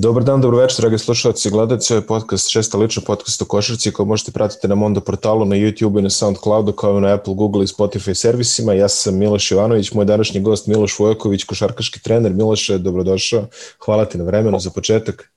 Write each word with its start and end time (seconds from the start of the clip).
Dobar 0.00 0.24
dan, 0.24 0.40
dobro 0.40 0.58
večer, 0.58 0.80
dragi 0.80 0.98
slušalci 0.98 1.48
i 1.48 1.50
gledalci. 1.50 1.92
Ovo 1.92 1.98
je 1.98 2.06
podcast, 2.06 2.50
šesta 2.50 2.78
lična 2.78 3.02
podcast 3.06 3.42
o 3.42 3.44
košarci 3.44 3.92
koji 3.92 4.06
možete 4.06 4.32
pratiti 4.32 4.68
na 4.68 4.74
Mondo 4.74 5.00
portalu, 5.00 5.44
na 5.44 5.56
YouTube 5.56 5.98
i 5.98 6.02
na 6.02 6.10
Soundcloudu 6.10 6.72
kao 6.72 6.98
i 6.98 7.00
na 7.00 7.14
Apple, 7.14 7.34
Google 7.34 7.64
i 7.64 7.66
Spotify 7.66 8.14
servisima. 8.14 8.72
Ja 8.72 8.88
sam 8.88 9.18
Miloš 9.18 9.50
Ivanović, 9.50 9.92
moj 9.92 10.04
današnji 10.04 10.40
gost 10.40 10.66
Miloš 10.66 10.98
Vojković, 10.98 11.44
košarkaški 11.44 12.02
trener. 12.02 12.32
Miloše, 12.32 12.78
dobrodošao. 12.78 13.42
Hvala 13.84 14.04
ti 14.04 14.18
na 14.18 14.24
vremenu 14.24 14.58
za 14.58 14.70
početak. 14.74 15.30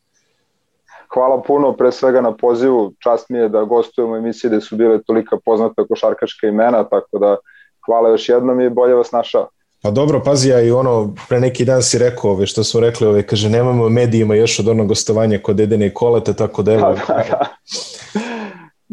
Hvala 1.13 1.41
puno 1.41 1.73
pre 1.73 1.91
svega 1.91 2.21
na 2.21 2.35
pozivu. 2.37 2.93
Čast 2.99 3.29
mi 3.29 3.37
je 3.37 3.49
da 3.49 3.63
gostujemo 3.63 4.17
emisije 4.17 4.49
gde 4.49 4.61
su 4.61 4.75
bile 4.75 5.01
tolika 5.03 5.37
poznata 5.45 5.87
košarkaška 5.87 6.47
imena, 6.47 6.83
tako 6.83 7.19
da 7.19 7.37
hvala 7.85 8.09
još 8.09 8.29
jednom 8.29 8.61
i 8.61 8.69
bolje 8.69 8.93
vas 8.93 9.11
našao. 9.11 9.47
Pa 9.81 9.91
dobro, 9.91 10.21
pazi, 10.23 10.49
ja 10.49 10.61
i 10.61 10.71
ono, 10.71 11.15
pre 11.29 11.39
neki 11.39 11.65
dan 11.65 11.83
si 11.83 11.97
rekao 11.97 12.31
ove, 12.31 12.47
što 12.47 12.63
smo 12.63 12.79
rekli, 12.79 13.07
ove, 13.07 13.27
kaže, 13.27 13.49
nemamo 13.49 13.89
medijima 13.89 14.35
još 14.35 14.59
od 14.59 14.67
onog 14.67 14.87
gostovanja 14.87 15.39
kod 15.43 15.59
Edene 15.59 15.87
i 15.87 15.93
Kolete, 15.93 16.33
tako 16.33 16.63
da 16.63 16.73
evo... 16.73 16.95
Da, 16.97 17.05
da, 17.07 17.23
da. 17.29 17.45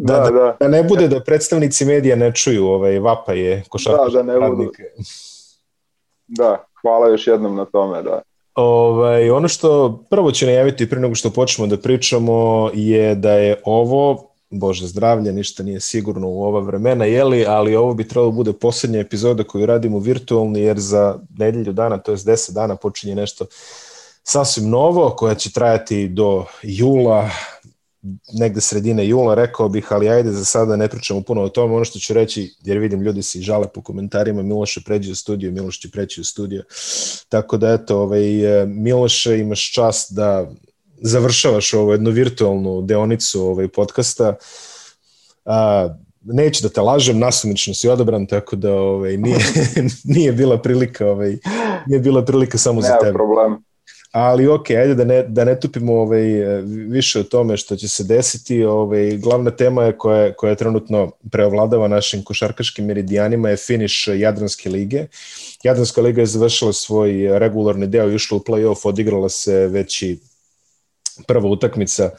Da, 0.00 0.30
da, 0.30 0.56
da, 0.60 0.68
ne 0.68 0.82
bude 0.82 1.08
da 1.08 1.20
predstavnici 1.20 1.84
medija 1.84 2.16
ne 2.16 2.34
čuju 2.34 2.66
ovaj, 2.66 2.98
vapa 2.98 3.32
je 3.32 3.62
košarkaški 3.68 4.12
da, 4.12 4.22
da 4.22 4.32
ne 4.40 4.48
budu. 4.48 4.72
Da, 6.26 6.64
hvala 6.82 7.08
još 7.08 7.26
jednom 7.26 7.56
na 7.56 7.64
tome, 7.64 8.02
da. 8.02 8.22
Ovaj, 8.54 9.30
ono 9.30 9.48
što 9.48 10.00
prvo 10.10 10.30
će 10.30 10.46
najaviti 10.46 10.90
pre 10.90 11.00
nego 11.00 11.14
što 11.14 11.30
počnemo 11.30 11.66
da 11.66 11.76
pričamo 11.76 12.70
je 12.74 13.14
da 13.14 13.32
je 13.32 13.60
ovo 13.64 14.27
Bože 14.50 14.86
zdravlje, 14.86 15.32
ništa 15.32 15.62
nije 15.62 15.80
sigurno 15.80 16.28
u 16.28 16.42
ova 16.42 16.60
vremena, 16.60 17.04
jeli, 17.04 17.44
ali 17.46 17.76
ovo 17.76 17.94
bi 17.94 18.08
trebalo 18.08 18.30
da 18.30 18.36
bude 18.36 18.52
poslednja 18.52 19.00
epizoda 19.00 19.44
koju 19.44 19.66
radimo 19.66 19.98
virtualni, 19.98 20.60
jer 20.60 20.78
za 20.78 21.18
nedelju 21.38 21.72
dana, 21.72 21.98
to 21.98 22.12
je 22.12 22.16
10 22.16 22.52
dana, 22.52 22.76
počinje 22.76 23.14
nešto 23.14 23.46
sasvim 24.22 24.68
novo, 24.68 25.10
koja 25.10 25.34
će 25.34 25.52
trajati 25.52 26.08
do 26.08 26.44
jula, 26.62 27.30
negde 28.32 28.60
sredine 28.60 29.08
jula, 29.08 29.34
rekao 29.34 29.68
bih, 29.68 29.86
ali 29.90 30.08
ajde 30.08 30.32
za 30.32 30.44
sada 30.44 30.76
ne 30.76 30.88
pričamo 30.88 31.22
puno 31.22 31.42
o 31.42 31.48
tome. 31.48 31.74
Ono 31.74 31.84
što 31.84 31.98
ću 31.98 32.12
reći, 32.14 32.54
jer 32.64 32.78
vidim 32.78 33.02
ljudi 33.02 33.22
se 33.22 33.40
žale 33.40 33.68
po 33.74 33.82
komentarima, 33.82 34.42
Miloše 34.42 34.80
pređe 34.84 35.12
u 35.12 35.14
studio, 35.14 35.52
Miloš 35.52 35.80
će 35.80 35.90
preći 35.90 36.20
u 36.20 36.24
studio. 36.24 36.64
Tako 37.28 37.56
da, 37.56 37.72
eto, 37.72 37.98
ovaj, 37.98 38.22
Miloše, 38.66 39.38
imaš 39.38 39.72
čast 39.72 40.14
da 40.14 40.50
završavaš 41.00 41.74
ovu 41.74 41.92
jednu 41.92 42.10
virtualnu 42.10 42.82
deonicu 42.82 43.42
ovaj 43.42 43.68
podcasta. 43.68 44.34
A, 45.44 45.88
neću 46.22 46.62
da 46.62 46.68
te 46.68 46.80
lažem, 46.80 47.18
nasumično 47.18 47.74
si 47.74 47.88
odabran, 47.88 48.26
tako 48.26 48.56
da 48.56 48.74
ovaj, 48.74 49.16
nije, 49.16 49.38
nije 50.14 50.32
bila 50.32 50.58
prilika, 50.58 51.06
ovaj, 51.06 51.38
nije 51.86 52.00
bila 52.00 52.24
prilika 52.24 52.58
samo 52.58 52.80
za 52.80 52.98
tebe. 52.98 53.12
problem. 53.12 53.56
Ali 54.12 54.48
ok, 54.48 54.70
ajde 54.70 54.94
da 54.94 55.04
ne, 55.04 55.22
da 55.22 55.44
ne 55.44 55.60
tupimo 55.60 55.92
ovaj, 56.00 56.22
više 56.88 57.20
o 57.20 57.22
tome 57.22 57.56
što 57.56 57.76
će 57.76 57.88
se 57.88 58.04
desiti. 58.04 58.64
Ovaj, 58.64 59.16
glavna 59.16 59.50
tema 59.50 59.84
je 59.84 59.98
koja, 59.98 60.32
koja 60.32 60.50
je 60.50 60.56
trenutno 60.56 61.10
preovladava 61.30 61.88
našim 61.88 62.24
košarkaškim 62.24 62.86
meridijanima 62.86 63.50
je 63.50 63.56
finiš 63.56 64.08
Jadranske 64.08 64.70
lige. 64.70 65.06
Jadranska 65.62 66.00
liga 66.00 66.20
je 66.20 66.26
završila 66.26 66.72
svoj 66.72 67.38
regularni 67.38 67.86
deo 67.86 68.10
i 68.10 68.14
ušla 68.14 68.36
u 68.36 68.40
play-off, 68.40 68.86
odigrala 68.88 69.28
se 69.28 69.66
već 69.66 70.02
i 70.02 70.18
prva 71.26 71.48
utakmica 71.48 72.10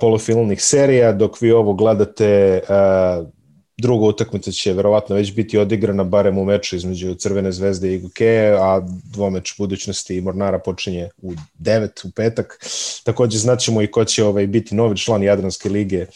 polufinalnih 0.00 0.62
serija, 0.62 1.12
dok 1.12 1.40
vi 1.40 1.52
ovo 1.52 1.74
gledate, 1.74 2.60
druga 3.78 4.06
utakmica 4.06 4.50
će 4.50 4.72
verovatno 4.72 5.16
već 5.16 5.34
biti 5.34 5.58
odigrana 5.58 6.04
barem 6.04 6.38
u 6.38 6.44
meču 6.44 6.76
između 6.76 7.14
Crvene 7.14 7.52
zvezde 7.52 7.94
i 7.94 7.98
Gokeje, 7.98 8.56
a 8.60 8.80
dvomeč 9.12 9.54
budućnosti 9.58 10.16
i 10.16 10.20
Mornara 10.20 10.58
počinje 10.58 11.08
u 11.22 11.32
9 11.58 12.06
u 12.06 12.10
petak. 12.10 12.64
Takođe 13.04 13.38
znaćemo 13.38 13.82
i 13.82 13.90
ko 13.90 14.04
će 14.04 14.24
ovaj, 14.24 14.46
biti 14.46 14.74
novi 14.74 14.96
član 14.96 15.22
Jadranske 15.22 15.68
lige 15.68 16.06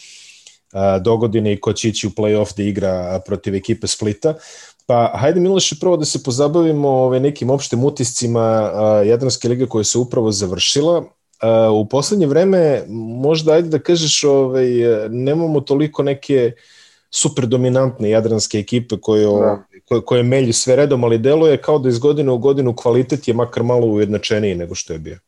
do 1.01 1.17
godine 1.17 1.53
i 1.53 1.61
ko 1.61 1.73
će 1.73 1.89
ići 1.89 2.07
u 2.07 2.11
play-off 2.11 2.57
da 2.57 2.63
igra 2.63 3.21
protiv 3.27 3.55
ekipe 3.55 3.87
Splita. 3.87 4.35
Pa 4.87 5.13
hajde 5.15 5.41
Miloše 5.41 5.77
prvo 5.81 5.97
da 5.97 6.05
se 6.05 6.23
pozabavimo 6.23 6.89
ove, 6.89 7.21
nekim 7.21 7.51
opštim 7.51 7.85
utiscima 7.85 8.71
Jadranske 9.07 9.49
lige 9.49 9.67
koja 9.67 9.85
se 9.85 9.99
upravo 9.99 10.33
završila 10.33 11.05
u 11.81 11.89
poslednje 11.89 12.27
vreme 12.27 12.83
možda 13.23 13.53
ajde 13.53 13.69
da 13.69 13.79
kažeš 13.79 14.25
ovaj, 14.25 14.67
nemamo 15.09 15.61
toliko 15.61 16.03
neke 16.03 16.53
super 17.11 17.47
dominantne 17.47 18.11
jadranske 18.11 18.59
ekipe 18.59 18.97
koje, 19.03 19.27
da. 19.27 19.63
koje, 19.89 20.01
koje 20.01 20.23
melju 20.23 20.53
sve 20.53 20.77
redom, 20.77 21.05
ali 21.05 21.19
deluje 21.19 21.57
kao 21.57 21.79
da 21.79 21.89
iz 21.89 21.99
godine 21.99 22.33
u 22.33 22.39
godinu 22.39 22.77
kvalitet 22.77 23.29
je 23.29 23.35
makar 23.35 23.63
malo 23.63 23.87
ujednačeniji 23.87 24.55
nego 24.55 24.75
što 24.75 24.93
je 24.93 24.99
bio. 24.99 25.19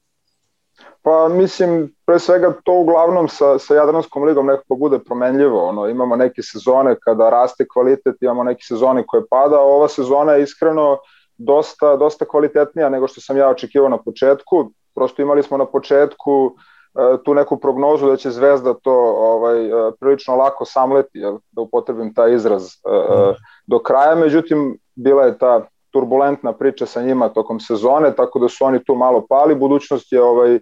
Pa 1.03 1.29
mislim, 1.29 1.95
pre 2.07 2.19
svega 2.19 2.53
to 2.65 2.73
uglavnom 2.73 3.29
sa, 3.29 3.59
sa 3.59 3.75
Jadranskom 3.75 4.25
ligom 4.25 4.47
nekako 4.47 4.75
bude 4.77 4.99
promenljivo. 4.99 5.69
Ono, 5.69 5.89
imamo 5.89 6.17
neke 6.17 6.43
sezone 6.43 6.97
kada 7.01 7.31
raste 7.31 7.67
kvalitet, 7.73 8.17
imamo 8.21 8.45
neke 8.45 8.63
sezone 8.63 9.05
koje 9.07 9.23
pada, 9.31 9.57
a 9.57 9.65
ova 9.65 9.89
sezona 9.89 10.33
je 10.33 10.43
iskreno 10.43 10.99
dosta, 11.39 11.97
dosta 11.97 12.25
kvalitetnija 12.25 12.89
nego 12.89 13.09
što 13.09 13.21
sam 13.21 13.37
ja 13.37 13.49
očekivao 13.49 13.89
na 13.89 14.03
početku 14.03 14.73
prosto 14.95 15.23
imali 15.23 15.43
smo 15.43 15.57
na 15.57 15.67
početku 15.67 16.55
e, 16.95 17.17
tu 17.25 17.35
neku 17.35 17.57
prognozu 17.57 18.07
da 18.07 18.17
će 18.17 18.31
Zvezda 18.31 18.75
to 18.75 18.95
ovaj 19.17 19.67
e, 19.67 19.71
prilično 20.01 20.37
lako 20.37 20.65
samleti, 20.65 21.19
jel, 21.19 21.39
da 21.51 21.63
upotrebim 21.63 22.15
taj 22.15 22.35
izraz 22.35 22.65
mm. 22.65 23.35
do 23.67 23.79
kraja, 23.79 24.15
međutim 24.15 24.79
bila 24.95 25.25
je 25.25 25.39
ta 25.39 25.67
turbulentna 25.91 26.53
priča 26.53 26.87
sa 26.87 27.03
njima 27.03 27.29
tokom 27.29 27.61
sezone, 27.61 28.15
tako 28.17 28.39
da 28.39 28.49
su 28.49 28.65
oni 28.65 28.85
tu 28.85 28.95
malo 28.95 29.27
pali, 29.29 29.55
budućnost 29.55 30.13
je 30.13 30.23
ovaj 30.23 30.59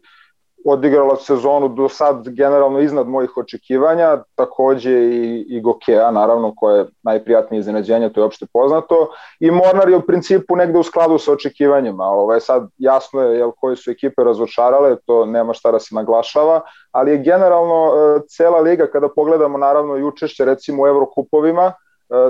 odigrala 0.70 1.16
sezonu 1.16 1.68
do 1.68 1.88
sad 1.88 2.28
generalno 2.28 2.80
iznad 2.80 3.08
mojih 3.08 3.36
očekivanja, 3.36 4.22
takođe 4.34 4.92
i, 4.92 5.46
i 5.48 5.60
Gokea, 5.60 6.10
naravno, 6.10 6.54
koje 6.56 6.78
je 6.78 6.86
najprijatnije 7.02 7.60
iznenađenje, 7.60 8.12
to 8.12 8.20
je 8.20 8.24
opšte 8.24 8.46
poznato, 8.52 9.10
i 9.40 9.50
Mornar 9.50 9.88
je 9.88 9.96
u 9.96 10.06
principu 10.06 10.56
negde 10.56 10.78
u 10.78 10.82
skladu 10.82 11.18
sa 11.18 11.32
očekivanjima, 11.32 12.04
ovaj, 12.04 12.40
sad 12.40 12.68
jasno 12.78 13.22
je 13.22 13.38
jel, 13.38 13.50
koje 13.50 13.76
su 13.76 13.90
ekipe 13.90 14.24
razočarale, 14.24 14.96
to 15.06 15.26
nema 15.26 15.54
šta 15.54 15.72
da 15.72 15.78
se 15.78 15.94
naglašava, 15.94 16.60
ali 16.92 17.10
je 17.10 17.18
generalno 17.18 17.92
e, 17.94 18.20
cela 18.28 18.60
liga, 18.60 18.86
kada 18.86 19.08
pogledamo 19.08 19.58
naravno 19.58 19.96
i 19.96 20.04
učešće 20.04 20.44
recimo 20.44 20.82
u 20.82 20.86
Evrokupovima, 20.86 21.72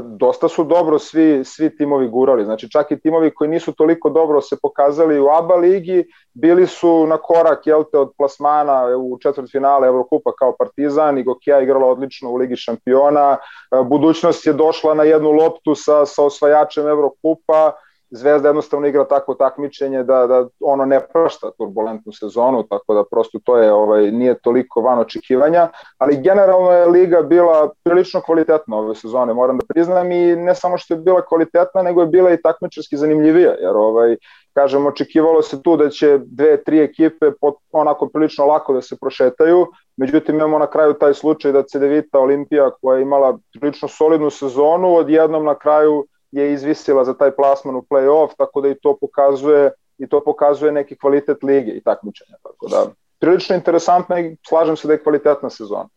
dosta 0.03 0.49
su 0.49 0.65
dobro 0.65 0.99
svi, 0.99 1.45
svi 1.45 1.77
timovi 1.77 2.09
gurali. 2.09 2.45
Znači 2.45 2.71
čak 2.71 2.91
i 2.91 3.01
timovi 3.01 3.35
koji 3.35 3.51
nisu 3.51 3.73
toliko 3.73 4.11
dobro 4.11 4.41
se 4.41 4.57
pokazali 4.63 5.21
u 5.21 5.27
ABA 5.29 5.55
ligi, 5.55 6.05
bili 6.35 6.67
su 6.67 7.07
na 7.07 7.17
korak 7.17 7.67
jelte, 7.67 7.99
od 7.99 8.13
plasmana 8.17 8.97
u 8.97 9.19
četvrtfinale 9.19 9.89
Evrokupa 9.89 10.33
kao 10.39 10.57
Partizan 10.59 11.19
i 11.19 11.23
Gokija 11.23 11.61
igrala 11.61 11.87
odlično 11.87 12.31
u 12.31 12.37
Ligi 12.37 12.57
šampiona. 12.57 13.37
E, 13.37 13.37
budućnost 13.85 14.47
je 14.47 14.53
došla 14.53 14.95
na 14.95 15.03
jednu 15.03 15.31
loptu 15.31 15.75
sa, 15.75 16.07
sa 16.07 16.25
osvajačem 16.25 16.89
Evrokupa, 16.89 17.73
Zvezda 18.11 18.49
jednostavno 18.49 18.87
igra 18.87 19.05
takvo 19.05 19.35
takmičenje 19.35 20.03
da, 20.03 20.27
da 20.27 20.47
ono 20.61 20.85
ne 20.85 21.01
prašta 21.13 21.51
turbulentnu 21.59 22.13
sezonu, 22.13 22.63
tako 22.63 22.95
da 22.95 23.05
prosto 23.11 23.39
to 23.45 23.57
je 23.57 23.73
ovaj 23.73 24.11
nije 24.11 24.39
toliko 24.39 24.81
van 24.81 24.99
očekivanja, 24.99 25.69
ali 25.99 26.21
generalno 26.23 26.71
je 26.73 26.87
liga 26.87 27.23
bila 27.23 27.71
prilično 27.85 28.21
kvalitetna 28.21 28.77
ove 28.77 28.95
sezone, 28.95 29.35
moram 29.35 29.59
da 29.59 29.67
priznam 29.69 30.13
i 30.13 30.37
ne 30.37 30.55
samo 30.55 30.79
što 30.79 30.95
je 30.95 31.01
bila 31.01 31.23
kvalitetna, 31.27 31.83
nego 31.83 32.01
je 32.01 32.07
bila 32.07 32.33
i 32.33 32.43
takmičarski 32.43 32.97
zanimljivija, 32.97 33.55
jer 33.61 33.77
ovaj 33.77 34.17
kažem 34.55 34.87
očekivalo 34.87 35.43
se 35.43 35.63
tu 35.63 35.77
da 35.77 35.89
će 35.91 36.19
dve, 36.19 36.65
tri 36.65 36.81
ekipe 36.81 37.31
pot, 37.41 37.55
onako 37.73 38.09
prilično 38.09 38.47
lako 38.47 38.73
da 38.73 38.83
se 38.83 38.97
prošetaju, 39.01 39.67
međutim 39.97 40.37
imamo 40.37 40.59
na 40.59 40.67
kraju 40.67 40.95
taj 40.95 41.15
slučaj 41.15 41.53
da 41.53 41.63
Cedevita 41.63 42.19
Olimpija 42.19 42.71
koja 42.81 42.97
je 42.97 43.03
imala 43.03 43.39
prilično 43.61 43.89
solidnu 43.89 44.31
sezonu, 44.31 44.95
odjednom 44.95 45.45
na 45.45 45.55
kraju 45.55 46.07
je 46.33 46.53
izvisila 46.53 47.05
za 47.05 47.15
taj 47.15 47.31
plasman 47.31 47.77
u 47.77 47.83
play-off, 47.91 48.29
tako 48.39 48.61
da 48.61 48.69
i 48.69 48.75
to 48.83 48.97
pokazuje 49.01 49.71
i 49.99 50.09
to 50.09 50.25
pokazuje 50.25 50.73
neki 50.73 50.99
kvalitet 50.99 51.43
lige 51.43 51.71
i 51.71 51.83
takmičenja. 51.83 52.37
Tako 52.43 52.69
da 52.69 52.87
prilično 53.19 53.57
interesantna 53.57 54.21
i 54.21 54.37
slažem 54.49 54.77
se 54.77 54.87
da 54.89 54.93
je 54.95 55.03
kvalitetna 55.03 55.51
sezona. 55.51 55.89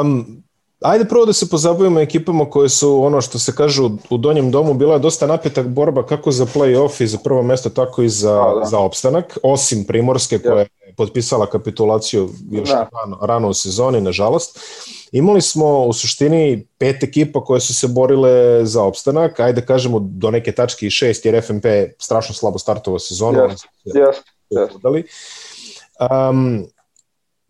Um, 0.00 0.42
ajde 0.80 1.04
prvo 1.04 1.26
da 1.26 1.32
se 1.32 1.50
pozabavimo 1.50 2.00
ekipama 2.00 2.50
koje 2.50 2.68
su 2.68 3.04
ono 3.04 3.20
što 3.20 3.38
se 3.38 3.52
kaže 3.56 3.82
u, 3.82 3.90
u 4.10 4.18
donjem 4.18 4.50
domu 4.50 4.74
bila 4.74 4.94
je 4.94 4.98
dosta 4.98 5.26
napetak 5.26 5.66
borba 5.66 6.06
kako 6.06 6.30
za 6.30 6.46
play-off 6.46 7.02
i 7.02 7.06
za 7.06 7.18
prvo 7.24 7.42
mesto 7.42 7.70
tako 7.70 8.02
i 8.02 8.08
za, 8.08 8.34
da, 8.34 8.60
da. 8.60 8.64
za 8.64 8.78
opstanak, 8.78 9.38
osim 9.42 9.84
Primorske 9.84 10.38
koja 10.38 10.58
je 10.58 10.68
potpisala 10.96 11.46
kapitulaciju 11.46 12.28
još 12.50 12.68
da. 12.68 12.88
rano, 12.92 13.18
rano 13.26 13.48
u 13.48 13.54
sezoni, 13.54 14.00
nažalost. 14.00 14.58
Imali 15.14 15.40
smo 15.40 15.84
u 15.84 15.92
suštini 15.92 16.66
pet 16.78 17.02
ekipa 17.02 17.44
koje 17.44 17.60
su 17.60 17.74
se 17.74 17.88
borile 17.88 18.64
za 18.66 18.82
opstanak, 18.82 19.40
ajde 19.40 19.60
da 19.60 19.66
kažemo 19.66 19.98
do 20.00 20.30
neke 20.30 20.52
tačke 20.52 20.86
i 20.86 20.90
šest, 20.90 21.26
jer 21.26 21.42
FNP 21.44 21.66
strašno 21.98 22.34
slabo 22.34 22.58
startovao 22.58 22.98
sezonu. 22.98 23.38
Yes, 23.38 23.66
yes, 23.84 24.12
yes. 24.50 25.04
Um, 26.30 26.66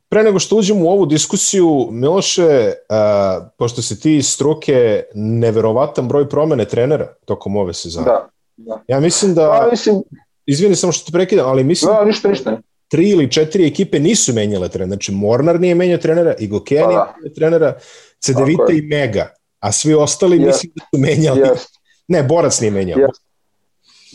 pre 0.08 0.22
nego 0.22 0.38
što 0.38 0.56
uđemo 0.56 0.84
u 0.84 0.88
ovu 0.88 1.06
diskusiju, 1.06 1.88
Miloše, 1.90 2.72
uh, 2.88 3.46
pošto 3.58 3.82
se 3.82 4.00
ti 4.00 4.22
struke 4.22 5.02
neverovatan 5.14 6.08
broj 6.08 6.28
promene 6.28 6.64
trenera 6.64 7.14
tokom 7.24 7.56
ove 7.56 7.74
sezone. 7.74 8.06
Da, 8.06 8.28
da. 8.56 8.82
Ja 8.88 9.00
mislim 9.00 9.34
da... 9.34 9.60
Pa, 9.62 9.70
mislim... 9.70 10.02
Izvini 10.46 10.76
samo 10.76 10.92
što 10.92 11.06
te 11.06 11.12
prekidam, 11.12 11.48
ali 11.48 11.64
mislim... 11.64 11.94
Da, 11.94 12.04
ništa, 12.04 12.28
ništa. 12.28 12.58
Tri 12.88 13.10
ili 13.10 13.30
četiri 13.30 13.66
ekipe 13.66 13.98
nisu 13.98 14.32
menjale 14.32 14.68
trenera. 14.68 14.88
Znači, 14.88 15.12
Mornar 15.12 15.60
nije 15.60 15.74
menjao 15.74 15.98
trenera, 15.98 16.34
Igokeja 16.38 16.82
pa, 16.82 16.88
nije 16.88 16.98
da. 16.98 17.14
menjao 17.16 17.34
trenera, 17.34 17.78
Cedevita 18.20 18.72
i 18.72 18.82
Mega, 18.82 19.28
a 19.60 19.72
svi 19.72 19.94
ostali 19.94 20.38
yes. 20.38 20.46
mislim 20.46 20.72
da 20.76 20.84
su 20.84 20.98
menjali. 20.98 21.40
Yes. 21.40 21.66
Ne, 22.08 22.22
Borac 22.22 22.60
nije 22.60 22.70
menjao. 22.70 22.98
Yes. 22.98 23.24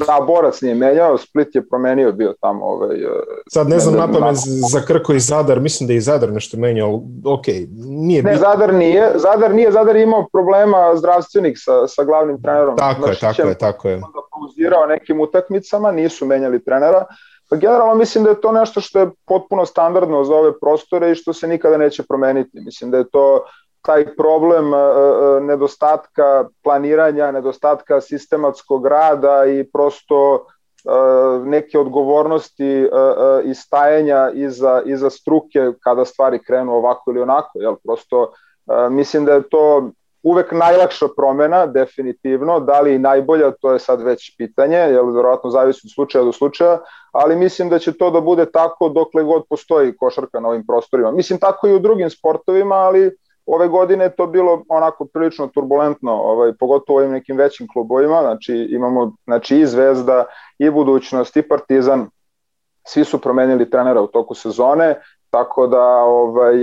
Da, 0.08 0.26
Borac 0.28 0.62
nije 0.62 0.76
menjao, 0.76 1.18
Split 1.18 1.56
je 1.56 1.68
promenio 1.70 2.12
bio 2.12 2.34
tamo. 2.42 2.66
Ovaj, 2.66 2.98
e, 2.98 3.08
Sad 3.48 3.70
ne 3.70 3.80
znam 3.80 3.96
napamet 3.96 4.36
za 4.72 4.82
Krko 4.82 5.14
i 5.14 5.20
Zadar, 5.20 5.60
mislim 5.60 5.88
da 5.88 5.94
je 5.94 5.98
i 5.98 6.02
Zadar 6.02 6.32
nešto 6.32 6.58
menjao, 6.58 7.02
ok, 7.26 7.46
nije 7.86 8.24
Ne, 8.24 8.38
Zadar 8.38 8.74
nije, 8.74 9.12
Zadar 9.16 9.54
nije, 9.56 9.72
Zadar 9.72 9.96
je 9.96 10.04
imao 10.04 10.28
problema 10.32 10.96
zdravstvenih 10.96 11.54
sa, 11.60 11.88
sa 11.88 12.04
glavnim 12.04 12.42
trenerom. 12.42 12.78
Tako 12.78 13.02
znači, 13.02 13.16
je, 13.16 13.20
tako 13.20 13.50
je, 13.50 13.58
tako 13.58 13.90
je. 13.90 13.96
Onda 13.96 14.20
pauzirao 14.32 14.86
nekim 14.86 15.20
utakmicama, 15.20 15.92
nisu 15.92 16.26
menjali 16.26 16.64
trenera, 16.64 17.06
Pa 17.50 17.56
generalno 17.56 17.96
mislim 17.96 18.24
da 18.24 18.30
je 18.30 18.42
to 18.42 18.52
nešto 18.52 18.82
što 18.82 19.00
je 19.00 19.10
potpuno 19.26 19.66
standardno 19.66 20.24
za 20.24 20.36
ove 20.36 20.60
prostore 20.60 21.12
i 21.12 21.16
što 21.16 21.34
se 21.34 21.48
nikada 21.48 21.78
neće 21.78 22.04
promeniti. 22.04 22.60
Mislim 22.60 22.92
da 22.92 22.98
je 22.98 23.10
to 23.10 23.46
taj 23.82 24.16
problem 24.16 24.74
e, 24.74 24.78
e, 24.78 25.42
nedostatka 25.42 26.48
planiranja, 26.64 27.32
nedostatka 27.32 28.02
sistematskog 28.02 28.88
rada 28.88 29.46
i 29.46 29.70
prosto 29.74 30.36
e, 30.36 30.90
neke 31.46 31.80
odgovornosti 31.80 32.90
i 33.44 33.54
stajanja 33.54 34.32
iza, 34.34 34.82
iza 34.86 35.10
struke 35.10 35.60
kada 35.84 36.06
stvari 36.06 36.40
krenu 36.44 36.74
ovako 36.74 37.12
ili 37.12 37.22
onako. 37.22 37.60
Jel? 37.60 37.76
Prosto 37.84 38.32
mislim 38.90 39.26
da 39.26 39.34
je 39.34 39.50
to 39.50 39.92
uvek 40.24 40.52
najlakša 40.52 41.06
promena, 41.18 41.66
definitivno, 41.66 42.60
da 42.60 42.82
li 42.82 42.96
i 42.96 43.00
najbolja, 43.00 43.52
to 43.52 43.74
je 43.74 43.80
sad 43.80 44.02
već 44.02 44.38
pitanje, 44.38 44.78
jer 44.78 45.02
verovatno 45.16 45.50
zavisi 45.50 45.82
od 45.86 45.94
slučaja 45.94 46.24
do 46.24 46.32
slučaja, 46.32 46.80
ali 47.12 47.36
mislim 47.36 47.70
da 47.70 47.80
će 47.80 47.94
to 47.98 48.12
da 48.12 48.22
bude 48.22 48.46
tako 48.46 48.90
dokle 48.90 49.24
god 49.24 49.44
postoji 49.50 49.98
košarka 49.98 50.40
na 50.40 50.50
ovim 50.50 50.66
prostorima. 50.68 51.12
Mislim 51.12 51.40
tako 51.40 51.68
i 51.68 51.76
u 51.76 51.80
drugim 51.80 52.10
sportovima, 52.10 52.76
ali 52.76 53.12
ove 53.46 53.68
godine 53.68 54.10
to 54.10 54.28
bilo 54.28 54.64
onako 54.70 55.06
prilično 55.06 55.48
turbulentno, 55.48 56.12
ovaj, 56.12 56.54
pogotovo 56.60 57.00
ovim 57.00 57.12
nekim 57.12 57.38
većim 57.38 57.68
klubovima, 57.74 58.22
znači 58.22 58.68
imamo 58.72 59.14
znači, 59.26 59.58
i 59.58 59.66
Zvezda, 59.66 60.26
i 60.60 60.70
Budućnost, 60.70 61.38
i 61.38 61.42
Partizan, 61.42 62.10
svi 62.88 63.06
su 63.06 63.22
promenili 63.22 63.70
trenera 63.70 64.02
u 64.02 64.08
toku 64.08 64.36
sezone, 64.36 65.02
tako 65.30 65.68
da 65.68 65.84
ovaj, 66.04 66.56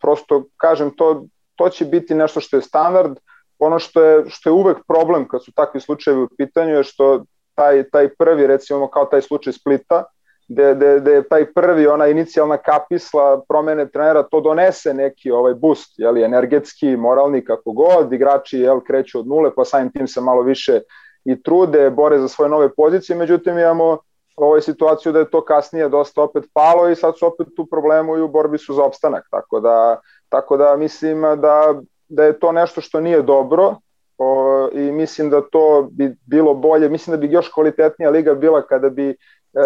prosto 0.00 0.44
kažem 0.56 0.90
to 0.90 1.24
to 1.58 1.68
će 1.68 1.84
biti 1.84 2.14
nešto 2.14 2.40
što 2.40 2.56
je 2.56 2.62
standard. 2.62 3.18
Ono 3.58 3.78
što 3.78 4.02
je, 4.02 4.24
što 4.28 4.48
je 4.48 4.54
uvek 4.54 4.78
problem 4.88 5.28
kad 5.28 5.44
su 5.44 5.52
takvi 5.52 5.80
slučajevi 5.80 6.22
u 6.22 6.28
pitanju 6.38 6.74
je 6.74 6.84
što 6.84 7.24
taj, 7.54 7.82
taj 7.90 8.08
prvi, 8.14 8.46
recimo 8.46 8.88
kao 8.88 9.04
taj 9.04 9.22
slučaj 9.22 9.52
Splita, 9.52 10.04
gde, 10.48 10.74
gde, 10.74 11.00
gde 11.00 11.12
je 11.12 11.28
taj 11.28 11.52
prvi, 11.52 11.86
ona 11.86 12.06
inicijalna 12.06 12.56
kapisla 12.56 13.42
promene 13.48 13.88
trenera, 13.88 14.22
to 14.22 14.40
donese 14.40 14.94
neki 14.94 15.30
ovaj 15.30 15.54
boost, 15.54 15.98
jeli, 15.98 16.22
energetski, 16.22 16.96
moralni, 16.96 17.44
kako 17.44 17.72
god, 17.72 18.12
igrači 18.12 18.58
jel, 18.58 18.80
kreću 18.80 19.18
od 19.18 19.26
nule, 19.26 19.50
pa 19.56 19.64
samim 19.64 19.92
tim 19.92 20.08
se 20.08 20.20
malo 20.20 20.42
više 20.42 20.80
i 21.24 21.42
trude, 21.42 21.90
bore 21.90 22.18
za 22.18 22.28
svoje 22.28 22.48
nove 22.48 22.68
pozicije, 22.74 23.16
međutim 23.16 23.58
imamo 23.58 23.98
ovoj 24.36 24.60
situaciju 24.62 25.12
da 25.12 25.18
je 25.18 25.30
to 25.30 25.44
kasnije 25.44 25.88
dosta 25.88 26.22
opet 26.22 26.44
palo 26.54 26.88
i 26.88 26.96
sad 26.96 27.18
su 27.18 27.26
opet 27.26 27.58
u 27.58 27.66
problemu 27.66 28.16
i 28.16 28.22
u 28.22 28.28
borbi 28.28 28.58
su 28.58 28.74
za 28.74 28.84
opstanak, 28.84 29.24
tako 29.30 29.60
da 29.60 30.00
Tako 30.28 30.56
da 30.56 30.76
mislim 30.76 31.20
da, 31.20 31.80
da 32.08 32.24
je 32.24 32.38
to 32.38 32.52
nešto 32.52 32.80
što 32.80 33.00
nije 33.00 33.22
dobro 33.22 33.76
o, 34.18 34.68
i 34.72 34.92
mislim 34.92 35.30
da 35.30 35.40
to 35.40 35.88
bi 35.90 36.16
bilo 36.26 36.54
bolje, 36.54 36.88
mislim 36.88 37.16
da 37.16 37.26
bi 37.26 37.32
još 37.32 37.48
kvalitetnija 37.48 38.10
liga 38.10 38.34
bila 38.34 38.62
kada 38.62 38.90
bi 38.90 39.10
e, 39.10 39.14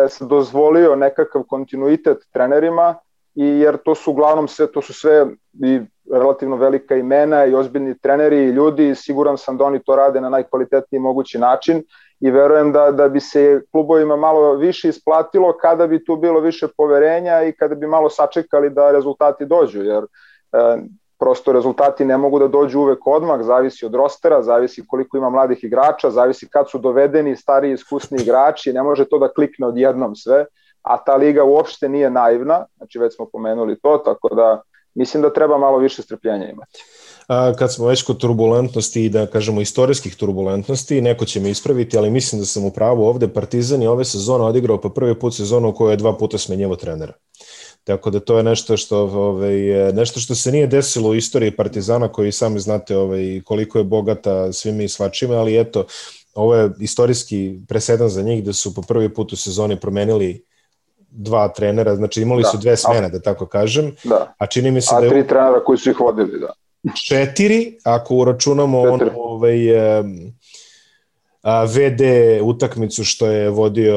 se 0.09 0.25
dozvolio 0.25 0.97
nekakav 0.97 1.43
kontinuitet 1.43 2.19
trenerima 2.33 2.95
i 3.35 3.47
jer 3.47 3.77
to 3.77 3.95
su 3.95 4.11
uglavnom 4.11 4.49
sve, 4.49 4.67
to 4.67 4.83
su 4.83 4.93
sve 4.95 5.27
i 5.53 5.81
relativno 6.13 6.57
velika 6.57 6.97
imena 6.97 7.45
i 7.45 7.55
ozbiljni 7.55 7.99
treneri 7.99 8.37
i 8.37 8.51
ljudi 8.51 8.89
i 8.89 8.95
siguran 8.95 9.39
sam 9.39 9.57
da 9.57 9.65
oni 9.65 9.83
to 9.83 9.97
rade 9.97 10.21
na 10.21 10.29
najkvalitetniji 10.29 11.01
mogući 11.01 11.39
način 11.39 11.83
i 12.21 12.31
verujem 12.31 12.73
da, 12.73 12.91
da 12.91 13.09
bi 13.09 13.21
se 13.21 13.61
klubovima 13.71 14.17
malo 14.17 14.55
više 14.55 14.89
isplatilo 14.89 15.57
kada 15.61 15.87
bi 15.87 16.05
tu 16.05 16.17
bilo 16.17 16.41
više 16.41 16.69
poverenja 16.77 17.43
i 17.43 17.53
kada 17.53 17.75
bi 17.75 17.87
malo 17.87 18.09
sačekali 18.09 18.71
da 18.71 18.93
rezultati 18.93 19.47
dođu, 19.47 19.83
jer 19.83 20.05
prosto 21.19 21.53
rezultati 21.53 22.05
ne 22.05 22.17
mogu 22.17 22.39
da 22.39 22.49
dođu 22.49 22.81
uvek 22.81 23.07
odmah, 23.07 23.43
zavisi 23.43 23.87
od 23.87 23.95
rostera, 23.95 24.43
zavisi 24.43 24.83
koliko 24.87 25.17
ima 25.17 25.31
mladih 25.31 25.65
igrača, 25.65 26.11
zavisi 26.11 26.49
kad 26.49 26.71
su 26.71 26.79
dovedeni 26.79 27.37
stari 27.37 27.73
iskusni 27.73 28.23
igrači, 28.23 28.73
ne 28.73 28.83
može 28.83 29.05
to 29.05 29.19
da 29.19 29.33
klikne 29.33 29.67
odjednom 29.67 30.17
sve, 30.17 30.45
a 30.83 31.05
ta 31.05 31.17
liga 31.17 31.45
uopšte 31.45 31.89
nije 31.89 32.11
naivna, 32.11 32.65
znači 32.77 32.99
već 32.99 33.17
smo 33.17 33.29
pomenuli 33.33 33.79
to, 33.83 33.99
tako 34.05 34.35
da 34.35 34.63
mislim 34.95 35.23
da 35.23 35.33
treba 35.33 35.59
malo 35.59 35.79
više 35.79 36.03
strpljenja 36.03 36.51
imati. 36.51 36.85
A, 37.29 37.53
kad 37.59 37.73
smo 37.75 37.87
već 37.87 38.03
kod 38.03 38.19
turbulentnosti 38.19 39.05
i 39.05 39.09
da 39.09 39.27
kažemo 39.27 39.61
istorijskih 39.61 40.17
turbulentnosti, 40.17 41.01
neko 41.01 41.25
će 41.25 41.41
me 41.41 41.51
ispraviti, 41.51 41.99
ali 41.99 42.11
mislim 42.11 42.41
da 42.41 42.47
sam 42.47 42.65
u 42.65 42.71
pravu 42.71 43.07
ovde, 43.07 43.29
Partizan 43.29 43.83
je 43.83 43.91
ove 43.91 44.05
sezone 44.05 44.45
odigrao 44.45 44.81
pa 44.81 44.89
prvi 44.89 45.19
put 45.19 45.35
sezonu 45.35 45.69
u 45.69 45.73
kojoj 45.73 45.93
je 45.93 45.97
dva 45.97 46.17
puta 46.17 46.39
smenjevo 46.39 46.77
trenera. 46.77 47.13
Tako 47.85 48.11
da 48.11 48.21
to 48.21 48.37
je 48.37 48.43
nešto 48.43 48.77
što 48.77 48.99
ovaj 48.99 49.93
nešto 49.93 50.21
što 50.21 50.35
se 50.35 50.53
nije 50.53 50.67
desilo 50.67 51.09
u 51.11 51.15
istoriji 51.15 51.51
Partizana 51.51 52.09
koji 52.09 52.33
sami 52.33 52.61
znate 52.61 52.97
ovaj 52.97 53.41
koliko 53.45 53.79
je 53.79 53.85
bogata 53.85 54.53
svimi 54.53 54.85
i 54.85 54.89
svačime, 54.89 55.37
ali 55.37 55.61
eto 55.61 55.85
ovo 56.35 56.55
je 56.55 56.71
istorijski 56.81 57.59
presedan 57.69 58.09
za 58.09 58.23
njih 58.23 58.45
da 58.45 58.53
su 58.53 58.75
po 58.75 58.83
prvi 58.83 59.15
put 59.15 59.33
u 59.33 59.37
sezoni 59.37 59.81
promenili 59.81 60.45
dva 61.11 61.49
trenera, 61.49 61.97
znači 61.97 62.23
imali 62.23 62.43
da. 62.43 62.49
su 62.49 62.59
dve 62.59 62.77
smene, 62.77 63.09
da 63.09 63.21
tako 63.21 63.47
kažem. 63.47 63.97
Da. 64.05 64.35
A 64.39 64.47
čini 64.47 64.71
mi 64.71 64.81
se 64.81 64.95
a 64.95 65.01
da 65.01 65.07
je... 65.07 65.11
Tri 65.11 65.27
trenera 65.27 65.65
koji 65.65 65.79
su 65.79 65.91
ih 65.91 66.01
vodili, 66.01 66.41
da. 66.41 66.53
Četiri, 67.09 67.79
ako 67.85 68.15
uračunamo 68.15 68.83
Četiri. 68.85 69.09
on, 69.09 69.15
ovaj, 69.17 69.59
a, 71.43 71.65
VD 71.65 72.01
utakmicu 72.43 73.05
što 73.05 73.27
je 73.27 73.51
vodio... 73.51 73.97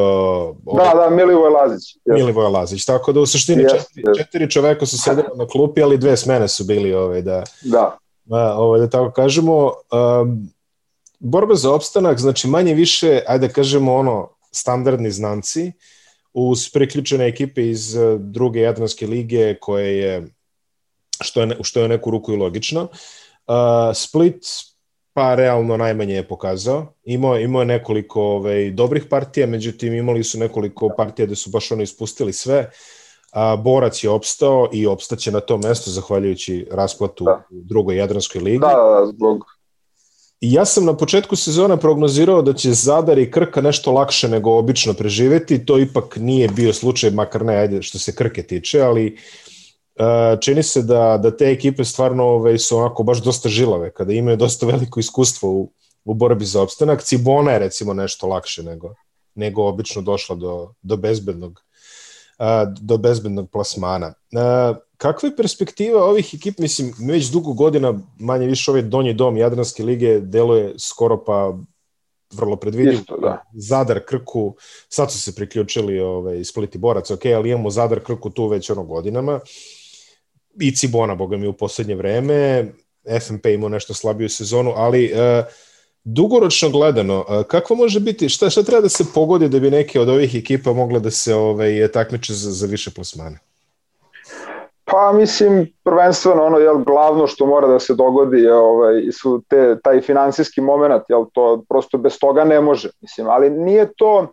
Ovaj, 0.66 0.86
da, 0.86 1.00
da, 1.00 1.16
Milivoj 1.16 1.50
Lazić. 1.50 1.96
Yes. 2.06 2.14
Milivoj 2.14 2.50
Lazić, 2.50 2.86
tako 2.86 3.14
da 3.14 3.20
u 3.20 3.26
suštini 3.26 3.64
yes, 3.64 3.72
četiri, 3.72 4.04
yes. 4.04 4.18
četiri 4.18 4.52
čoveka 4.52 4.86
su 4.86 4.98
sedeli 4.98 5.28
na 5.36 5.48
klupi, 5.48 5.84
ali 5.84 5.98
dve 5.98 6.18
smene 6.18 6.48
su 6.48 6.64
bili 6.64 6.94
ovaj, 6.94 7.22
da, 7.22 7.44
da. 7.62 7.98
A, 8.32 8.54
ovaj, 8.58 8.80
da 8.80 8.90
tako 8.90 9.12
kažemo. 9.12 9.72
Um, 10.22 10.50
borba 11.20 11.56
za 11.56 11.74
opstanak, 11.74 12.20
znači 12.20 12.48
manje 12.48 12.74
više, 12.74 13.22
ajde 13.28 13.48
da 13.48 13.54
kažemo 13.54 13.96
ono, 13.96 14.30
standardni 14.52 15.12
znanci, 15.12 15.72
uz 16.34 16.70
priključene 16.74 17.28
ekipe 17.28 17.70
iz 17.70 17.96
e, 17.96 18.18
druge 18.20 18.60
Jadranske 18.60 19.08
lige 19.08 19.56
koje 19.60 19.98
je 19.98 20.28
što 21.22 21.42
je, 21.42 21.58
što 21.62 21.82
je 21.82 21.88
neku 21.88 22.12
ruku 22.12 22.34
i 22.34 22.38
logično. 22.38 22.82
Uh, 23.48 23.56
Split 23.94 24.46
pa 25.16 25.36
realno 25.36 25.78
najmanje 25.78 26.16
je 26.16 26.28
pokazao. 26.28 26.94
Imao, 27.04 27.40
imao 27.40 27.62
je 27.62 27.66
nekoliko 27.66 28.22
ovaj, 28.22 28.72
dobrih 28.72 29.06
partija, 29.10 29.48
međutim 29.48 29.94
imali 29.94 30.24
su 30.24 30.40
nekoliko 30.40 30.90
partija 30.98 31.26
da 31.26 31.36
su 31.36 31.50
baš 31.50 31.72
ono 31.72 31.84
ispustili 31.84 32.34
sve. 32.34 32.70
A, 33.32 33.56
Borac 33.56 34.04
je 34.04 34.10
opstao 34.10 34.70
i 34.74 34.88
opstaće 34.88 35.32
na 35.32 35.40
tom 35.40 35.62
mestu 35.64 35.92
zahvaljujući 35.92 36.68
rasplatu 36.72 37.24
da. 37.24 37.46
u 37.50 37.62
drugoj 37.64 37.98
Jadranskoj 37.98 38.42
ligi. 38.42 38.60
Da, 38.60 38.68
da, 38.68 39.06
zbog 39.06 39.44
ja 40.42 40.66
sam 40.66 40.86
na 40.86 40.98
početku 40.98 41.36
sezona 41.36 41.78
prognozirao 41.78 42.42
da 42.42 42.54
će 42.54 42.74
Zadar 42.74 43.18
i 43.18 43.32
Krka 43.32 43.62
nešto 43.62 43.92
lakše 43.92 44.28
nego 44.28 44.58
obično 44.58 44.94
preživeti, 44.94 45.66
to 45.66 45.80
ipak 45.80 46.18
nije 46.18 46.48
bio 46.48 46.74
slučaj, 46.74 47.12
makar 47.12 47.46
ne, 47.46 47.56
ajde, 47.56 47.82
što 47.82 48.00
se 48.00 48.16
Krke 48.16 48.44
tiče, 48.44 48.82
ali 48.82 49.18
čini 50.42 50.64
se 50.64 50.82
da, 50.82 51.18
da 51.24 51.38
te 51.38 51.52
ekipe 51.52 51.86
stvarno 51.86 52.24
ove, 52.24 52.58
su 52.58 52.78
onako 52.78 53.04
baš 53.04 53.24
dosta 53.24 53.50
žilave, 53.50 53.92
kada 53.92 54.14
imaju 54.14 54.38
dosta 54.38 54.66
veliko 54.72 55.00
iskustvo 55.00 55.50
u, 55.50 55.72
u 56.06 56.14
borbi 56.14 56.46
za 56.46 56.62
opstanak. 56.62 57.04
Cibona 57.04 57.52
je 57.52 57.60
recimo 57.60 57.94
nešto 57.94 58.28
lakše 58.28 58.64
nego, 58.64 58.96
nego 59.36 59.68
obično 59.68 60.02
došla 60.02 60.36
do, 60.36 60.74
do 60.82 60.98
bezbednog 60.98 61.62
uh, 62.40 62.74
do 62.82 62.98
bezbednog 62.98 63.50
plasmana. 63.52 64.08
Uh, 64.08 64.78
kakva 64.98 65.30
je 65.30 65.36
perspektiva 65.36 66.04
ovih 66.04 66.34
ekip? 66.34 66.60
Mislim, 66.60 66.94
već 67.08 67.26
dugo 67.26 67.54
godina 67.54 67.94
manje 68.20 68.48
više 68.48 68.72
ovaj 68.72 68.84
donji 68.84 69.14
dom 69.14 69.38
Jadranske 69.38 69.84
lige 69.84 70.20
deluje 70.20 70.74
skoro 70.80 71.24
pa 71.24 71.58
vrlo 72.34 72.56
predvidiv. 72.56 72.94
Isto, 72.94 73.18
da. 73.18 73.44
Zadar, 73.54 74.00
Krku, 74.06 74.56
sad 74.90 75.12
su 75.12 75.22
se 75.22 75.36
priključili 75.36 76.00
ovaj, 76.00 76.44
Split 76.44 76.76
i 76.76 76.78
Borac, 76.78 77.12
ok, 77.12 77.26
ali 77.26 77.50
imamo 77.50 77.70
Zadar, 77.70 78.00
Krku 78.00 78.30
tu 78.30 78.48
već 78.48 78.70
ono 78.70 78.84
godinama. 78.84 79.34
Uh, 79.34 79.42
i 80.60 80.76
Cibona, 80.76 81.16
boga 81.16 81.38
mi, 81.38 81.48
u 81.48 81.54
poslednje 81.54 81.96
vreme, 81.96 82.66
FNP 83.22 83.46
imao 83.46 83.70
nešto 83.70 83.94
slabiju 83.94 84.30
sezonu, 84.30 84.74
ali 84.76 85.12
uh, 85.14 85.46
dugoročno 86.04 86.70
gledano, 86.70 87.20
uh, 87.20 87.46
kako 87.48 87.76
može 87.76 88.00
biti, 88.00 88.30
šta, 88.30 88.50
šta 88.50 88.64
treba 88.64 88.82
da 88.82 88.90
se 88.90 89.06
pogodi 89.14 89.50
da 89.50 89.60
bi 89.60 89.72
neke 89.72 90.00
od 90.00 90.10
ovih 90.10 90.36
ekipa 90.36 90.74
mogle 90.74 91.00
da 91.00 91.12
se 91.12 91.36
ovaj, 91.36 91.88
takmiče 91.94 92.34
za, 92.34 92.52
za 92.52 92.68
više 92.68 92.92
plasmane? 92.92 93.40
Pa 94.86 95.12
mislim 95.14 95.74
prvenstveno 95.84 96.44
ono 96.44 96.58
je 96.58 96.70
glavno 96.86 97.28
što 97.28 97.46
mora 97.46 97.68
da 97.68 97.80
se 97.80 97.94
dogodi 97.94 98.42
je 98.42 98.54
ovaj 98.54 99.12
su 99.12 99.44
te 99.50 99.78
taj 99.84 100.02
finansijski 100.02 100.62
momenat 100.62 101.10
jel 101.10 101.26
to 101.34 101.64
prosto 101.70 101.98
bez 101.98 102.20
toga 102.20 102.44
ne 102.44 102.62
može 102.62 102.90
mislim 103.02 103.28
ali 103.28 103.50
nije 103.50 103.94
to 103.98 104.28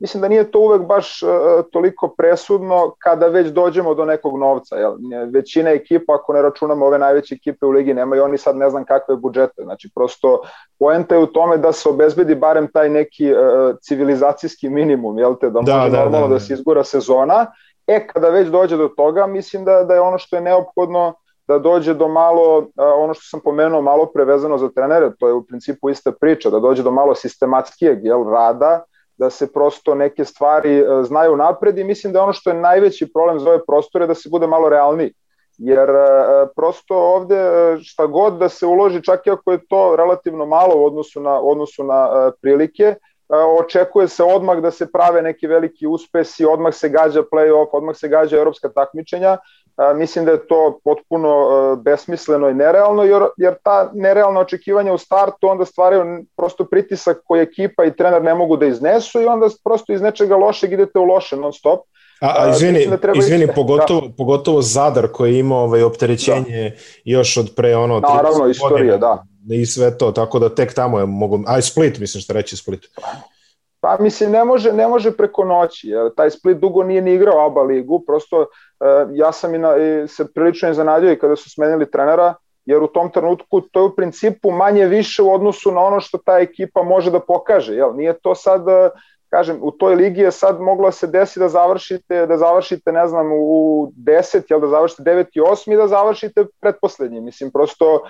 mislim 0.00 0.20
da 0.20 0.28
nije 0.28 0.50
to 0.50 0.58
uvek 0.58 0.82
baš 0.82 1.22
uh, 1.22 1.28
toliko 1.72 2.08
presudno 2.08 2.94
kada 2.98 3.26
već 3.26 3.48
dođemo 3.48 3.94
do 3.94 4.04
nekog 4.04 4.38
novca. 4.38 4.76
Jel? 4.76 4.92
Većina 5.32 5.70
ekipa, 5.70 6.14
ako 6.14 6.32
ne 6.32 6.42
računamo 6.42 6.86
ove 6.86 6.98
najveće 6.98 7.34
ekipe 7.34 7.66
u 7.66 7.70
ligi, 7.70 7.94
nemaju 7.94 8.24
oni 8.24 8.38
sad 8.38 8.56
ne 8.56 8.70
znam 8.70 8.84
kakve 8.84 9.16
budžete. 9.16 9.62
Znači, 9.62 9.90
prosto 9.94 10.40
poenta 10.78 11.14
je 11.14 11.22
u 11.22 11.26
tome 11.26 11.56
da 11.56 11.72
se 11.72 11.88
obezbedi 11.88 12.34
barem 12.34 12.68
taj 12.72 12.88
neki 12.88 13.32
uh, 13.32 13.38
civilizacijski 13.82 14.68
minimum, 14.68 15.18
jel 15.18 15.34
te, 15.40 15.50
da, 15.50 15.60
da 15.60 15.76
može 15.76 15.90
da, 15.90 15.96
normalno 15.96 16.26
da, 16.26 16.28
da, 16.28 16.34
da 16.34 16.40
se 16.40 16.54
izgura 16.54 16.84
sezona. 16.84 17.46
E, 17.86 18.06
kada 18.06 18.28
već 18.28 18.48
dođe 18.48 18.76
do 18.76 18.88
toga, 18.88 19.26
mislim 19.26 19.64
da, 19.64 19.84
da 19.84 19.94
je 19.94 20.00
ono 20.00 20.18
što 20.18 20.36
je 20.36 20.42
neophodno 20.42 21.14
da 21.48 21.58
dođe 21.58 21.94
do 21.94 22.08
malo, 22.08 22.66
ono 22.76 23.14
što 23.14 23.22
sam 23.22 23.40
pomenuo 23.40 23.82
malo 23.82 24.06
prevezano 24.06 24.58
za 24.58 24.68
trenere, 24.68 25.10
to 25.18 25.28
je 25.28 25.32
u 25.32 25.42
principu 25.42 25.90
ista 25.90 26.12
priča, 26.12 26.50
da 26.50 26.60
dođe 26.60 26.82
do 26.82 26.90
malo 26.90 27.14
sistematskijeg 27.14 28.04
jel, 28.04 28.30
rada, 28.30 28.82
da 29.18 29.30
se 29.30 29.52
prosto 29.52 29.94
neke 29.94 30.24
stvari 30.24 30.84
znaju 31.02 31.36
napred 31.36 31.78
i 31.78 31.84
mislim 31.84 32.12
da 32.12 32.22
ono 32.22 32.32
što 32.32 32.50
je 32.50 32.60
najveći 32.60 33.12
problem 33.12 33.40
za 33.40 33.50
ove 33.50 33.64
prostore 33.66 34.06
da 34.06 34.14
se 34.14 34.28
bude 34.28 34.46
malo 34.46 34.68
realniji. 34.68 35.12
Jer 35.58 35.88
prosto 36.56 36.94
ovde 36.94 37.36
šta 37.82 38.06
god 38.06 38.38
da 38.38 38.48
se 38.48 38.66
uloži, 38.66 39.02
čak 39.02 39.26
i 39.26 39.30
ako 39.30 39.52
je 39.52 39.66
to 39.68 39.96
relativno 39.96 40.46
malo 40.46 40.74
u 40.76 40.86
odnosu 40.86 41.20
na, 41.20 41.40
odnosu 41.40 41.84
na 41.84 42.30
prilike, 42.42 42.94
očekuje 43.60 44.08
se 44.08 44.24
odmah 44.24 44.58
da 44.58 44.70
se 44.70 44.92
prave 44.92 45.22
neki 45.22 45.46
veliki 45.46 45.86
uspesi, 45.86 46.44
odmah 46.44 46.74
se 46.74 46.88
gađa 46.88 47.22
play-off, 47.22 47.68
odmah 47.72 47.96
se 47.96 48.08
gađa 48.08 48.36
evropska 48.36 48.68
takmičenja 48.68 49.38
mislim 49.94 50.24
da 50.24 50.30
je 50.30 50.46
to 50.46 50.80
potpuno 50.84 51.28
e, 51.28 51.76
besmisleno 51.82 52.48
i 52.48 52.54
nerealno, 52.54 53.02
jer, 53.02 53.22
jer 53.36 53.54
ta 53.62 53.90
nerealna 53.94 54.40
očekivanja 54.40 54.92
u 54.92 54.98
startu 54.98 55.48
onda 55.48 55.64
stvaraju 55.64 56.24
prosto 56.36 56.64
pritisak 56.64 57.16
koji 57.24 57.42
ekipa 57.42 57.84
i 57.84 57.96
trener 57.96 58.22
ne 58.22 58.34
mogu 58.34 58.56
da 58.56 58.66
iznesu 58.66 59.20
i 59.20 59.26
onda 59.26 59.46
prosto 59.64 59.92
iz 59.92 60.00
nečega 60.00 60.36
lošeg 60.36 60.72
idete 60.72 60.98
u 60.98 61.04
loše 61.04 61.36
non 61.36 61.52
stop. 61.52 61.80
A, 62.20 62.34
a 62.38 62.50
izvini, 62.50 62.86
da 62.86 62.96
treba 62.96 63.18
izvini 63.18 63.48
pogotovo, 63.54 64.00
da. 64.00 64.14
pogotovo 64.16 64.62
Zadar 64.62 65.08
koji 65.12 65.38
ima 65.38 65.56
ovaj 65.56 65.82
opterećenje 65.82 66.70
da. 66.70 66.76
još 67.04 67.36
od 67.36 67.52
pre 67.56 67.76
ono 67.76 68.00
Naravno, 68.00 68.46
istorija, 68.46 68.96
da. 68.96 69.24
I 69.50 69.66
sve 69.66 69.98
to, 69.98 70.12
tako 70.12 70.38
da 70.38 70.54
tek 70.54 70.74
tamo 70.74 70.98
je 70.98 71.06
mogu, 71.06 71.42
aj 71.46 71.62
Split, 71.62 71.98
mislim 71.98 72.20
šta 72.20 72.32
reći 72.32 72.56
Split. 72.56 72.80
Pa 73.80 73.96
mislim, 74.00 74.30
ne 74.30 74.44
može, 74.44 74.72
ne 74.72 74.88
može 74.88 75.16
preko 75.16 75.44
noći, 75.44 75.88
jer 75.88 76.14
taj 76.14 76.30
Split 76.30 76.58
dugo 76.58 76.82
nije 76.82 77.02
ni 77.02 77.14
igrao 77.14 77.46
ABA 77.46 77.62
ligu, 77.62 78.04
prosto 78.06 78.46
E, 78.80 79.06
ja 79.12 79.32
sam 79.32 79.54
i, 79.54 79.58
na, 79.58 79.76
i 79.76 80.08
se 80.08 80.32
prilično 80.32 80.70
iznenadio 80.70 81.12
i 81.12 81.18
kada 81.18 81.36
su 81.36 81.50
smenili 81.50 81.90
trenera, 81.90 82.34
jer 82.66 82.82
u 82.82 82.86
tom 82.86 83.10
trenutku 83.10 83.60
to 83.60 83.80
je 83.80 83.84
u 83.84 83.96
principu 83.96 84.50
manje 84.50 84.86
više 84.86 85.22
u 85.22 85.32
odnosu 85.34 85.72
na 85.72 85.80
ono 85.80 86.00
što 86.00 86.18
ta 86.18 86.38
ekipa 86.38 86.82
može 86.82 87.10
da 87.10 87.20
pokaže. 87.20 87.74
Jel? 87.74 87.96
Nije 87.96 88.18
to 88.18 88.34
sad, 88.34 88.68
e, 88.68 88.90
kažem, 89.30 89.58
u 89.62 89.70
toj 89.70 89.94
ligi 89.94 90.20
je 90.20 90.30
sad 90.30 90.60
moglo 90.60 90.90
se 90.92 91.06
desi 91.06 91.40
da 91.40 91.48
završite, 91.48 92.26
da 92.26 92.36
završite, 92.36 92.92
ne 92.92 93.06
znam, 93.06 93.26
u 93.32 93.92
10, 93.96 94.42
jel, 94.50 94.60
da 94.60 94.66
završite 94.66 95.02
9 95.02 95.26
i 95.34 95.40
8 95.40 95.72
i 95.72 95.76
da 95.76 95.86
završite 95.86 96.44
pretposlednji. 96.60 97.20
Mislim, 97.20 97.50
prosto 97.50 97.94
e, 97.94 98.00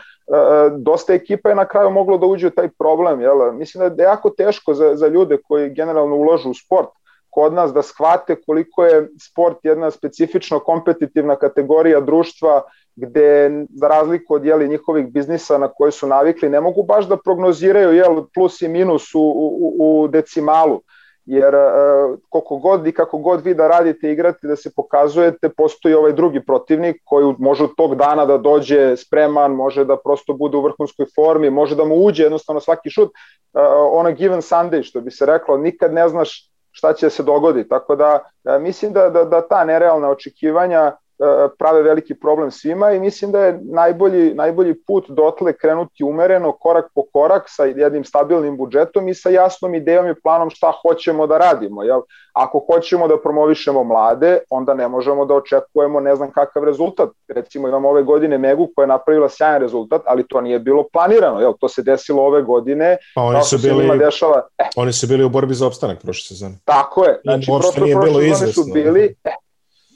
dosta 0.78 1.12
ekipa 1.12 1.48
je 1.48 1.54
na 1.54 1.68
kraju 1.68 1.90
moglo 1.90 2.18
da 2.18 2.26
uđe 2.26 2.46
u 2.46 2.50
taj 2.50 2.68
problem. 2.78 3.20
Jel? 3.20 3.52
Mislim 3.52 3.96
da 3.96 4.02
je 4.02 4.06
jako 4.06 4.30
teško 4.30 4.74
za, 4.74 4.94
za 4.94 5.08
ljude 5.08 5.38
koji 5.48 5.70
generalno 5.70 6.16
ulažu 6.16 6.50
u 6.50 6.54
sport 6.54 6.88
kod 7.30 7.52
nas 7.52 7.72
da 7.72 7.82
shvate 7.82 8.36
koliko 8.46 8.84
je 8.84 9.08
sport 9.20 9.56
jedna 9.62 9.90
specifično 9.90 10.58
kompetitivna 10.60 11.36
kategorija 11.36 12.00
društva 12.00 12.62
gde 12.96 13.50
za 13.74 13.88
razliku 13.88 14.34
od 14.34 14.44
jeli, 14.44 14.68
njihovih 14.68 15.06
biznisa 15.12 15.58
na 15.58 15.68
koje 15.68 15.92
su 15.92 16.06
navikli 16.06 16.48
ne 16.48 16.60
mogu 16.60 16.82
baš 16.82 17.08
da 17.08 17.16
prognoziraju 17.16 17.92
jel, 17.92 18.24
plus 18.34 18.62
i 18.62 18.68
minus 18.68 19.14
u, 19.14 19.20
u, 19.20 19.74
u 19.78 20.08
decimalu 20.08 20.80
jer 21.28 21.54
uh, 21.54 22.18
koliko 22.28 22.56
god 22.56 22.86
i 22.86 22.92
kako 22.92 23.18
god 23.18 23.44
vi 23.44 23.54
da 23.54 23.68
radite 23.68 24.12
igrate 24.12 24.46
da 24.46 24.56
se 24.56 24.70
pokazujete 24.76 25.48
postoji 25.48 25.94
ovaj 25.94 26.12
drugi 26.12 26.40
protivnik 26.46 27.02
koji 27.04 27.34
može 27.38 27.64
od 27.64 27.70
tog 27.76 27.94
dana 27.94 28.26
da 28.26 28.38
dođe 28.38 28.96
spreman, 28.96 29.52
može 29.52 29.84
da 29.84 29.96
prosto 29.96 30.32
bude 30.32 30.56
u 30.56 30.62
vrhunskoj 30.62 31.06
formi, 31.14 31.50
može 31.50 31.76
da 31.76 31.84
mu 31.84 31.94
uđe 31.94 32.22
jednostavno 32.22 32.60
svaki 32.60 32.90
šut 32.90 33.08
uh, 33.08 33.62
on 33.92 34.06
a 34.06 34.10
given 34.10 34.40
Sunday 34.40 34.82
što 34.82 35.00
bi 35.00 35.10
se 35.10 35.26
reklo, 35.26 35.58
nikad 35.58 35.92
ne 35.92 36.08
znaš 36.08 36.50
šta 36.70 36.92
će 36.92 37.10
se 37.10 37.22
dogoditi. 37.22 37.68
Tako 37.68 37.96
da 37.96 38.20
mislim 38.60 38.92
da, 38.92 39.10
da, 39.10 39.24
da 39.24 39.48
ta 39.48 39.64
nerealna 39.64 40.08
očekivanja 40.08 40.92
E, 41.07 41.07
prave 41.58 41.82
veliki 41.82 42.14
problem 42.14 42.50
svima 42.50 42.92
i 42.92 43.00
mislim 43.00 43.32
da 43.32 43.44
je 43.44 43.60
najbolji, 43.62 44.34
najbolji 44.34 44.74
put 44.86 45.04
dotle 45.08 45.52
krenuti 45.52 46.04
umereno, 46.04 46.52
korak 46.52 46.84
po 46.94 47.02
korak 47.12 47.42
sa 47.46 47.64
jednim 47.64 48.04
stabilnim 48.04 48.56
budžetom 48.56 49.08
i 49.08 49.14
sa 49.14 49.30
jasnom 49.30 49.74
idejom 49.74 50.08
i 50.08 50.20
planom 50.22 50.50
šta 50.50 50.72
hoćemo 50.82 51.26
da 51.26 51.38
radimo. 51.38 51.82
Jel? 51.82 52.00
Ako 52.32 52.64
hoćemo 52.72 53.08
da 53.08 53.18
promovišemo 53.22 53.84
mlade, 53.84 54.38
onda 54.50 54.74
ne 54.74 54.88
možemo 54.88 55.24
da 55.24 55.34
očekujemo 55.34 56.00
ne 56.00 56.16
znam 56.16 56.30
kakav 56.30 56.64
rezultat. 56.64 57.08
Recimo 57.28 57.68
imamo 57.68 57.88
ove 57.88 58.02
godine 58.02 58.38
Megu 58.38 58.68
koja 58.74 58.82
je 58.82 58.88
napravila 58.88 59.28
sjajan 59.28 59.60
rezultat, 59.60 60.02
ali 60.06 60.26
to 60.28 60.40
nije 60.40 60.58
bilo 60.58 60.84
planirano. 60.92 61.40
Jel? 61.40 61.52
To 61.60 61.68
se 61.68 61.82
desilo 61.82 62.22
ove 62.22 62.42
godine. 62.42 62.96
Pa 63.14 63.22
oni 63.22 63.42
su, 63.42 63.58
bili, 63.58 63.98
dešava, 63.98 64.46
eh. 64.58 64.68
oni 64.76 64.92
su 64.92 65.06
bili 65.06 65.24
u 65.24 65.28
borbi 65.28 65.54
za 65.54 65.66
opstanak 65.66 65.98
prošle 66.02 66.36
sezone. 66.36 66.54
Tako 66.64 67.04
je. 67.04 67.20
Znači, 67.22 67.46
prošle, 67.46 67.92
prošle 67.92 68.28
sezone 68.28 68.52
su 68.52 68.64
bili, 68.74 69.14
eh, 69.24 69.30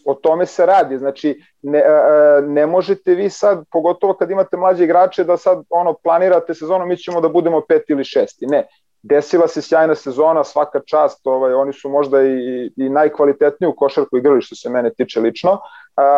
o 0.05 0.15
tome 0.15 0.47
se 0.47 0.67
radi. 0.67 0.99
Znači, 0.99 1.43
ne, 1.63 1.79
e, 1.79 1.83
e, 1.83 2.43
ne 2.43 2.67
možete 2.67 3.15
vi 3.15 3.31
sad, 3.31 3.65
pogotovo 3.71 4.15
kad 4.15 4.31
imate 4.31 4.57
mlađe 4.57 4.85
igrače, 4.85 5.25
da 5.25 5.37
sad 5.37 5.65
ono 5.71 5.95
planirate 5.95 6.55
sezonu, 6.55 6.87
mi 6.87 6.97
ćemo 6.97 7.21
da 7.21 7.29
budemo 7.29 7.61
pet 7.69 7.91
ili 7.91 8.05
šesti. 8.05 8.47
Ne, 8.47 8.67
desila 9.03 9.49
se 9.49 9.63
sjajna 9.63 9.95
sezona, 9.95 10.45
svaka 10.45 10.81
čast, 10.87 11.27
ovaj, 11.27 11.55
oni 11.55 11.73
su 11.73 11.89
možda 11.89 12.23
i, 12.23 12.71
i 12.77 12.89
najkvalitetniji 12.89 13.69
u 13.69 13.77
košarku 13.77 14.17
igrali 14.17 14.43
što 14.43 14.57
se 14.57 14.71
mene 14.71 14.91
tiče 14.95 15.21
lično, 15.21 15.59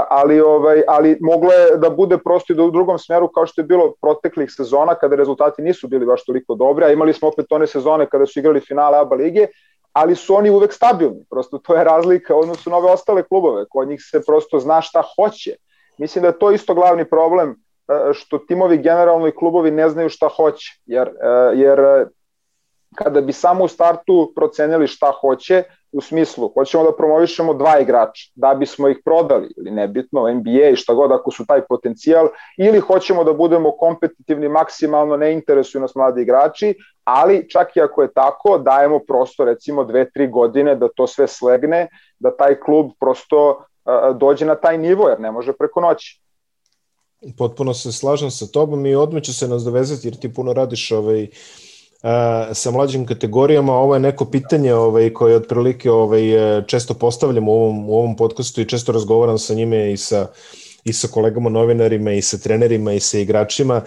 ali, 0.09 0.41
ovaj, 0.41 0.83
ali 0.89 1.19
moglo 1.21 1.53
je 1.53 1.77
da 1.77 1.91
bude 1.91 2.19
prosto 2.19 2.53
i 2.53 2.57
da 2.57 2.63
u 2.63 2.71
drugom 2.71 2.99
smeru 2.99 3.29
kao 3.29 3.47
što 3.47 3.61
je 3.61 3.67
bilo 3.67 3.93
proteklih 4.01 4.51
sezona 4.53 4.95
kada 4.95 5.17
rezultati 5.17 5.63
nisu 5.63 5.89
bili 5.89 6.07
baš 6.07 6.25
toliko 6.25 6.55
dobri, 6.55 6.85
a 6.85 6.93
imali 6.93 7.13
smo 7.13 7.29
opet 7.29 7.47
one 7.53 7.67
sezone 7.67 8.07
kada 8.07 8.27
su 8.27 8.39
igrali 8.39 8.61
finale 8.61 8.99
ABA 8.99 9.17
lige 9.17 9.47
ali 9.95 10.17
su 10.17 10.35
oni 10.35 10.51
uvek 10.51 10.73
stabilni. 10.73 11.25
Prosto 11.31 11.59
to 11.59 11.75
je 11.75 11.85
razlika 11.85 12.35
odnosu 12.37 12.71
na 12.71 12.77
ove 12.77 12.91
ostale 12.91 13.23
klubove. 13.23 13.65
Kod 13.71 13.89
njih 13.89 14.01
se 14.03 14.23
prosto 14.27 14.59
zna 14.59 14.81
šta 14.81 15.03
hoće. 15.17 15.57
Mislim 15.99 16.23
da 16.23 16.29
je 16.29 16.39
to 16.39 16.51
isto 16.51 16.75
glavni 16.75 17.05
problem 17.05 17.51
e, 17.51 18.13
što 18.13 18.39
timovi 18.39 18.79
generalno 18.79 19.29
i 19.29 19.35
klubovi 19.35 19.71
ne 19.71 19.89
znaju 19.89 20.09
šta 20.09 20.29
hoće. 20.37 20.81
Jer, 20.87 21.09
e, 21.09 21.53
jer 21.55 21.79
kada 22.95 23.21
bi 23.21 23.33
samo 23.33 23.65
u 23.65 23.69
startu 23.69 24.33
procenili 24.37 24.87
šta 24.87 25.13
hoće, 25.21 25.63
u 25.95 26.01
smislu, 26.01 26.51
hoćemo 26.55 26.85
da 26.85 26.97
promovišemo 26.97 27.55
dva 27.55 27.79
igrača, 27.81 28.31
da 28.35 28.55
bismo 28.55 28.89
ih 28.89 28.99
prodali, 29.05 29.55
ili 29.57 29.71
nebitno, 29.71 30.35
NBA 30.35 30.69
i 30.73 30.77
šta 30.77 30.95
god 30.95 31.13
ako 31.13 31.31
su 31.31 31.47
taj 31.47 31.61
potencijal, 31.69 32.29
ili 32.59 32.81
hoćemo 32.81 33.25
da 33.25 33.33
budemo 33.33 33.77
kompetitivni 33.77 34.49
maksimalno, 34.49 35.17
ne 35.17 35.33
interesuju 35.33 35.83
nas 35.83 35.95
mladi 35.95 36.23
igrači, 36.23 36.75
ali 37.05 37.49
čak 37.51 37.77
i 37.77 37.81
ako 37.81 38.03
je 38.03 38.13
tako, 38.13 38.59
dajemo 38.59 38.99
prosto 39.09 39.45
recimo 39.45 39.85
dve, 39.85 40.11
tri 40.11 40.29
godine 40.29 40.75
da 40.77 40.89
to 40.97 41.07
sve 41.07 41.29
slegne, 41.29 41.89
da 42.19 42.37
taj 42.37 42.61
klub 42.61 42.91
prosto 43.01 43.49
uh, 43.49 44.17
dođe 44.17 44.47
na 44.47 44.55
taj 44.55 44.79
nivo, 44.79 45.09
jer 45.09 45.21
ne 45.21 45.31
može 45.31 45.53
preko 45.53 45.81
noći. 45.81 46.21
Potpuno 47.39 47.75
se 47.75 47.93
slažem 47.93 48.31
sa 48.31 48.47
tobom 48.47 48.87
i 48.87 48.95
odmah 48.95 49.23
će 49.23 49.33
se 49.33 49.49
nas 49.49 49.63
dovezati 49.63 50.09
jer 50.09 50.17
ti 50.17 50.35
puno 50.35 50.53
radiš 50.53 50.91
ovaj, 50.93 51.23
uh, 51.23 51.29
sa 52.53 52.71
mlađim 52.71 53.07
kategorijama. 53.07 53.73
Ovo 53.73 53.95
je 53.95 54.01
neko 54.01 54.25
pitanje 54.25 54.75
ovaj, 54.75 55.13
koje 55.13 55.37
otprilike 55.37 55.91
ovaj, 55.91 56.23
često 56.67 56.95
postavljam 56.95 57.49
u 57.49 57.53
ovom, 57.53 57.91
u 57.91 57.97
ovom 57.97 58.17
podcastu 58.17 58.61
i 58.61 58.69
često 58.69 58.93
razgovaram 58.93 59.39
sa 59.39 59.55
njime 59.55 59.93
i 59.93 59.97
sa, 59.97 60.27
i 60.85 60.93
sa 60.93 61.09
kolegama 61.09 61.51
novinarima 61.51 62.13
i 62.13 62.23
sa 62.23 62.39
trenerima 62.39 62.93
i 62.93 63.01
sa 63.01 63.19
igračima. 63.19 63.83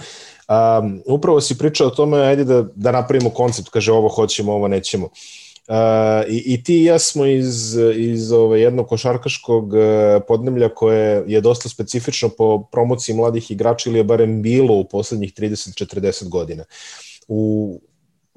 Um, 0.49 1.01
upravo 1.05 1.41
si 1.41 1.57
pričao 1.57 1.87
o 1.87 1.91
tome, 1.91 2.17
ajde 2.17 2.43
da, 2.43 2.65
da 2.75 2.91
napravimo 2.91 3.29
koncept, 3.29 3.69
kaže 3.69 3.91
ovo 3.91 4.09
hoćemo, 4.09 4.53
ovo 4.53 4.67
nećemo. 4.67 5.05
Uh, 5.05 5.73
i, 6.29 6.43
I 6.45 6.63
ti 6.63 6.81
i 6.81 6.83
ja 6.83 6.99
smo 6.99 7.25
iz, 7.25 7.77
iz 7.95 8.31
ove, 8.31 8.43
ovaj, 8.43 8.61
jednog 8.61 8.87
košarkaškog 8.87 9.73
podnemlja 10.27 10.69
koje 10.69 11.23
je 11.27 11.41
dosta 11.41 11.69
specifično 11.69 12.29
po 12.29 12.63
promociji 12.71 13.15
mladih 13.15 13.51
igrača 13.51 13.89
ili 13.89 13.99
je 13.99 14.03
barem 14.03 14.41
bilo 14.41 14.75
u 14.75 14.87
poslednjih 14.87 15.33
30-40 15.33 16.29
godina. 16.29 16.63
U, 17.27 17.79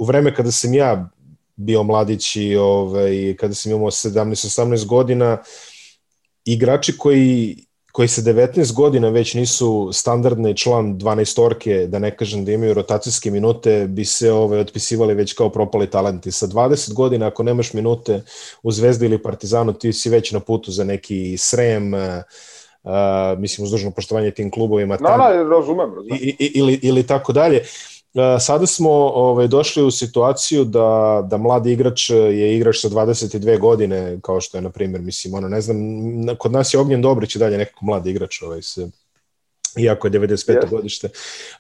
u 0.01 0.05
vreme 0.05 0.35
kada 0.35 0.51
sam 0.51 0.75
ja 0.75 1.11
bio 1.57 1.83
mladić 1.83 2.37
i 2.37 2.57
ovaj, 2.57 3.37
kada 3.41 3.55
sam 3.55 3.73
imao 3.73 3.91
17-18 3.91 4.87
godina, 4.87 5.39
igrači 6.45 6.99
koji 6.99 7.57
koji 7.93 8.09
se 8.09 8.23
19 8.23 8.75
godina 8.75 9.09
već 9.09 9.35
nisu 9.35 9.91
standardni 9.93 10.57
član 10.57 10.99
12 10.99 11.43
orke, 11.43 11.87
da 11.87 11.99
ne 11.99 12.17
kažem 12.17 12.45
da 12.45 12.53
imaju 12.53 12.75
rotacijske 12.75 13.31
minute, 13.31 13.87
bi 13.89 14.05
se 14.05 14.33
ove, 14.33 14.43
ovaj, 14.43 14.61
otpisivali 14.61 15.15
već 15.15 15.33
kao 15.33 15.51
propali 15.51 15.91
talenti. 15.91 16.31
Sa 16.31 16.47
20 16.47 16.95
godina, 16.95 17.27
ako 17.27 17.43
nemaš 17.43 17.73
minute 17.73 18.23
u 18.63 18.73
Zvezdi 18.73 19.07
ili 19.07 19.23
Partizanu, 19.23 19.73
ti 19.73 19.93
si 19.93 20.11
već 20.11 20.33
na 20.33 20.41
putu 20.41 20.73
za 20.73 20.85
neki 20.85 21.37
srem, 21.39 21.95
uh, 21.95 22.01
mislim, 23.39 23.65
uz 23.65 23.71
dužno 23.71 23.91
poštovanje 23.91 24.31
tim 24.31 24.51
klubovima. 24.51 24.99
No, 25.01 25.17
no, 25.17 25.51
razumem, 25.51 25.95
razumem. 25.95 26.19
I, 26.21 26.37
i, 26.39 26.53
ili, 26.55 26.81
ili 26.83 27.07
tako 27.07 27.33
dalje. 27.33 27.63
Sada 28.41 28.67
smo 28.67 28.91
ovaj, 28.91 29.49
došli 29.49 29.83
u 29.83 29.91
situaciju 29.91 30.65
da, 30.65 31.23
da 31.31 31.37
mladi 31.37 31.73
igrač 31.73 32.11
je 32.11 32.57
igrač 32.57 32.81
sa 32.81 32.89
22 32.89 33.59
godine, 33.59 34.19
kao 34.23 34.41
što 34.41 34.59
je, 34.59 34.63
na 34.63 34.71
primjer, 34.71 35.03
mislim, 35.03 35.35
ono, 35.35 35.49
ne 35.49 35.61
znam, 35.61 35.77
kod 36.39 36.53
nas 36.53 36.75
je 36.75 36.81
Ognjen 36.81 37.03
Dobrić 37.03 37.35
i 37.35 37.39
dalje 37.39 37.59
nekako 37.59 37.85
mladi 37.85 38.11
igrač, 38.11 38.43
ovaj, 38.43 38.63
se, 38.63 38.89
iako 39.79 40.07
je 40.07 40.11
95. 40.11 40.53
Yes. 40.53 40.71
godište, 40.71 41.09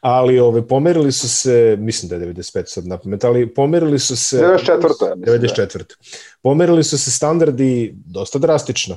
ali 0.00 0.38
ove, 0.38 0.66
pomerili 0.68 1.12
su 1.12 1.28
se, 1.28 1.76
mislim 1.78 2.08
da 2.08 2.16
je 2.16 2.34
95 2.34 2.66
sad 2.66 2.86
na 2.86 2.98
pamet, 2.98 3.24
ali 3.24 3.54
pomerili 3.54 3.98
su 3.98 4.16
se... 4.16 4.36
94. 4.36 5.14
94. 5.14 5.78
Da. 5.78 5.84
Pomerili 6.42 6.84
su 6.84 6.98
se 6.98 7.10
standardi 7.10 7.94
dosta 8.06 8.38
drastično. 8.38 8.96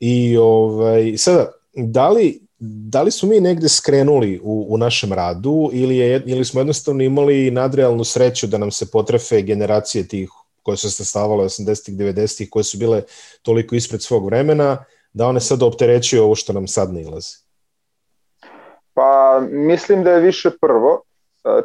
I 0.00 0.36
ovaj, 0.36 1.14
sada, 1.16 1.52
da 1.74 2.08
li, 2.08 2.47
da 2.60 3.02
li 3.02 3.10
smo 3.10 3.28
mi 3.28 3.40
negde 3.40 3.68
skrenuli 3.68 4.40
u, 4.42 4.66
u 4.68 4.78
našem 4.78 5.12
radu 5.12 5.70
ili, 5.72 5.96
je, 5.96 6.22
ili 6.26 6.44
smo 6.44 6.60
jednostavno 6.60 7.02
imali 7.02 7.50
nadrealnu 7.50 8.04
sreću 8.04 8.46
da 8.46 8.58
nam 8.58 8.70
se 8.70 8.90
potrefe 8.90 9.42
generacije 9.42 10.08
tih 10.08 10.30
koje 10.62 10.76
su 10.76 10.90
se 10.90 11.04
stavale 11.04 11.44
80-ih, 11.44 11.94
90-ih, 11.94 12.50
koje 12.50 12.64
su 12.64 12.78
bile 12.78 13.02
toliko 13.42 13.74
ispred 13.74 14.02
svog 14.02 14.26
vremena, 14.26 14.84
da 15.12 15.26
one 15.26 15.40
sad 15.40 15.62
opterećuju 15.62 16.22
ovo 16.22 16.34
što 16.34 16.52
nam 16.52 16.66
sad 16.66 16.92
ne 16.92 17.02
ilazi? 17.02 17.36
Pa 18.94 19.40
mislim 19.50 20.04
da 20.04 20.10
je 20.10 20.20
više 20.20 20.50
prvo. 20.60 21.02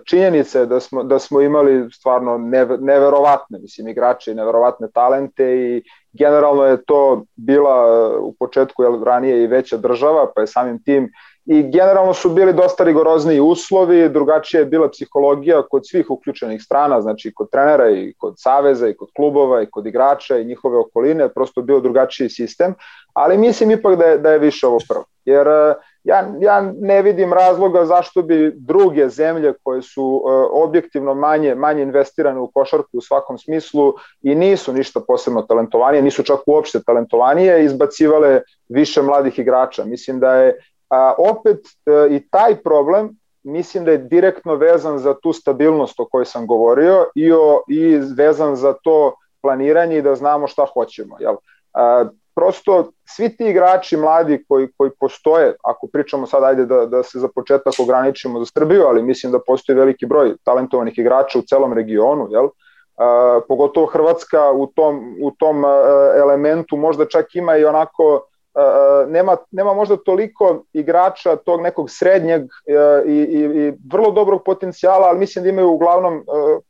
Činjenica 0.05 0.59
je 0.59 0.65
da 0.65 0.79
smo, 0.79 1.03
da 1.03 1.19
smo 1.19 1.41
imali 1.41 1.91
stvarno 1.91 2.37
neverovatne 2.79 3.59
mislim, 3.59 3.87
igrače 3.87 4.31
i 4.31 4.35
neverovatne 4.35 4.87
talente 4.93 5.45
i 5.55 5.83
generalno 6.13 6.65
je 6.65 6.83
to 6.83 7.23
bila 7.35 8.09
u 8.19 8.33
početku 8.39 8.83
jel, 8.83 9.03
ranije 9.03 9.43
i 9.43 9.47
veća 9.47 9.77
država, 9.77 10.31
pa 10.35 10.41
je 10.41 10.47
samim 10.47 10.83
tim 10.83 11.09
i 11.45 11.63
generalno 11.71 12.13
su 12.13 12.29
bili 12.29 12.53
dosta 12.53 12.83
rigorozniji 12.83 13.39
uslovi, 13.39 14.09
drugačija 14.09 14.59
je 14.59 14.65
bila 14.65 14.89
psihologija 14.89 15.61
kod 15.69 15.81
svih 15.87 16.05
uključenih 16.09 16.61
strana, 16.63 17.01
znači 17.01 17.33
kod 17.35 17.49
trenera 17.51 17.89
i 17.89 18.13
kod 18.17 18.33
saveza 18.37 18.89
i 18.89 18.93
kod 18.93 19.09
klubova 19.15 19.61
i 19.61 19.69
kod 19.71 19.85
igrača 19.85 20.37
i 20.37 20.45
njihove 20.45 20.77
okoline, 20.77 21.29
prosto 21.29 21.61
bio 21.61 21.79
drugačiji 21.79 22.29
sistem, 22.29 22.75
ali 23.13 23.37
mislim 23.37 23.71
ipak 23.71 23.95
da 23.97 24.05
je, 24.05 24.17
da 24.17 24.31
je 24.31 24.39
više 24.39 24.67
ovo 24.67 24.77
prvo. 24.89 25.05
Jer 25.25 25.47
e, 25.47 25.73
ja, 26.03 26.33
ja 26.39 26.74
ne 26.79 27.01
vidim 27.01 27.33
razloga 27.33 27.86
zašto 27.86 28.22
bi 28.22 28.51
druge 28.55 29.10
zemlje 29.10 29.53
koje 29.63 29.81
su 29.81 30.03
uh, 30.03 30.31
objektivno 30.51 31.13
manje, 31.13 31.55
manje 31.55 31.81
investirane 31.81 32.39
u 32.39 32.51
košarku 32.51 32.98
u 32.98 33.01
svakom 33.01 33.38
smislu 33.38 33.93
i 34.22 34.36
nisu 34.36 34.74
ništa 34.74 35.00
posebno 35.07 35.41
talentovanije, 35.41 36.01
nisu 36.01 36.24
čak 36.24 36.39
uopšte 36.48 36.79
talentovanije, 36.86 37.65
izbacivale 37.65 38.41
više 38.69 39.01
mladih 39.01 39.39
igrača. 39.39 39.86
Mislim 39.86 40.19
da 40.19 40.36
je 40.36 40.55
a, 40.89 41.13
opet 41.17 41.60
uh, 41.60 42.12
i 42.12 42.27
taj 42.29 42.55
problem 42.55 43.17
mislim 43.43 43.86
da 43.86 43.91
je 43.91 43.98
direktno 43.98 44.55
vezan 44.55 45.00
za 45.00 45.13
tu 45.13 45.33
stabilnost 45.33 46.00
o 46.00 46.05
kojoj 46.05 46.25
sam 46.25 46.48
govorio 46.48 47.05
i, 47.15 47.31
o, 47.31 47.63
i 47.67 48.00
vezan 48.17 48.55
za 48.55 48.74
to 48.83 49.15
planiranje 49.41 49.98
i 49.98 50.01
da 50.01 50.15
znamo 50.15 50.48
šta 50.48 50.65
hoćemo. 50.74 51.17
Jel? 51.19 51.36
A, 51.74 52.05
prosto 52.35 52.91
svi 53.05 53.37
ti 53.37 53.45
igrači 53.45 53.97
mladi 53.97 54.45
koji, 54.47 54.67
koji 54.77 54.91
postoje, 54.99 55.55
ako 55.63 55.87
pričamo 55.87 56.27
sad 56.27 56.43
ajde 56.43 56.65
da, 56.65 56.85
da 56.85 57.03
se 57.03 57.19
za 57.19 57.27
početak 57.35 57.73
ograničimo 57.79 58.39
za 58.39 58.45
Srbiju, 58.45 58.83
ali 58.87 59.03
mislim 59.03 59.31
da 59.31 59.39
postoji 59.47 59.75
veliki 59.75 60.05
broj 60.05 60.35
talentovanih 60.43 60.97
igrača 60.97 61.39
u 61.39 61.41
celom 61.41 61.73
regionu, 61.73 62.27
jel? 62.31 62.45
Uh, 62.45 63.43
pogotovo 63.47 63.85
Hrvatska 63.85 64.51
u 64.51 64.67
tom, 64.67 65.15
u 65.21 65.31
tom 65.31 65.63
uh, 65.63 65.71
elementu 66.17 66.77
možda 66.77 67.05
čak 67.05 67.35
ima 67.35 67.57
i 67.57 67.65
onako 67.65 68.13
uh, 68.13 69.11
nema, 69.11 69.37
nema 69.51 69.73
možda 69.73 69.97
toliko 69.97 70.63
igrača 70.73 71.35
tog 71.35 71.61
nekog 71.61 71.89
srednjeg 71.89 72.41
uh, 72.41 73.09
i, 73.09 73.17
i, 73.17 73.39
i 73.39 73.73
vrlo 73.91 74.11
dobrog 74.11 74.43
potencijala, 74.45 75.07
ali 75.07 75.19
mislim 75.19 75.43
da 75.43 75.49
imaju 75.49 75.69
uglavnom 75.69 76.15
uh, 76.15 76.23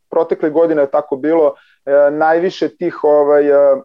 protekle 0.10 0.50
godine 0.50 0.86
tako 0.86 1.16
bilo 1.16 1.48
uh, 1.48 2.14
najviše 2.14 2.70
tih 2.70 3.04
ovaj, 3.04 3.52
uh, 3.52 3.84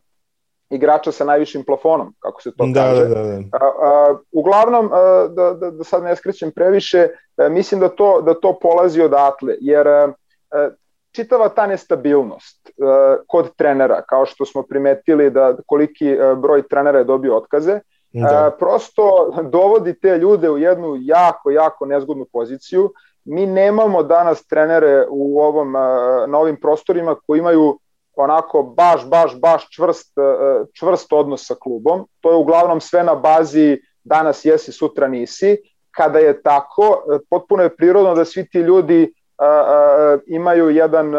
igrača 0.71 1.13
sa 1.13 1.25
najvišim 1.25 1.65
plafonom, 1.65 2.15
kako 2.19 2.43
se 2.43 2.51
to 2.57 2.67
da, 2.67 2.81
kaže. 2.81 3.05
Da, 3.05 3.15
da, 3.15 3.23
da. 3.23 3.39
A, 3.53 3.71
a, 3.83 4.17
uglavnom, 4.33 4.91
a, 4.93 5.29
da, 5.29 5.55
da, 5.55 5.71
da 5.71 5.85
sad 5.85 6.03
ne 6.03 6.17
skrećem 6.17 6.51
previše, 6.51 7.09
a, 7.37 7.49
mislim 7.49 7.81
da 7.81 7.89
to, 7.89 8.21
da 8.23 8.35
to 8.35 8.59
polazi 8.63 9.03
odatle, 9.03 9.55
jer 9.61 9.89
a, 9.89 10.13
a, 10.51 10.71
čitava 11.13 11.49
ta 11.49 11.67
nestabilnost 11.67 12.71
a, 12.83 13.17
kod 13.27 13.57
trenera, 13.57 14.03
kao 14.03 14.27
što 14.27 14.47
smo 14.47 14.63
primetili 14.63 15.31
da 15.31 15.57
koliki 15.67 16.21
a, 16.21 16.35
broj 16.35 16.69
trenera 16.69 16.99
je 16.99 17.05
dobio 17.05 17.37
otkaze, 17.37 17.81
da. 18.13 18.47
a, 18.47 18.51
prosto 18.59 19.33
dovodi 19.43 20.01
te 20.01 20.19
ljude 20.19 20.51
u 20.51 20.59
jednu 20.59 20.97
jako, 21.01 21.51
jako 21.51 21.87
nezgodnu 21.87 22.27
poziciju. 22.33 22.93
Mi 23.25 23.47
nemamo 23.47 24.03
danas 24.03 24.47
trenere 24.47 25.07
u 25.11 25.41
ovom, 25.41 25.77
a, 25.77 26.25
na 26.29 26.39
ovim 26.39 26.61
prostorima 26.61 27.17
koji 27.27 27.39
imaju 27.39 27.79
onako 28.23 28.63
baš, 28.63 29.07
baš, 29.07 29.41
baš 29.41 29.69
čvrst, 29.71 30.19
e, 30.19 30.65
čvrst 30.79 31.13
odnos 31.13 31.47
sa 31.47 31.55
klubom. 31.55 32.07
To 32.21 32.31
je 32.31 32.37
uglavnom 32.37 32.81
sve 32.81 33.05
na 33.05 33.15
bazi 33.15 33.79
danas 34.05 34.45
jesi, 34.45 34.73
sutra 34.73 35.09
nisi. 35.09 35.57
Kada 35.91 36.19
je 36.19 36.43
tako, 36.43 37.05
e, 37.15 37.19
potpuno 37.31 37.63
je 37.63 37.77
prirodno 37.77 38.15
da 38.15 38.25
svi 38.25 38.49
ti 38.49 38.59
ljudi 38.59 39.13
a, 39.39 39.45
e, 39.45 39.49
a, 39.49 40.19
imaju 40.27 40.71
jedan, 40.71 41.13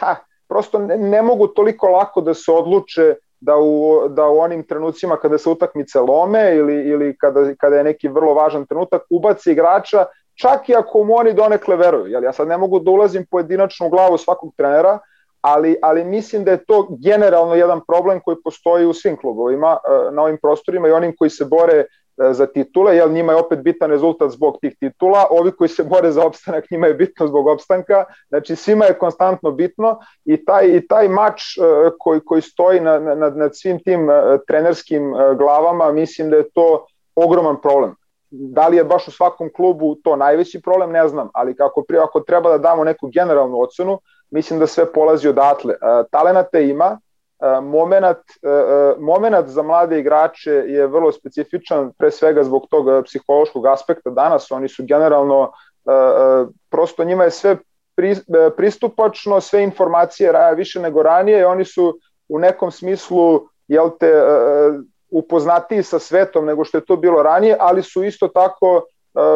pa, 0.00 0.16
prosto 0.48 0.78
ne, 0.78 0.98
ne 0.98 1.22
mogu 1.22 1.46
toliko 1.46 1.88
lako 1.88 2.20
da 2.20 2.34
se 2.34 2.52
odluče 2.52 3.14
da 3.40 3.56
u, 3.56 4.00
da 4.08 4.26
u 4.26 4.38
onim 4.38 4.62
trenucima 4.62 5.16
kada 5.16 5.38
se 5.38 5.50
utakmice 5.50 6.00
lome 6.00 6.54
ili, 6.56 6.88
ili 6.88 7.16
kada, 7.18 7.54
kada 7.54 7.76
je 7.76 7.84
neki 7.84 8.08
vrlo 8.08 8.34
važan 8.34 8.66
trenutak 8.66 9.02
ubaci 9.10 9.52
igrača 9.52 10.06
čak 10.34 10.68
i 10.68 10.74
ako 10.74 11.04
mu 11.04 11.16
oni 11.16 11.32
donekle 11.32 11.76
veruju. 11.76 12.06
Jel, 12.06 12.24
ja 12.24 12.32
sad 12.32 12.48
ne 12.48 12.58
mogu 12.58 12.80
da 12.80 12.90
ulazim 12.90 13.26
pojedinačno 13.30 13.86
u 13.86 13.90
glavu 13.90 14.18
svakog 14.18 14.54
trenera, 14.56 14.98
ali, 15.46 15.76
ali 15.82 16.04
mislim 16.04 16.44
da 16.44 16.50
je 16.50 16.64
to 16.64 16.86
generalno 16.90 17.54
jedan 17.54 17.80
problem 17.88 18.20
koji 18.20 18.36
postoji 18.44 18.86
u 18.86 18.92
svim 18.92 19.16
klubovima 19.16 19.76
e, 19.76 20.10
na 20.10 20.22
ovim 20.22 20.38
prostorima 20.42 20.88
i 20.88 20.92
onim 20.92 21.14
koji 21.18 21.30
se 21.30 21.44
bore 21.44 21.74
e, 21.74 21.86
za 22.32 22.46
titule, 22.46 22.96
jer 22.96 23.10
njima 23.10 23.32
je 23.32 23.38
opet 23.38 23.58
bitan 23.58 23.90
rezultat 23.90 24.30
zbog 24.30 24.58
tih 24.60 24.76
titula, 24.80 25.26
ovi 25.30 25.52
koji 25.52 25.68
se 25.68 25.84
bore 25.84 26.10
za 26.12 26.26
opstanak 26.26 26.64
njima 26.70 26.86
je 26.86 26.94
bitno 26.94 27.26
zbog 27.26 27.46
opstanka, 27.46 28.04
znači 28.28 28.56
svima 28.56 28.84
je 28.84 28.98
konstantno 28.98 29.50
bitno 29.50 29.98
i 30.24 30.44
taj, 30.44 30.66
i 30.66 30.86
taj 30.86 31.08
mač 31.08 31.40
e, 31.40 31.60
koji, 31.98 32.20
koji 32.20 32.42
stoji 32.42 32.80
nad, 32.80 33.02
nad, 33.02 33.36
nad 33.36 33.50
svim 33.56 33.78
tim 33.78 34.08
trenerskim 34.46 35.12
glavama, 35.38 35.92
mislim 35.92 36.30
da 36.30 36.36
je 36.36 36.50
to 36.50 36.86
ogroman 37.14 37.60
problem. 37.60 37.94
Da 38.30 38.68
li 38.68 38.76
je 38.76 38.84
baš 38.84 39.08
u 39.08 39.10
svakom 39.10 39.50
klubu 39.56 39.94
to 39.94 40.16
najveći 40.16 40.60
problem, 40.62 40.90
ne 40.90 41.08
znam, 41.08 41.28
ali 41.34 41.56
kako, 41.56 41.84
ako 42.02 42.20
treba 42.20 42.50
da 42.50 42.58
damo 42.58 42.84
neku 42.84 43.08
generalnu 43.14 43.60
ocenu, 43.60 43.98
mislim 44.30 44.58
da 44.58 44.66
sve 44.66 44.92
polazi 44.92 45.28
odatle. 45.28 45.74
E, 45.74 45.76
talenata 46.10 46.58
ima, 46.58 46.98
e, 47.40 47.60
moment, 47.60 48.16
e, 48.42 48.94
moment 48.98 49.46
za 49.46 49.62
mlade 49.62 49.98
igrače 49.98 50.50
je 50.50 50.86
vrlo 50.86 51.12
specifičan, 51.12 51.92
pre 51.98 52.10
svega 52.10 52.44
zbog 52.44 52.66
tog 52.70 53.04
psihološkog 53.04 53.66
aspekta 53.66 54.10
danas, 54.10 54.50
oni 54.50 54.68
su 54.68 54.84
generalno, 54.84 55.52
prosto 56.70 57.04
njima 57.04 57.24
je 57.24 57.30
sve 57.30 57.56
pristupačno, 58.56 59.40
sve 59.40 59.62
informacije 59.62 60.32
raja 60.32 60.50
više 60.50 60.80
nego 60.80 61.02
ranije 61.02 61.40
i 61.40 61.44
oni 61.44 61.64
su 61.64 61.98
u 62.28 62.38
nekom 62.38 62.70
smislu, 62.70 63.48
jel 63.68 63.90
te, 64.00 64.12
upoznatiji 65.10 65.82
sa 65.82 65.98
svetom 65.98 66.46
nego 66.46 66.64
što 66.64 66.78
je 66.78 66.84
to 66.84 66.96
bilo 66.96 67.22
ranije, 67.22 67.56
ali 67.60 67.82
su 67.82 68.04
isto 68.04 68.28
tako, 68.28 68.82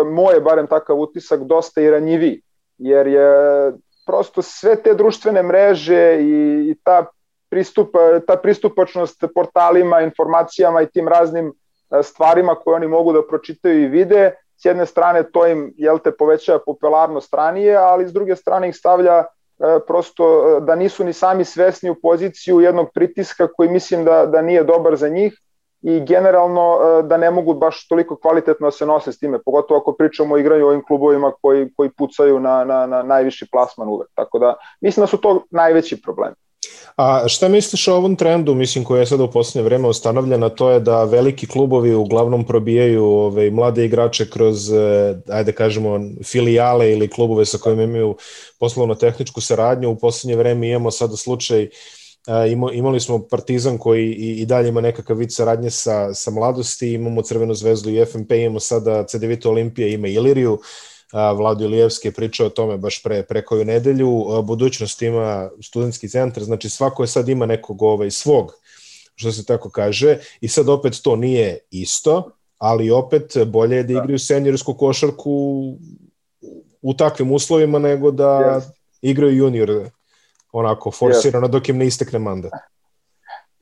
moje 0.07 0.41
barem 0.41 0.67
takav 0.67 0.99
utisak, 0.99 1.41
dosta 1.41 1.81
i 1.81 1.91
ranjiviji, 1.91 2.43
jer 2.79 3.07
je 3.07 3.73
prosto 4.07 4.43
sve 4.43 4.77
te 4.83 4.95
društvene 4.95 5.43
mreže 5.43 6.17
i, 6.21 6.71
i 6.71 6.75
ta, 6.85 7.07
pristup, 7.49 7.91
ta 8.27 8.37
pristupačnost 8.37 9.25
portalima, 9.35 10.01
informacijama 10.01 10.83
i 10.83 10.87
tim 10.87 11.09
raznim 11.09 11.53
e, 11.91 12.03
stvarima 12.03 12.55
koje 12.55 12.77
oni 12.77 12.87
mogu 12.87 13.13
da 13.13 13.27
pročitaju 13.29 13.83
i 13.83 13.89
vide, 13.89 14.35
s 14.57 14.65
jedne 14.65 14.87
strane 14.87 15.23
to 15.33 15.47
im 15.47 15.73
jel 15.77 15.99
te 15.99 16.11
povećava 16.13 16.59
popularnost 16.67 17.35
ranije, 17.35 17.77
ali 17.77 18.09
s 18.09 18.13
druge 18.13 18.37
strane 18.37 18.69
ih 18.69 18.77
stavlja 18.77 19.19
e, 19.19 19.25
prosto 19.87 20.25
e, 20.25 20.61
da 20.61 20.75
nisu 20.75 21.05
ni 21.05 21.13
sami 21.13 21.45
svesni 21.45 21.91
u 21.91 22.01
poziciju 22.03 22.61
jednog 22.61 22.89
pritiska 22.95 23.49
koji 23.53 23.69
mislim 23.69 24.05
da, 24.05 24.27
da 24.27 24.43
nije 24.43 24.65
dobar 24.65 24.97
za 24.97 25.09
njih 25.09 25.41
i 25.83 26.01
generalno 26.01 26.79
e, 26.81 27.03
da 27.03 27.17
ne 27.17 27.31
mogu 27.31 27.55
baš 27.55 27.89
toliko 27.89 28.17
kvalitetno 28.17 28.67
da 28.67 28.71
se 28.71 28.87
nose 28.87 29.13
s 29.13 29.19
time, 29.19 29.39
pogotovo 29.45 29.81
ako 29.81 29.93
pričamo 29.93 30.35
o 30.35 30.39
igranju 30.39 30.67
ovim 30.67 30.85
klubovima 30.87 31.33
koji, 31.43 31.73
koji 31.77 31.91
pucaju 31.91 32.41
na, 32.41 32.65
na, 32.65 32.87
na 32.87 33.03
najviši 33.03 33.47
plasman 33.53 33.89
uvek. 33.89 34.09
Tako 34.15 34.39
da 34.39 34.55
mislim 34.81 35.03
da 35.03 35.07
su 35.07 35.17
to 35.17 35.45
najveći 35.51 36.03
problemi. 36.03 36.35
A 36.97 37.29
šta 37.29 37.49
misliš 37.49 37.89
o 37.89 37.95
ovom 37.95 38.17
trendu, 38.17 38.55
mislim, 38.55 38.85
koji 38.85 39.01
je 39.01 39.07
sada 39.07 39.25
u 39.25 39.31
poslednje 39.31 39.65
vreme 39.65 39.89
ustanovljena, 39.89 40.49
to 40.49 40.71
je 40.71 40.81
da 40.81 41.05
veliki 41.05 41.47
klubovi 41.47 41.95
uglavnom 41.95 42.45
probijaju 42.45 43.05
ove, 43.05 43.25
ovaj, 43.25 43.51
mlade 43.51 43.85
igrače 43.85 44.31
kroz, 44.31 44.73
e, 44.73 45.15
ajde 45.29 45.53
kažemo, 45.53 46.01
filijale 46.25 46.93
ili 46.93 47.11
klubove 47.11 47.47
sa 47.47 47.59
kojima 47.59 47.83
imaju 47.83 48.17
poslovno-tehničku 48.59 49.41
saradnju. 49.41 49.91
U 49.91 49.97
poslednje 49.97 50.37
vreme 50.37 50.69
imamo 50.69 50.91
sada 50.91 51.17
slučaj 51.17 51.65
uh, 51.65 51.71
imali 52.73 53.01
smo 53.01 53.27
Partizan 53.31 53.79
koji 53.79 54.13
i, 54.13 54.41
i 54.41 54.47
dalje 54.47 54.69
ima 54.69 54.81
nekakav 54.81 55.17
vid 55.17 55.33
saradnje 55.33 55.71
sa, 55.71 56.15
sa 56.15 56.31
mladosti, 56.31 56.93
imamo 56.93 57.23
Crvenu 57.23 57.55
zvezdu 57.55 57.91
i 57.91 58.05
FNP, 58.05 58.33
imamo 58.33 58.61
sada 58.61 59.07
CDVita 59.07 59.51
Olimpija, 59.51 59.89
ima 59.89 60.09
Iliriju, 60.09 60.59
Vlado 61.13 61.65
Ilijevski 61.65 62.09
je 62.09 62.13
pričao 62.13 62.47
o 62.47 62.51
tome 62.51 62.77
baš 62.77 63.03
pre, 63.03 63.23
pre 63.23 63.45
koju 63.45 63.65
nedelju, 63.65 64.43
budućnost 64.43 65.03
ima 65.03 65.51
studentski 65.63 66.09
centar, 66.09 66.43
znači 66.43 66.71
svako 66.71 67.03
je 67.03 67.07
sad 67.07 67.29
ima 67.29 67.47
nekog 67.47 67.83
ovaj, 67.83 68.11
svog, 68.11 68.53
što 69.15 69.33
se 69.33 69.45
tako 69.45 69.71
kaže, 69.71 70.19
i 70.41 70.49
sad 70.49 70.69
opet 70.69 71.01
to 71.03 71.17
nije 71.17 71.59
isto, 71.71 72.31
ali 72.59 72.91
opet 72.91 73.37
bolje 73.47 73.77
je 73.77 73.83
da, 73.83 73.95
da. 73.95 74.01
igraju 74.01 74.19
seniorsku 74.19 74.75
košarku 74.75 75.31
u 76.83 76.95
takvim 76.95 77.33
uslovima 77.33 77.79
nego 77.79 78.11
da 78.11 78.25
yes. 78.25 78.63
igraju 79.03 79.37
junior 79.37 79.91
onako 80.53 80.91
forsirano 80.91 81.47
yes. 81.47 81.51
dok 81.51 81.69
im 81.69 81.79
ne 81.79 81.87
istekne 81.87 82.19
mandat. 82.19 82.53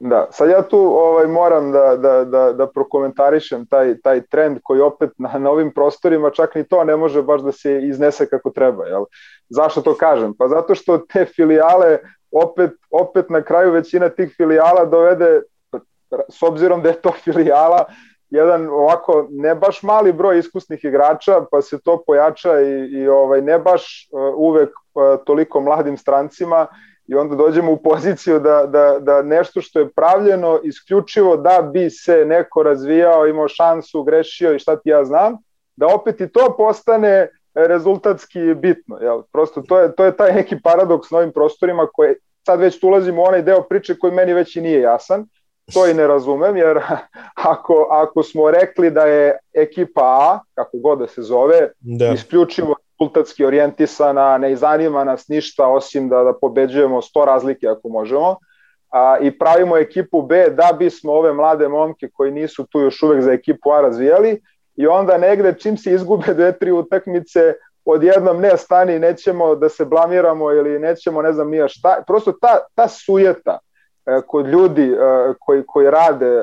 Da, 0.01 0.27
sad 0.31 0.51
ja 0.51 0.63
tu 0.63 0.79
ovaj, 0.79 1.27
moram 1.27 1.73
da, 1.73 1.97
da, 1.97 2.25
da, 2.25 2.53
da 2.53 2.67
prokomentarišem 2.67 3.67
taj, 3.67 4.01
taj 4.01 4.21
trend 4.27 4.59
koji 4.63 4.81
opet 4.81 5.11
na, 5.19 5.39
na 5.39 5.51
ovim 5.51 5.73
prostorima 5.75 6.31
čak 6.31 6.55
ni 6.55 6.65
to 6.65 6.85
ne 6.85 6.97
može 6.97 7.23
baš 7.23 7.41
da 7.41 7.53
se 7.53 7.81
iznese 7.83 8.27
kako 8.27 8.51
treba. 8.51 8.87
Jel? 8.87 9.05
Zašto 9.49 9.81
to 9.81 9.95
kažem? 9.95 10.35
Pa 10.39 10.49
zato 10.49 10.75
što 10.75 10.99
te 10.99 11.25
filijale 11.25 11.99
opet, 12.31 12.71
opet 12.91 13.31
na 13.31 13.43
kraju 13.43 13.73
većina 13.73 14.09
tih 14.09 14.35
filijala 14.37 14.85
dovede, 14.85 15.43
s 16.29 16.43
obzirom 16.43 16.83
da 16.83 16.89
je 16.89 17.01
to 17.01 17.13
filijala, 17.25 17.85
jedan 18.31 18.69
ovako 18.69 19.27
ne 19.31 19.55
baš 19.55 19.83
mali 19.83 20.13
broj 20.13 20.39
iskusnih 20.39 20.85
igrača, 20.85 21.45
pa 21.51 21.63
se 21.63 21.81
to 21.81 22.03
pojača 22.07 22.61
i, 22.61 22.85
i 22.85 23.09
ovaj 23.09 23.43
ne 23.43 23.59
baš 23.59 24.09
uh, 24.13 24.35
uvek 24.37 24.71
uh, 24.71 25.03
toliko 25.25 25.61
mladim 25.61 25.97
strancima 25.97 26.67
i 27.07 27.15
onda 27.15 27.37
dođemo 27.37 27.73
u 27.73 27.77
poziciju 27.77 28.41
da, 28.41 28.67
da, 28.67 28.99
da 29.01 29.23
nešto 29.23 29.61
što 29.61 29.79
je 29.79 29.89
pravljeno 29.89 30.61
isključivo 30.65 31.37
da 31.37 31.71
bi 31.73 31.91
se 31.91 32.25
neko 32.25 32.63
razvijao, 32.63 33.27
imao 33.27 33.49
šansu, 33.49 34.03
grešio 34.03 34.55
i 34.55 34.59
šta 34.59 34.77
ti 34.77 34.89
ja 34.89 35.05
znam, 35.05 35.37
da 35.77 35.87
opet 35.87 36.21
i 36.21 36.29
to 36.29 36.55
postane 36.57 37.29
rezultatski 37.55 38.55
bitno. 38.55 38.99
Jel? 39.01 39.23
Prosto 39.33 39.63
to 39.63 39.81
je, 39.81 39.95
to 39.95 40.05
je 40.05 40.17
taj 40.17 40.33
neki 40.33 40.57
paradoks 40.65 41.11
na 41.11 41.19
ovim 41.19 41.33
prostorima 41.33 41.87
koje 41.93 42.15
sad 42.47 42.61
već 42.61 42.83
ulazimo 42.83 43.23
u 43.23 43.25
onaj 43.25 43.43
deo 43.43 43.63
priče 43.63 43.99
koji 43.99 44.13
meni 44.13 44.35
već 44.35 44.57
i 44.57 44.61
nije 44.61 44.81
jasan, 44.81 45.27
to 45.75 45.87
i 45.87 45.95
ne 45.95 46.07
razumem, 46.07 46.57
jer 46.57 46.81
ako, 47.53 47.89
ako 47.91 48.23
smo 48.23 48.51
rekli 48.51 48.91
da 48.91 49.01
je 49.01 49.39
ekipa 49.55 50.03
A, 50.03 50.41
kako 50.55 50.79
god 50.79 50.99
da 50.99 51.07
se 51.07 51.23
zove, 51.23 51.69
da. 51.81 52.09
isključivo 52.09 52.75
rezultatski 53.01 53.45
orijentisana, 53.45 54.39
ne 54.39 54.57
zanima 54.57 55.05
nas 55.05 55.29
ništa 55.29 55.67
osim 55.67 56.09
da, 56.09 56.23
da 56.23 56.33
pobeđujemo 56.41 57.01
100 57.01 57.25
razlike 57.27 57.69
ako 57.69 57.89
možemo, 57.89 58.37
a, 58.93 59.17
i 59.21 59.39
pravimo 59.39 59.77
ekipu 59.77 60.23
B 60.23 60.51
da 60.51 60.77
bismo 60.79 61.13
ove 61.13 61.33
mlade 61.33 61.69
momke 61.69 62.09
koji 62.13 62.33
nisu 62.33 62.67
tu 62.67 62.81
još 62.81 63.03
uvek 63.03 63.23
za 63.23 63.33
ekipu 63.33 63.71
A 63.71 63.81
razvijali 63.81 64.43
i 64.77 64.87
onda 64.87 65.19
negde 65.19 65.55
čim 65.59 65.77
se 65.77 65.93
izgube 65.93 66.35
dve, 66.35 66.59
tri 66.59 66.73
utakmice, 66.73 67.55
odjednom 67.85 68.41
ne 68.41 68.57
stani, 68.57 68.99
nećemo 68.99 69.55
da 69.55 69.69
se 69.69 69.85
blamiramo 69.85 70.53
ili 70.53 70.79
nećemo 70.79 71.23
ne 71.23 71.33
znam 71.33 71.51
nija 71.51 71.69
šta, 71.69 72.03
prosto 72.07 72.33
ta, 72.33 72.59
ta 72.75 72.89
sujeta 72.89 73.59
kod 74.27 74.47
ljudi 74.47 74.93
e, 74.93 74.97
koji, 75.41 75.63
koji 75.67 75.91
rade 75.91 76.27
e, 76.27 76.43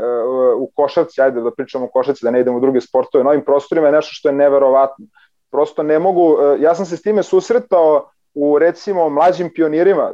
u 0.58 0.70
košarci, 0.76 1.22
ajde 1.22 1.42
da 1.42 1.52
pričamo 1.52 1.86
o 1.86 1.90
košarci, 1.90 2.26
da 2.26 2.32
ne 2.32 2.40
idemo 2.40 2.58
u 2.58 2.62
druge 2.62 2.82
sportove, 2.82 3.24
na 3.24 3.30
ovim 3.30 3.46
prostorima 3.46 3.88
je 3.88 3.94
nešto 3.94 4.12
što 4.14 4.30
je 4.30 4.34
neverovatno. 4.34 5.06
Prosto 5.52 5.84
ne 5.84 6.00
mogu, 6.00 6.38
ja 6.60 6.76
sam 6.76 6.86
se 6.86 6.98
s 6.98 7.02
time 7.02 7.24
susretao 7.24 8.10
u 8.34 8.60
recimo 8.60 9.10
mlađim 9.10 9.50
pionirima, 9.56 10.12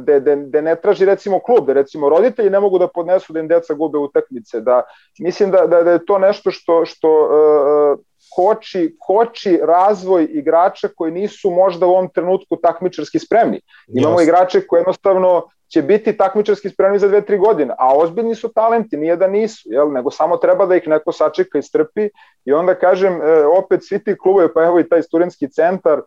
gde, 0.00 0.20
gde, 0.20 0.36
gde 0.36 0.62
ne 0.62 0.76
traži 0.76 1.04
recimo 1.04 1.40
klub, 1.40 1.66
da 1.66 1.72
recimo 1.72 2.08
roditelji 2.08 2.50
ne 2.50 2.60
mogu 2.60 2.78
da 2.78 2.88
podnesu 2.88 3.32
da 3.32 3.40
im 3.40 3.48
deca 3.48 3.74
gube 3.74 3.98
utakmice, 3.98 4.60
da 4.60 4.82
mislim 5.18 5.50
da, 5.50 5.66
da, 5.66 5.82
da 5.82 5.90
je 5.90 6.04
to 6.06 6.18
nešto 6.18 6.50
što, 6.50 6.84
što 6.84 7.10
uh, 7.24 7.98
koči, 8.36 8.96
koči 9.00 9.60
razvoj 9.62 10.28
igrača 10.30 10.88
koji 10.96 11.12
nisu 11.12 11.50
možda 11.50 11.86
u 11.86 11.90
ovom 11.90 12.08
trenutku 12.08 12.56
takmičarski 12.56 13.18
spremni. 13.18 13.60
Imamo 13.88 14.18
yes. 14.18 14.22
igrače 14.22 14.66
koji 14.66 14.80
jednostavno 14.80 15.42
će 15.68 15.82
biti 15.82 16.16
takmičarski 16.16 16.68
spremni 16.68 16.98
za 16.98 17.08
dve, 17.08 17.20
tri 17.20 17.38
godine, 17.38 17.74
a 17.78 17.96
ozbiljni 17.96 18.34
su 18.34 18.52
talenti, 18.52 18.96
nije 18.96 19.16
da 19.16 19.26
nisu, 19.28 19.68
jel? 19.72 19.92
nego 19.92 20.10
samo 20.10 20.36
treba 20.36 20.66
da 20.66 20.76
ih 20.76 20.88
neko 20.88 21.12
sačeka 21.12 21.58
i 21.58 21.62
strpi 21.62 22.08
i 22.44 22.52
onda 22.52 22.74
kažem, 22.74 23.22
e, 23.22 23.46
opet 23.46 23.80
svi 23.82 24.04
ti 24.04 24.16
klubovi, 24.18 24.48
pa 24.54 24.64
evo 24.64 24.80
i 24.80 24.88
taj 24.88 25.02
studentski 25.02 25.48
centar, 25.48 25.98
e, 25.98 26.02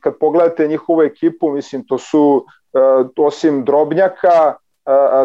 kad 0.00 0.18
pogledate 0.20 0.68
njihovu 0.68 1.02
ekipu, 1.02 1.50
mislim, 1.50 1.86
to 1.86 1.98
su 1.98 2.44
e, 2.74 2.78
osim 3.16 3.64
Drobnjaka, 3.64 4.54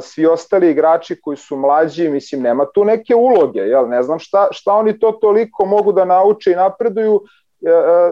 svi 0.01 0.25
ostali 0.25 0.69
igrači 0.69 1.21
koji 1.21 1.37
su 1.37 1.55
mlađi, 1.55 2.09
mislim, 2.09 2.41
nema 2.41 2.65
tu 2.73 2.85
neke 2.85 3.15
uloge, 3.15 3.59
jel? 3.59 3.89
ne 3.89 4.03
znam 4.03 4.19
šta, 4.19 4.47
šta 4.51 4.73
oni 4.73 4.99
to 4.99 5.11
toliko 5.11 5.65
mogu 5.65 5.91
da 5.91 6.05
nauče 6.05 6.51
i 6.51 6.55
napreduju, 6.55 7.21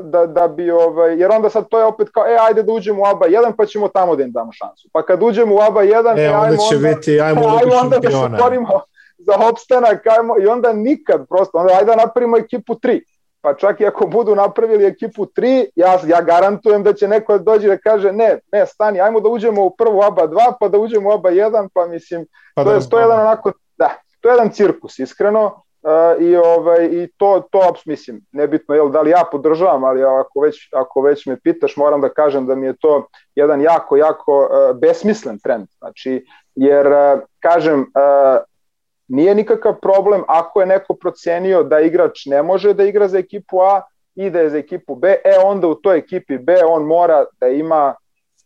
da, 0.02 0.26
da 0.26 0.48
bi, 0.48 0.72
ovaj, 0.72 1.20
jer 1.20 1.32
onda 1.32 1.50
sad 1.50 1.68
to 1.70 1.80
je 1.80 1.86
opet 1.86 2.10
kao, 2.14 2.28
e, 2.28 2.38
ajde 2.48 2.64
da 2.64 2.72
uđemo 2.72 3.02
u 3.02 3.06
ABA 3.06 3.28
1 3.28 3.54
pa 3.58 3.66
ćemo 3.66 3.88
tamo 3.88 4.16
da 4.16 4.24
im 4.24 4.32
damo 4.32 4.52
šansu. 4.52 4.90
Pa 4.94 5.06
kad 5.06 5.24
uđemo 5.24 5.56
u 5.56 5.60
ABA 5.60 5.84
1, 5.84 6.18
e, 6.18 6.24
e 6.24 6.36
onda 6.36 6.58
će 6.58 6.76
onda, 6.76 6.90
biti, 6.90 7.22
ajmo, 7.22 7.42
e, 7.46 7.46
ajmo 7.46 7.76
onda 7.82 8.00
da 8.00 8.10
se 8.10 8.44
borimo 8.44 8.82
za 9.18 9.34
opstanak, 9.50 10.08
ajmo, 10.08 10.36
i 10.42 10.48
onda 10.48 10.74
nikad 10.74 11.26
prosto, 11.30 11.58
onda 11.58 11.74
ajde 11.74 11.86
da 11.86 11.96
napravimo 11.96 12.38
ekipu 12.38 12.74
3. 12.74 13.02
Pa 13.42 13.54
čak 13.54 13.80
i 13.80 13.86
ako 13.86 14.08
budu 14.08 14.36
napravili 14.36 14.86
ekipu 14.86 15.26
3, 15.26 15.66
ja, 15.76 16.00
ja 16.08 16.22
garantujem 16.22 16.84
da 16.84 16.94
će 16.94 17.08
neko 17.08 17.38
dođi 17.38 17.68
da 17.68 17.78
kaže 17.78 18.12
ne, 18.12 18.40
ne, 18.52 18.66
stani, 18.66 19.02
ajmo 19.02 19.20
da 19.20 19.30
uđemo 19.30 19.66
u 19.66 19.76
prvu 19.76 20.02
ABA 20.04 20.28
2, 20.28 20.54
pa 20.60 20.68
da 20.68 20.78
uđemo 20.78 21.10
u 21.10 21.14
ABA 21.14 21.30
1, 21.30 21.68
pa 21.74 21.88
mislim, 21.88 22.26
pa 22.56 22.64
to, 22.64 22.70
da 22.70 22.76
je, 22.76 22.90
to 22.90 23.00
je 23.00 23.04
jedan 23.04 23.20
onako, 23.20 23.52
da, 23.78 23.90
to 24.22 24.30
je 24.30 24.34
jedan 24.34 24.50
cirkus, 24.50 25.00
iskreno, 25.00 25.65
Uh, 25.86 26.22
i 26.22 26.36
ovaj 26.36 26.86
i 26.92 27.08
to 27.18 27.44
to 27.52 27.74
mislim 27.86 28.22
nebitno 28.32 28.76
je 28.76 28.90
da 28.90 29.02
li 29.02 29.10
ja 29.10 29.24
podržavam 29.32 29.84
ali 29.84 30.04
ako 30.04 30.40
već 30.40 30.70
ako 30.74 31.02
već 31.02 31.26
me 31.26 31.40
pitaš 31.40 31.78
moram 31.78 32.02
da 32.02 32.10
kažem 32.10 32.46
da 32.46 32.56
mi 32.56 32.66
je 32.66 32.76
to 32.78 33.08
jedan 33.36 33.62
jako 33.62 33.98
jako 33.98 34.40
uh, 34.40 34.78
besmislen 34.80 35.40
trend. 35.40 35.68
Znači 35.78 36.26
jer 36.56 36.88
uh, 36.88 37.22
kažem 37.40 37.80
uh, 37.80 38.44
nije 39.08 39.36
nikakav 39.36 39.80
problem 39.82 40.24
ako 40.28 40.60
je 40.60 40.66
neko 40.66 40.94
procenio 40.94 41.64
da 41.64 41.80
igrač 41.80 42.26
ne 42.26 42.44
može 42.44 42.74
da 42.74 42.84
igra 42.84 43.08
za 43.08 43.18
ekipu 43.18 43.62
A 43.62 43.82
i 44.16 44.30
da 44.30 44.40
je 44.40 44.50
za 44.50 44.58
ekipu 44.58 44.96
B, 44.96 45.10
e 45.10 45.40
onda 45.44 45.68
u 45.68 45.76
toj 45.76 45.98
ekipi 45.98 46.38
B 46.38 46.58
on 46.68 46.84
mora 46.84 47.26
da 47.40 47.48
ima 47.48 47.96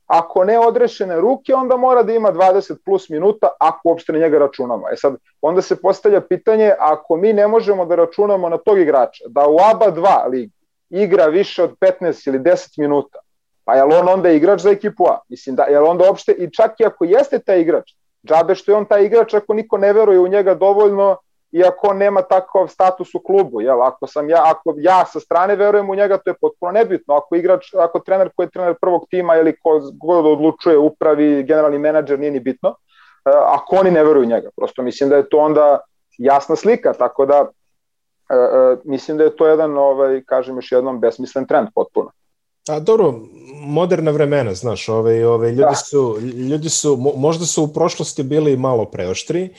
Ako 0.09 0.43
ne 0.43 0.59
odrešene 0.59 1.15
ruke, 1.21 1.53
onda 1.53 1.77
mora 1.77 2.03
da 2.03 2.13
ima 2.13 2.31
20 2.31 2.77
plus 2.85 3.09
minuta, 3.09 3.47
ako 3.59 3.89
uopšte 3.89 4.13
na 4.13 4.19
njega 4.19 4.39
računamo. 4.39 4.89
E 4.89 4.95
sad, 4.95 5.15
onda 5.41 5.61
se 5.61 5.81
postavlja 5.81 6.21
pitanje, 6.21 6.71
ako 6.79 7.15
mi 7.15 7.33
ne 7.33 7.47
možemo 7.47 7.85
da 7.85 7.95
računamo 7.95 8.49
na 8.49 8.57
tog 8.57 8.79
igrača, 8.79 9.23
da 9.27 9.47
u 9.47 9.57
ABA 9.71 9.91
2 9.91 10.29
ligi 10.29 10.51
igra 10.89 11.25
više 11.25 11.63
od 11.63 11.75
15 12.01 12.27
ili 12.27 12.39
10 12.39 12.79
minuta, 12.79 13.19
pa 13.65 13.75
je 13.75 13.83
li 13.83 13.95
on 13.95 14.09
onda 14.09 14.29
igrač 14.29 14.61
za 14.61 14.69
ekipu 14.69 15.05
A? 15.05 15.19
Mislim, 15.29 15.55
da, 15.55 15.63
je 15.63 15.79
li 15.79 15.87
onda 15.87 16.05
uopšte, 16.07 16.31
i 16.31 16.49
čak 16.51 16.79
i 16.79 16.85
ako 16.85 17.05
jeste 17.05 17.39
taj 17.39 17.61
igrač, 17.61 17.91
džabe 18.27 18.55
što 18.55 18.71
je 18.71 18.75
on 18.75 18.85
taj 18.85 19.05
igrač, 19.05 19.33
ako 19.33 19.53
niko 19.53 19.77
ne 19.77 19.93
veruje 19.93 20.19
u 20.19 20.27
njega 20.27 20.53
dovoljno, 20.53 21.17
iako 21.51 21.93
nema 21.93 22.21
takav 22.21 22.67
status 22.67 23.15
u 23.15 23.19
klubu, 23.19 23.61
jel? 23.61 23.81
Ako 23.83 24.07
sam 24.07 24.29
ja, 24.29 24.43
ako 24.45 24.75
ja 24.77 25.05
sa 25.05 25.19
strane 25.19 25.55
verujem 25.55 25.89
u 25.89 25.95
njega, 25.95 26.17
to 26.17 26.29
je 26.29 26.35
potpuno 26.41 26.71
nebitno. 26.71 27.13
Ako 27.13 27.35
igrač, 27.35 27.73
ako 27.73 27.99
trener 27.99 28.29
koji 28.35 28.45
je 28.45 28.51
trener 28.51 28.75
prvog 28.81 29.07
tima 29.09 29.35
ili 29.35 29.55
ko 29.63 29.81
god 29.93 30.25
odlučuje, 30.25 30.77
upravi, 30.77 31.43
generalni 31.43 31.77
menadžer, 31.77 32.19
nije 32.19 32.31
ni 32.31 32.39
bitno, 32.39 32.69
e, 32.69 32.73
ako 33.45 33.75
oni 33.75 33.91
ne 33.91 34.03
veruju 34.03 34.23
u 34.23 34.29
njega. 34.29 34.49
Prosto 34.55 34.81
mislim 34.81 35.09
da 35.09 35.15
je 35.15 35.29
to 35.29 35.37
onda 35.37 35.79
jasna 36.17 36.55
slika, 36.55 36.93
tako 36.93 37.25
da 37.25 37.47
e, 38.29 38.35
e, 38.35 38.77
mislim 38.83 39.17
da 39.17 39.23
je 39.23 39.35
to 39.35 39.47
jedan, 39.47 39.77
ovaj, 39.77 40.21
kažem 40.25 40.55
još 40.55 40.71
jednom, 40.71 40.99
besmislen 40.99 41.47
trend 41.47 41.67
potpuno. 41.75 42.11
A 42.69 42.79
dobro, 42.79 43.13
moderna 43.65 44.11
vremena, 44.11 44.53
znaš, 44.53 44.89
ove, 44.89 45.27
ove, 45.27 45.49
ljudi, 45.49 45.61
da. 45.61 45.75
su, 45.75 46.17
ljudi 46.49 46.69
su, 46.69 46.97
možda 47.15 47.45
su 47.45 47.63
u 47.63 47.67
prošlosti 47.67 48.23
bili 48.23 48.57
malo 48.57 48.85
preoštri, 48.85 49.49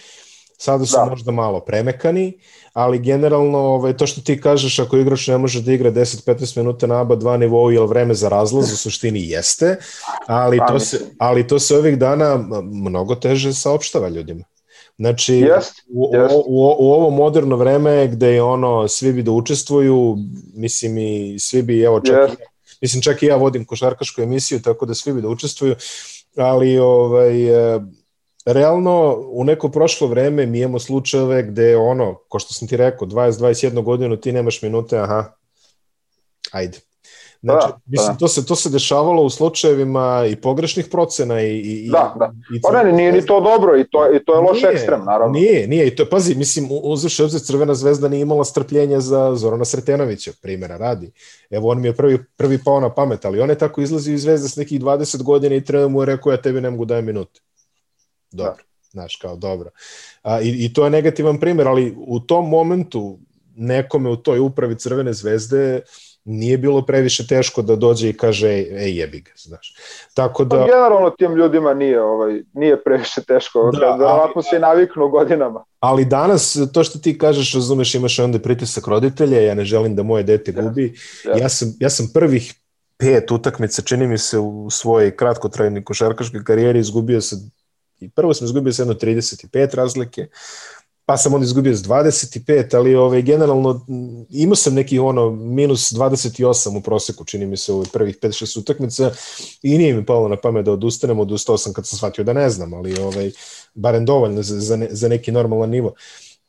Sada 0.61 0.87
su 0.87 0.97
da. 0.97 1.05
možda 1.05 1.33
malo 1.33 1.61
premekani, 1.61 2.33
ali 2.73 2.99
generalno 2.99 3.59
ovaj, 3.59 3.97
to 3.97 4.07
što 4.07 4.21
ti 4.21 4.41
kažeš 4.41 4.79
ako 4.79 4.97
igrač 4.97 5.27
ne 5.27 5.39
može 5.39 5.63
da 5.63 5.73
igra 5.73 5.91
10-15 5.91 6.57
minuta 6.57 6.87
na 6.87 7.01
ABA 7.01 7.17
2 7.17 7.37
nivou 7.37 7.73
ili 7.73 7.87
vreme 7.87 8.15
za 8.15 8.29
razlaz 8.29 8.73
u 8.73 8.77
suštini 8.77 9.29
jeste, 9.29 9.77
ali 10.27 10.59
pa, 10.59 10.67
to, 10.67 10.81
se, 10.81 11.01
ali 11.19 11.47
to 11.47 11.59
se 11.59 11.77
ovih 11.77 11.99
dana 11.99 12.45
mnogo 12.63 13.15
teže 13.15 13.53
saopštava 13.55 14.09
ljudima. 14.09 14.45
Znači, 14.99 15.35
jest, 15.35 15.73
u, 15.95 16.11
jest. 16.15 16.35
U, 16.35 16.39
u, 16.47 16.77
u 16.79 16.93
ovo 16.93 17.11
moderno 17.11 17.57
vreme 17.57 18.09
gde 18.09 18.35
je 18.35 18.43
ono, 18.43 18.89
svi 18.89 19.13
bi 19.13 19.23
da 19.23 19.31
učestvuju, 19.31 20.17
mislim 20.55 20.99
i 20.99 21.39
svi 21.39 21.63
bi, 21.63 21.83
evo 21.83 22.01
čak, 22.01 22.17
jest. 22.29 22.43
mislim 22.81 23.03
čak 23.03 23.23
i 23.23 23.27
ja 23.27 23.37
vodim 23.37 23.65
košarkašku 23.65 24.23
emisiju, 24.23 24.63
tako 24.63 24.87
da 24.87 24.95
svi 24.95 25.13
bi 25.13 25.23
da 25.23 25.29
učestvuju, 25.29 25.75
ali 26.37 26.79
ovaj, 26.79 27.35
realno 28.47 29.17
u 29.31 29.45
neko 29.45 29.69
prošlo 29.69 30.09
vreme 30.09 30.47
mi 30.47 30.61
imamo 30.61 30.79
slučajeve 30.79 31.43
gde 31.43 31.77
ono, 31.77 32.15
ko 32.29 32.39
što 32.39 32.55
sam 32.55 32.69
ti 32.69 32.77
rekao, 32.77 33.09
20-21 33.09 33.83
godinu 33.83 34.17
ti 34.17 34.33
nemaš 34.33 34.63
minute, 34.63 34.99
aha, 34.99 35.25
ajde. 36.53 36.79
Znači, 37.43 37.67
da, 37.69 37.79
mislim, 37.87 38.13
da. 38.13 38.19
To, 38.19 38.29
se, 38.29 38.47
to 38.47 38.57
se 38.57 38.71
dešavalo 38.71 39.23
u 39.23 39.31
slučajevima 39.31 40.27
i 40.31 40.37
pogrešnih 40.37 40.87
procena 40.91 41.43
i... 41.43 41.59
i 41.59 41.91
da, 41.91 42.15
da. 42.19 42.33
I 42.55 42.61
pa 42.61 42.85
ne, 42.85 42.93
nije 42.93 43.13
ni 43.13 43.27
to 43.27 43.41
dobro 43.41 43.79
i 43.79 43.85
to, 43.91 44.15
i 44.15 44.25
to 44.25 44.35
je 44.35 44.41
loš 44.41 44.65
ekstrem, 44.65 45.05
naravno. 45.05 45.33
Nije, 45.33 45.69
nije. 45.69 45.87
I 45.87 45.97
to, 45.97 46.07
pazi, 46.11 46.35
mislim, 46.35 46.69
uzviš 46.71 47.21
obzir 47.21 47.41
Crvena 47.41 47.75
zvezda 47.75 48.09
nije 48.09 48.23
imala 48.23 48.45
strpljenja 48.45 49.01
za 49.01 49.35
Zorana 49.37 49.65
Sretenovića, 49.65 50.33
primjera 50.43 50.77
radi. 50.77 51.13
Evo, 51.51 51.69
on 51.69 51.81
mi 51.81 51.89
je 51.89 51.97
prvi, 51.97 52.19
prvi 52.37 52.59
pao 52.65 52.81
na 52.81 52.95
pamet, 52.95 53.25
ali 53.25 53.41
on 53.41 53.51
je 53.51 53.59
tako 53.59 53.81
izlazio 53.81 54.15
iz 54.15 54.23
zvezda 54.23 54.49
s 54.49 54.57
nekih 54.57 54.81
20 54.81 55.23
godina 55.23 55.55
i 55.55 55.65
trener 55.65 55.89
mu 55.89 56.03
je 56.03 56.07
rekao, 56.07 56.33
ja 56.33 56.43
tebi 56.43 56.61
ne 56.61 56.71
mogu 56.71 56.85
dajem 56.85 57.05
minute. 57.05 57.41
Dobro. 58.33 58.53
Da. 58.53 58.63
Znaš, 58.91 59.17
kao 59.17 59.37
dobro. 59.37 59.71
A, 60.23 60.41
i, 60.41 60.65
I 60.65 60.73
to 60.73 60.85
je 60.85 60.91
negativan 60.91 61.41
primjer, 61.41 61.69
ali 61.69 61.95
u 61.97 62.21
tom 62.21 62.49
momentu 62.49 63.19
nekome 63.57 64.11
u 64.11 64.17
toj 64.17 64.39
upravi 64.39 64.79
Crvene 64.79 65.13
zvezde 65.13 65.81
nije 66.25 66.59
bilo 66.59 66.83
previše 66.83 67.27
teško 67.27 67.63
da 67.63 67.77
dođe 67.77 68.09
i 68.09 68.17
kaže 68.17 68.49
ej 68.49 68.99
jebi 68.99 69.21
ga, 69.21 69.31
znaš. 69.37 69.75
Tako 70.15 70.45
da 70.45 70.57
pa 70.57 70.65
generalno 70.65 71.11
tim 71.11 71.35
ljudima 71.35 71.75
nije 71.75 72.03
ovaj 72.03 72.43
nije 72.53 72.83
previše 72.83 73.23
teško, 73.23 73.71
da, 73.81 73.97
verovatno 73.97 74.43
se 74.43 74.59
naviknu 74.59 75.09
godinama. 75.09 75.65
Ali 75.81 76.05
danas 76.05 76.59
to 76.73 76.85
što 76.85 76.99
ti 76.99 77.19
kažeš, 77.19 77.55
razumeš, 77.55 77.95
imaš 77.95 78.19
onda 78.19 78.39
pritisak 78.39 78.87
roditelja, 78.87 79.41
ja 79.41 79.55
ne 79.55 79.65
želim 79.65 79.97
da 79.97 80.03
moje 80.03 80.23
dete 80.23 80.53
gubi. 80.53 80.95
Ja, 81.25 81.31
ja. 81.31 81.39
ja 81.39 81.49
sam 81.49 81.69
ja 81.81 81.91
sam 81.91 82.11
prvih 82.15 82.55
pet 82.99 83.31
utakmica, 83.31 83.83
čini 83.83 84.07
mi 84.07 84.19
se 84.19 84.39
u 84.39 84.71
svojoj 84.71 85.17
kratkotrajnoj 85.17 85.85
košarkaškoj 85.85 86.45
karijeri 86.45 86.79
izgubio 86.79 87.21
se 87.21 87.37
i 88.01 88.09
prvo 88.09 88.35
sam 88.35 88.45
izgubio 88.45 88.73
se 88.73 88.83
jedno 88.83 88.95
35 88.95 89.75
razlike, 89.75 90.29
pa 91.11 91.17
sam 91.17 91.35
onda 91.35 91.45
izgubio 91.45 91.75
s 91.75 91.83
25, 91.83 92.77
ali 92.77 92.95
ovaj, 92.95 93.23
generalno 93.23 93.87
imao 94.31 94.57
sam 94.57 94.75
neki 94.75 94.99
ono 94.99 95.31
minus 95.31 95.93
28 95.93 96.79
u 96.79 96.81
proseku, 96.81 97.25
čini 97.25 97.47
mi 97.47 97.57
se 97.57 97.73
u 97.73 97.85
prvih 97.93 98.19
5-6 98.23 98.59
utakmica 98.59 99.11
i 99.63 99.79
nije 99.79 99.95
mi 99.95 100.07
palo 100.07 100.29
na 100.29 100.37
pamet 100.37 100.65
da 100.65 100.73
odustanem, 100.73 101.21
odustao 101.21 101.59
sam 101.59 101.73
kad 101.73 101.87
sam 101.87 101.97
shvatio 101.97 102.25
da 102.25 102.33
ne 102.33 102.51
znam, 102.51 102.75
ali 102.75 103.01
ovaj, 103.01 103.31
barem 103.75 104.05
dovoljno 104.05 104.43
za, 104.43 104.61
za, 104.61 104.77
ne, 104.77 104.89
za 104.91 105.09
neki 105.09 105.33
normalan 105.33 105.71
nivo. 105.71 105.93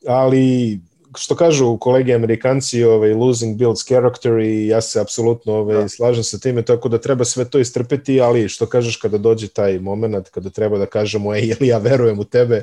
Ali 0.06 0.80
što 1.16 1.36
kažu 1.36 1.76
kolege 1.76 2.14
Amerikanci, 2.14 2.84
ovaj, 2.84 3.14
losing 3.14 3.58
builds 3.58 3.84
character 3.84 4.38
i 4.38 4.66
ja 4.66 4.80
se 4.80 5.00
apsolutno 5.00 5.52
ovaj, 5.52 5.76
da. 5.76 5.88
slažem 5.88 6.24
sa 6.24 6.38
time, 6.38 6.62
tako 6.62 6.88
da 6.88 6.98
treba 6.98 7.24
sve 7.24 7.44
to 7.44 7.58
istrpeti, 7.58 8.20
ali 8.20 8.48
što 8.48 8.66
kažeš 8.66 8.96
kada 8.96 9.18
dođe 9.18 9.48
taj 9.48 9.78
moment, 9.78 10.28
kada 10.28 10.50
treba 10.50 10.78
da 10.78 10.86
kažemo, 10.86 11.34
ej, 11.34 11.46
jel 11.48 11.68
ja 11.68 11.78
verujem 11.78 12.18
u 12.18 12.24
tebe, 12.24 12.62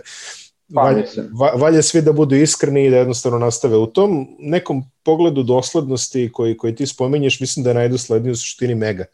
Pa, 0.74 0.82
valje, 0.82 1.06
valje 1.56 1.84
svi 1.84 2.02
da 2.02 2.12
budu 2.12 2.36
iskreni 2.36 2.86
i 2.86 2.90
da 2.90 2.98
jednostavno 2.98 3.40
nastave. 3.40 3.78
U 3.78 3.88
tom 3.88 4.28
nekom 4.40 4.84
pogledu 5.04 5.44
doslednosti 5.44 6.30
koji, 6.34 6.58
koji 6.58 6.76
ti 6.76 6.88
spominješ, 6.88 7.40
mislim 7.40 7.64
da 7.64 7.70
je 7.70 7.74
najdosledniji 7.74 8.32
u 8.32 8.36
suštini 8.36 8.76
Mega. 8.76 9.06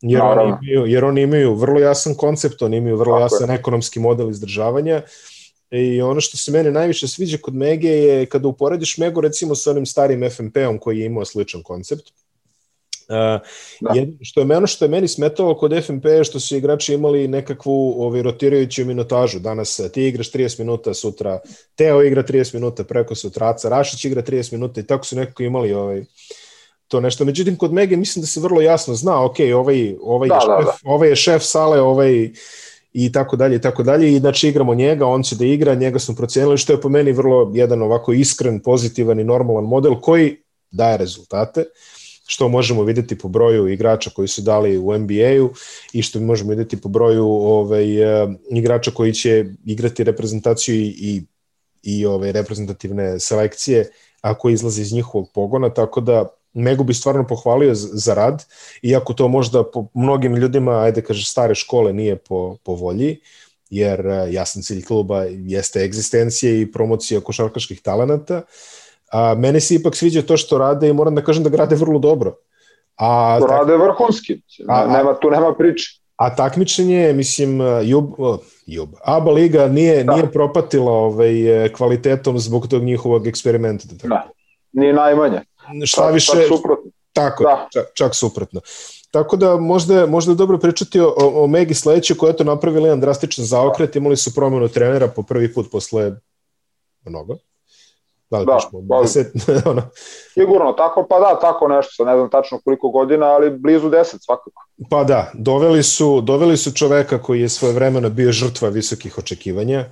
Jer 0.00 0.22
oni, 0.22 0.54
imaju, 0.62 0.86
jer 0.86 1.04
oni 1.04 1.22
imaju 1.22 1.54
vrlo 1.54 1.80
jasan 1.80 2.14
koncept, 2.14 2.62
oni 2.62 2.76
imaju 2.76 2.96
vrlo 2.96 3.14
Tako 3.14 3.34
jasan 3.34 3.50
je. 3.50 3.54
ekonomski 3.54 4.00
model 4.00 4.30
izdržavanja 4.30 5.02
i 5.74 6.02
ono 6.02 6.20
što 6.20 6.36
se 6.36 6.52
mene 6.52 6.70
najviše 6.70 7.08
sviđa 7.08 7.38
kod 7.42 7.54
Mege 7.54 7.88
je 7.88 8.26
kada 8.26 8.48
uporediš 8.48 8.98
Megu 8.98 9.20
recimo 9.20 9.54
sa 9.54 9.70
onim 9.70 9.86
starim 9.86 10.30
FMP-om 10.30 10.78
koji 10.78 10.98
je 10.98 11.06
imao 11.06 11.24
sličan 11.24 11.62
koncept, 11.62 12.12
Uh, 13.08 13.14
da. 13.80 13.92
jedno 13.94 14.16
što 14.20 14.40
je 14.40 14.44
meno 14.44 14.66
što 14.66 14.84
je 14.84 14.88
meni 14.88 15.08
smetalo 15.08 15.56
kod 15.56 15.84
FNP 15.84 16.04
je 16.04 16.24
što 16.24 16.40
su 16.40 16.56
igrači 16.56 16.94
imali 16.94 17.28
nekakvu 17.28 17.94
ovaj, 18.02 18.22
rotirajuću 18.22 18.84
minutažu. 18.84 19.38
Danas 19.38 19.80
ti 19.92 20.06
igraš 20.06 20.32
30 20.32 20.58
minuta, 20.58 20.94
sutra 20.94 21.40
Teo 21.74 22.02
igra 22.02 22.22
30 22.22 22.54
minuta, 22.54 22.84
preko 22.84 23.14
sutra 23.14 23.48
Aca 23.48 23.68
Rašić 23.68 24.04
igra 24.04 24.22
30 24.22 24.52
minuta 24.52 24.80
i 24.80 24.86
tako 24.86 25.06
su 25.06 25.16
nekako 25.16 25.42
imali 25.42 25.72
ovaj, 25.72 26.04
to 26.88 27.00
nešto. 27.00 27.24
Međutim, 27.24 27.56
kod 27.56 27.72
Mege 27.72 27.96
mislim 27.96 28.20
da 28.20 28.26
se 28.26 28.40
vrlo 28.40 28.60
jasno 28.60 28.94
zna, 28.94 29.24
ok, 29.24 29.36
ovaj, 29.54 29.96
ovaj, 30.02 30.28
da, 30.28 30.34
je, 30.34 30.40
da, 30.40 30.56
šef, 30.60 30.66
da. 30.66 30.90
ovaj 30.90 31.08
je 31.08 31.16
šef 31.16 31.42
sale, 31.42 31.80
ovaj 31.80 32.30
i 32.94 33.12
tako 33.12 33.36
dalje 33.36 33.56
i 33.56 33.60
tako 33.60 33.82
dalje 33.82 34.12
i 34.12 34.18
znači 34.18 34.48
igramo 34.48 34.74
njega, 34.74 35.06
on 35.06 35.22
će 35.22 35.36
da 35.36 35.44
igra, 35.44 35.74
njega 35.74 35.98
smo 35.98 36.14
procenili 36.14 36.58
što 36.58 36.72
je 36.72 36.80
po 36.80 36.88
meni 36.88 37.12
vrlo 37.12 37.50
jedan 37.54 37.82
ovako 37.82 38.12
iskren, 38.12 38.60
pozitivan 38.60 39.20
i 39.20 39.24
normalan 39.24 39.64
model 39.64 40.00
koji 40.00 40.36
daje 40.70 40.96
rezultate. 40.96 41.64
Što 42.26 42.48
možemo 42.48 42.82
videti 42.82 43.18
po 43.18 43.28
broju 43.28 43.68
igrača 43.68 44.10
koji 44.10 44.28
su 44.28 44.42
dali 44.42 44.78
u 44.78 44.98
NBA-u 44.98 45.50
i 45.92 46.02
što 46.02 46.20
možemo 46.20 46.50
videti 46.50 46.80
po 46.80 46.88
broju 46.88 47.26
ovaj, 47.26 48.22
e, 48.22 48.28
igrača 48.50 48.90
koji 48.90 49.12
će 49.12 49.44
igrati 49.64 50.04
reprezentaciju 50.04 50.74
i, 50.74 50.86
i, 50.86 51.22
i 51.82 52.06
ovaj, 52.06 52.32
reprezentativne 52.32 53.20
selekcije 53.20 53.90
ako 54.20 54.50
izlazi 54.50 54.82
iz 54.82 54.92
njihovog 54.92 55.28
pogona, 55.34 55.74
tako 55.74 56.00
da 56.00 56.28
Megu 56.54 56.84
bi 56.84 56.94
stvarno 56.94 57.26
pohvalio 57.26 57.74
za 57.74 58.14
rad, 58.14 58.44
iako 58.82 59.12
to 59.12 59.28
možda 59.28 59.64
po 59.64 59.86
mnogim 59.94 60.36
ljudima, 60.36 60.80
ajde 60.80 61.02
kaže 61.02 61.26
stare 61.26 61.54
škole, 61.54 61.92
nije 61.92 62.16
po, 62.16 62.56
po 62.64 62.74
volji, 62.74 63.20
jer 63.70 64.06
e, 64.06 64.26
jasan 64.30 64.62
cilj 64.62 64.84
kluba 64.84 65.24
jeste 65.28 65.80
egzistencija 65.80 66.60
i 66.60 66.72
promocija 66.72 67.20
košarkaških 67.20 67.82
talenata, 67.82 68.42
A, 69.14 69.34
mene 69.34 69.60
se 69.60 69.74
ipak 69.74 69.96
sviđa 69.96 70.22
to 70.22 70.36
što 70.36 70.58
rade 70.58 70.88
i 70.88 70.92
moram 70.92 71.14
da 71.14 71.22
kažem 71.22 71.44
da 71.44 71.50
grade 71.50 71.76
vrlo 71.76 71.98
dobro. 71.98 72.34
A, 72.96 73.38
to 73.40 73.46
rade 73.46 73.76
vrhunski, 73.76 74.40
a, 74.68 74.86
nema, 74.86 75.14
tu 75.14 75.30
nema 75.30 75.54
priče. 75.54 76.00
A 76.16 76.34
takmičenje, 76.36 77.12
mislim, 77.12 77.60
Jub, 77.82 78.10
Jub, 78.66 78.88
ABA 79.04 79.30
liga 79.30 79.68
nije, 79.68 80.04
da. 80.04 80.12
nije 80.12 80.32
propatila 80.32 80.92
ovaj, 80.92 81.34
kvalitetom 81.76 82.38
zbog 82.38 82.66
tog 82.68 82.82
njihovog 82.82 83.26
eksperimenta. 83.26 83.84
Da, 83.90 84.08
da. 84.08 84.28
Nije 84.72 84.92
najmanje. 84.92 85.40
Šta 85.86 86.10
više, 86.10 86.32
čak 86.32 86.42
suprotno. 86.48 86.90
Tako, 87.12 87.44
da. 87.44 87.68
čak, 87.72 87.86
čak 87.94 88.14
suprotno. 88.14 88.60
Tako 89.10 89.36
da 89.36 89.56
možda, 89.56 90.06
možda 90.06 90.32
je 90.32 90.36
dobro 90.36 90.58
pričati 90.58 91.00
o, 91.00 91.14
o, 91.16 91.46
Megi 91.46 91.74
sledeće 91.74 92.14
koja 92.14 92.30
je 92.30 92.36
to 92.36 92.44
napravila 92.44 92.86
jedan 92.86 93.00
drastičan 93.00 93.44
zaokret, 93.44 93.96
imali 93.96 94.16
su 94.16 94.34
promenu 94.34 94.68
trenera 94.68 95.08
po 95.08 95.22
prvi 95.22 95.54
put 95.54 95.70
posle 95.70 96.12
mnogo. 97.04 97.36
Da, 98.30 98.38
li 98.38 98.46
da, 98.46 98.58
pa, 98.88 99.02
deset, 99.02 99.32
ono. 99.70 99.82
Sigurno, 100.34 100.72
tako, 100.72 101.06
pa 101.10 101.20
da, 101.20 101.38
tako 101.40 101.68
nešto, 101.68 101.92
sad 101.92 102.06
ne 102.06 102.16
znam 102.16 102.30
tačno 102.30 102.60
koliko 102.64 102.88
godina, 102.88 103.26
ali 103.26 103.50
blizu 103.50 103.90
10 103.90 104.24
svakako. 104.24 104.66
Pa 104.90 105.04
da, 105.04 105.30
doveli 105.34 105.82
su, 105.82 106.20
doveli 106.20 106.56
su 106.56 106.72
čoveka 106.72 107.22
koji 107.22 107.40
je 107.40 107.48
svoje 107.48 107.74
vremena 107.74 108.08
bio 108.08 108.32
žrtva 108.32 108.68
visokih 108.68 109.18
očekivanja, 109.18 109.84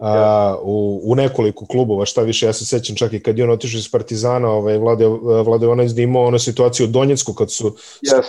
a, 0.00 0.56
u, 0.62 1.00
u 1.04 1.14
nekoliko 1.14 1.66
klubova, 1.66 2.06
šta 2.06 2.22
više, 2.22 2.46
ja 2.46 2.52
se 2.52 2.66
sećam 2.66 2.96
čak 2.96 3.12
i 3.12 3.20
kad 3.20 3.38
je 3.38 3.44
on 3.44 3.50
otišao 3.50 3.78
iz 3.78 3.90
Partizana, 3.90 4.48
ovaj, 4.48 4.78
Vlade, 4.78 5.06
Vlade 5.44 5.66
Onaj 5.66 5.88
da 5.88 6.02
imao 6.02 6.24
ono 6.24 6.38
situaciju 6.38 6.86
u 6.86 6.90
Donjecku 6.90 7.32
kad 7.32 7.52
su 7.52 7.76
yes 8.02 8.22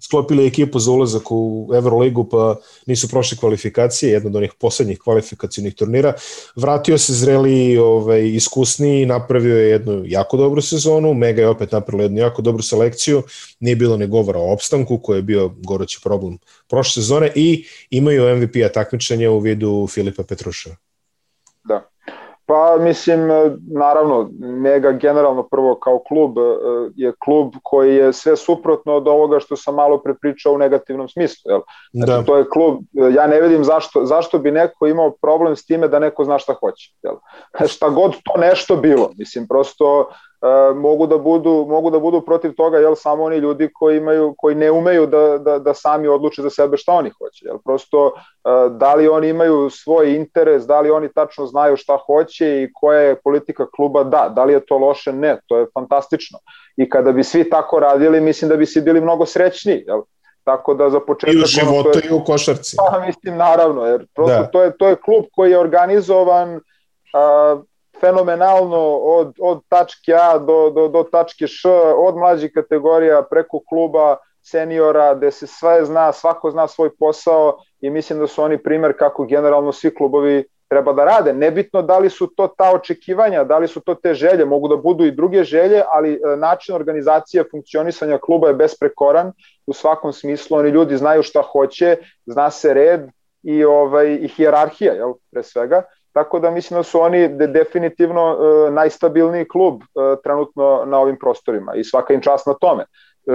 sklopili 0.00 0.46
ekipu 0.46 0.78
za 0.78 0.90
ulazak 0.90 1.22
u 1.30 1.70
Euroligu, 1.74 2.24
pa 2.24 2.56
nisu 2.86 3.08
prošli 3.08 3.38
kvalifikacije, 3.38 4.12
jedna 4.12 4.28
od 4.28 4.36
onih 4.36 4.52
poslednjih 4.60 4.98
kvalifikacijnih 4.98 5.74
turnira. 5.74 6.12
Vratio 6.56 6.98
se 6.98 7.14
zreli, 7.14 7.78
ovaj, 7.78 8.28
iskusniji, 8.28 9.06
napravio 9.06 9.56
je 9.56 9.70
jednu 9.70 10.02
jako 10.06 10.36
dobru 10.36 10.62
sezonu, 10.62 11.14
Mega 11.14 11.42
je 11.42 11.48
opet 11.48 11.72
napravila 11.72 12.02
jednu 12.02 12.18
jako 12.18 12.42
dobru 12.42 12.62
selekciju, 12.62 13.22
nije 13.60 13.76
bilo 13.76 13.96
ne 13.96 14.06
govora 14.06 14.38
o 14.38 14.52
opstanku, 14.52 14.98
koji 14.98 15.18
je 15.18 15.22
bio 15.22 15.48
gorući 15.48 16.00
problem 16.02 16.38
prošle 16.68 17.02
sezone 17.02 17.32
i 17.34 17.64
imaju 17.90 18.36
MVP-a 18.36 18.68
takmičenja 18.68 19.30
u 19.30 19.38
vidu 19.38 19.86
Filipa 19.90 20.22
Petruša. 20.22 20.85
Da. 21.68 21.82
Pa 22.46 22.76
mislim, 22.80 23.30
e, 23.30 23.56
naravno, 23.74 24.30
Mega 24.40 24.92
generalno 24.92 25.42
prvo 25.42 25.74
kao 25.74 25.98
klub 25.98 26.38
e, 26.38 26.42
je 26.96 27.12
klub 27.24 27.52
koji 27.62 27.96
je 27.96 28.12
sve 28.12 28.36
suprotno 28.36 28.94
od 28.94 29.08
ovoga 29.08 29.40
što 29.40 29.56
sam 29.56 29.74
malo 29.74 29.98
prepričao 29.98 30.52
u 30.52 30.58
negativnom 30.58 31.08
smislu. 31.08 31.50
Jel? 31.52 31.60
Znači, 31.92 32.12
da. 32.12 32.22
to 32.22 32.36
je 32.36 32.48
klub, 32.48 32.78
e, 32.78 33.12
ja 33.14 33.26
ne 33.26 33.40
vidim 33.40 33.64
zašto, 33.64 34.04
zašto 34.04 34.38
bi 34.38 34.50
neko 34.50 34.86
imao 34.86 35.10
problem 35.22 35.56
s 35.56 35.66
time 35.66 35.88
da 35.88 35.98
neko 35.98 36.24
zna 36.24 36.38
šta 36.38 36.54
hoće. 36.60 36.92
Jel? 37.02 37.14
Šta 37.74 37.88
god 37.88 38.12
to 38.12 38.40
nešto 38.40 38.76
bilo. 38.76 39.10
Mislim, 39.18 39.48
prosto 39.48 40.08
mogu 40.74 41.06
da 41.06 41.18
budu 41.18 41.66
mogu 41.68 41.90
da 41.90 41.98
budu 41.98 42.20
protiv 42.20 42.54
toga 42.54 42.78
jel 42.78 42.94
samo 42.94 43.24
oni 43.24 43.36
ljudi 43.36 43.68
koji 43.74 43.96
imaju 43.96 44.34
koji 44.38 44.54
ne 44.54 44.70
umeju 44.70 45.06
da, 45.06 45.38
da, 45.38 45.58
da 45.58 45.74
sami 45.74 46.08
odluče 46.08 46.42
za 46.42 46.50
sebe 46.50 46.76
šta 46.76 46.92
oni 46.92 47.10
hoće 47.10 47.46
jel. 47.46 47.58
Prosto 47.64 48.12
e, 48.14 48.50
da 48.70 48.94
li 48.94 49.08
oni 49.08 49.28
imaju 49.28 49.70
svoj 49.70 50.14
interes 50.14 50.66
da 50.66 50.80
li 50.80 50.90
oni 50.90 51.08
tačno 51.12 51.46
znaju 51.46 51.76
šta 51.76 51.98
hoće 52.06 52.62
i 52.62 52.72
koja 52.72 53.00
je 53.00 53.20
politika 53.20 53.66
kluba 53.76 54.04
da. 54.04 54.32
Da 54.36 54.44
li 54.44 54.52
je 54.52 54.66
to 54.66 54.78
loše? 54.78 55.12
Ne 55.12 55.40
to 55.46 55.58
je 55.58 55.66
fantastično. 55.74 56.38
I 56.76 56.90
kada 56.90 57.12
bi 57.12 57.24
svi 57.24 57.50
tako 57.50 57.80
radili 57.80 58.20
mislim 58.20 58.48
da 58.48 58.56
bi 58.56 58.66
svi 58.66 58.80
bili 58.80 59.00
mnogo 59.00 59.26
srećni 59.26 59.84
jel. 59.86 60.02
Tako 60.44 60.74
da 60.74 60.90
za 60.90 61.00
početak... 61.00 61.34
I 61.34 61.38
u 61.38 61.46
životu 61.46 61.98
i 62.10 62.12
u 62.14 62.24
košarci. 62.24 62.76
Pa, 62.76 63.06
mislim, 63.06 63.36
naravno, 63.36 63.86
jer 63.86 64.06
prosto 64.14 64.38
da. 64.38 64.46
to, 64.46 64.62
je, 64.62 64.76
to 64.76 64.88
je 64.88 64.96
klub 64.96 65.24
koji 65.32 65.50
je 65.50 65.58
organizovan 65.58 66.60
a, 67.14 67.56
fenomenalno 68.00 68.96
od, 68.96 69.34
od 69.40 69.60
tačke 69.68 70.14
A 70.14 70.38
do, 70.38 70.70
do, 70.70 70.88
do 70.88 71.02
tačke 71.02 71.46
Š, 71.46 71.68
od 71.96 72.16
mlađih 72.16 72.50
kategorija 72.54 73.22
preko 73.22 73.60
kluba 73.68 74.16
seniora, 74.42 75.14
gde 75.14 75.30
se 75.30 75.46
sve 75.46 75.84
zna, 75.84 76.12
svako 76.12 76.50
zna 76.50 76.68
svoj 76.68 76.90
posao 76.98 77.58
i 77.80 77.90
mislim 77.90 78.18
da 78.18 78.26
su 78.26 78.42
oni 78.42 78.58
primer 78.58 78.98
kako 78.98 79.24
generalno 79.24 79.72
svi 79.72 79.94
klubovi 79.94 80.44
treba 80.68 80.92
da 80.92 81.04
rade. 81.04 81.32
Nebitno 81.32 81.82
da 81.82 81.98
li 81.98 82.10
su 82.10 82.26
to 82.26 82.48
ta 82.48 82.72
očekivanja, 82.74 83.44
da 83.44 83.58
li 83.58 83.68
su 83.68 83.80
to 83.80 83.94
te 83.94 84.14
želje, 84.14 84.44
mogu 84.44 84.68
da 84.68 84.76
budu 84.76 85.04
i 85.04 85.10
druge 85.10 85.44
želje, 85.44 85.82
ali 85.92 86.12
e, 86.12 86.36
način 86.36 86.74
organizacije 86.74 87.44
funkcionisanja 87.50 88.18
kluba 88.18 88.48
je 88.48 88.54
besprekoran 88.54 89.32
u 89.66 89.72
svakom 89.72 90.12
smislu. 90.12 90.58
Oni 90.58 90.70
ljudi 90.70 90.96
znaju 90.96 91.22
šta 91.22 91.42
hoće, 91.42 91.96
zna 92.26 92.50
se 92.50 92.74
red 92.74 93.00
i, 93.42 93.64
ovaj, 93.64 94.18
i 94.22 94.28
hijerarhija, 94.28 94.92
jel, 94.92 95.12
pre 95.32 95.42
svega. 95.42 95.82
Tako 96.16 96.38
da 96.38 96.50
mislim 96.50 96.78
da 96.78 96.82
su 96.82 97.00
oni 97.00 97.28
de, 97.28 97.46
definitivno 97.46 98.36
e, 98.36 98.70
najstabilniji 98.70 99.48
klub 99.48 99.82
e, 99.82 99.86
trenutno 100.22 100.84
na 100.86 100.98
ovim 100.98 101.18
prostorima 101.18 101.74
i 101.74 101.84
svaka 101.84 102.14
im 102.14 102.20
čast 102.20 102.46
na 102.46 102.54
tome. 102.54 102.84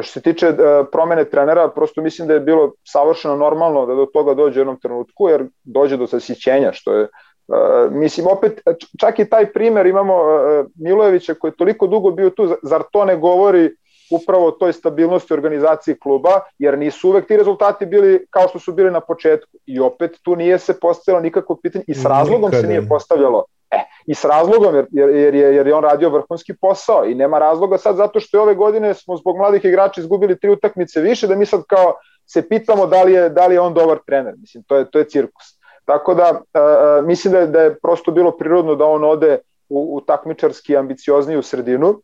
Što 0.02 0.12
se 0.14 0.22
tiče 0.22 0.48
e, 0.48 0.56
promene 0.92 1.26
trenera, 1.26 1.68
prosto 1.70 2.02
mislim 2.02 2.28
da 2.28 2.34
je 2.34 2.40
bilo 2.40 2.72
savršeno 2.84 3.36
normalno 3.36 3.86
da 3.86 3.96
do 3.96 4.06
toga 4.06 4.34
dođe 4.34 4.60
u 4.60 4.62
jednom 4.62 4.80
trenutku, 4.80 5.30
jer 5.30 5.46
dođe 5.64 5.98
do 5.98 6.08
sasićenja, 6.08 6.74
što 6.74 6.94
je 6.94 7.08
Uh, 7.48 7.92
mislim, 7.92 8.28
opet, 8.28 8.62
čak 9.00 9.20
i 9.20 9.30
taj 9.30 9.52
primer 9.54 9.86
imamo 9.86 10.16
uh, 10.16 10.66
Milojevića 10.76 11.34
koji 11.34 11.52
je 11.52 11.56
toliko 11.56 11.88
dugo 11.88 12.12
bio 12.12 12.30
tu, 12.30 12.56
zar 12.64 12.84
to 12.92 13.06
ne 13.06 13.16
govori 13.16 13.76
upravo 14.12 14.52
toj 14.52 14.74
stabilnosti 14.74 15.34
organizacije 15.34 16.00
kluba, 16.00 16.40
jer 16.60 16.78
nisu 16.78 17.10
uvek 17.10 17.28
ti 17.28 17.38
rezultati 17.38 17.86
bili 17.86 18.26
kao 18.30 18.48
što 18.48 18.60
su 18.60 18.74
bili 18.74 18.92
na 18.92 19.00
početku. 19.00 19.58
I 19.66 19.80
opet 19.80 20.12
tu 20.24 20.36
nije 20.36 20.60
se 20.60 20.80
postavilo 20.80 21.22
nikakvo 21.22 21.56
pitanje 21.64 21.86
i 21.88 21.94
s 21.94 22.06
razlogom 22.06 22.50
Nikada. 22.50 22.62
se 22.62 22.68
nije 22.68 22.88
postavljalo. 22.88 23.44
E, 23.72 23.80
i 24.06 24.16
s 24.16 24.26
razlogom, 24.26 24.76
jer, 24.76 24.88
jer, 24.92 25.10
jer, 25.10 25.36
je, 25.36 25.56
jer 25.56 25.68
je 25.68 25.76
on 25.76 25.84
radio 25.84 26.10
vrhunski 26.10 26.54
posao 26.62 27.06
i 27.06 27.16
nema 27.16 27.40
razloga 27.40 27.78
sad 27.78 27.96
zato 27.96 28.20
što 28.20 28.38
je 28.38 28.42
ove 28.42 28.56
godine 28.56 28.94
smo 28.94 29.18
zbog 29.18 29.38
mladih 29.38 29.66
igrača 29.66 30.02
izgubili 30.02 30.40
tri 30.40 30.50
utakmice 30.50 31.02
više, 31.02 31.28
da 31.28 31.36
mi 31.36 31.46
sad 31.46 31.64
kao 31.70 31.94
se 32.26 32.50
pitamo 32.50 32.88
da 32.88 33.04
li 33.04 33.14
je, 33.14 33.30
da 33.30 33.48
li 33.48 33.56
je 33.56 33.60
on 33.60 33.74
dobar 33.74 33.98
trener. 34.06 34.34
Mislim, 34.38 34.64
to 34.64 34.76
je, 34.76 34.92
to 34.92 35.00
je 35.00 35.10
cirkus. 35.10 35.62
Tako 35.86 36.14
da, 36.14 36.32
uh, 36.32 37.08
mislim 37.08 37.32
da 37.32 37.40
je, 37.40 37.48
da 37.48 37.62
je 37.62 37.80
prosto 37.80 38.12
bilo 38.12 38.32
prirodno 38.32 38.76
da 38.76 38.86
on 38.86 39.04
ode 39.04 39.40
u, 39.70 39.96
u 39.96 40.02
takmičarski 40.02 40.78
ambiciozniju 40.78 41.42
sredinu. 41.42 42.02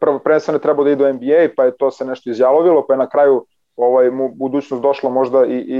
Prvo, 0.00 0.18
prvenstveno 0.18 0.58
treba 0.58 0.84
da 0.84 0.90
ide 0.90 1.04
u 1.04 1.12
NBA, 1.12 1.48
pa 1.56 1.64
je 1.64 1.76
to 1.76 1.90
se 1.90 2.04
nešto 2.04 2.30
izjalovilo, 2.30 2.86
pa 2.86 2.94
je 2.94 2.98
na 2.98 3.08
kraju 3.08 3.46
ovaj, 3.76 4.10
mu 4.10 4.28
budućnost 4.28 4.82
došla 4.82 5.10
možda 5.10 5.44
i, 5.44 5.56
i, 5.56 5.78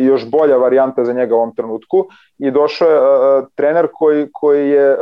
i 0.00 0.04
još 0.04 0.30
bolja 0.30 0.56
varijanta 0.56 1.04
za 1.04 1.12
njega 1.12 1.34
u 1.34 1.38
ovom 1.38 1.54
trenutku. 1.54 2.06
I 2.38 2.50
došao 2.50 2.90
je 2.90 3.00
uh, 3.00 3.48
trener 3.54 3.88
koji, 3.92 4.28
koji 4.32 4.70
je 4.70 4.92
uh, 4.92 4.98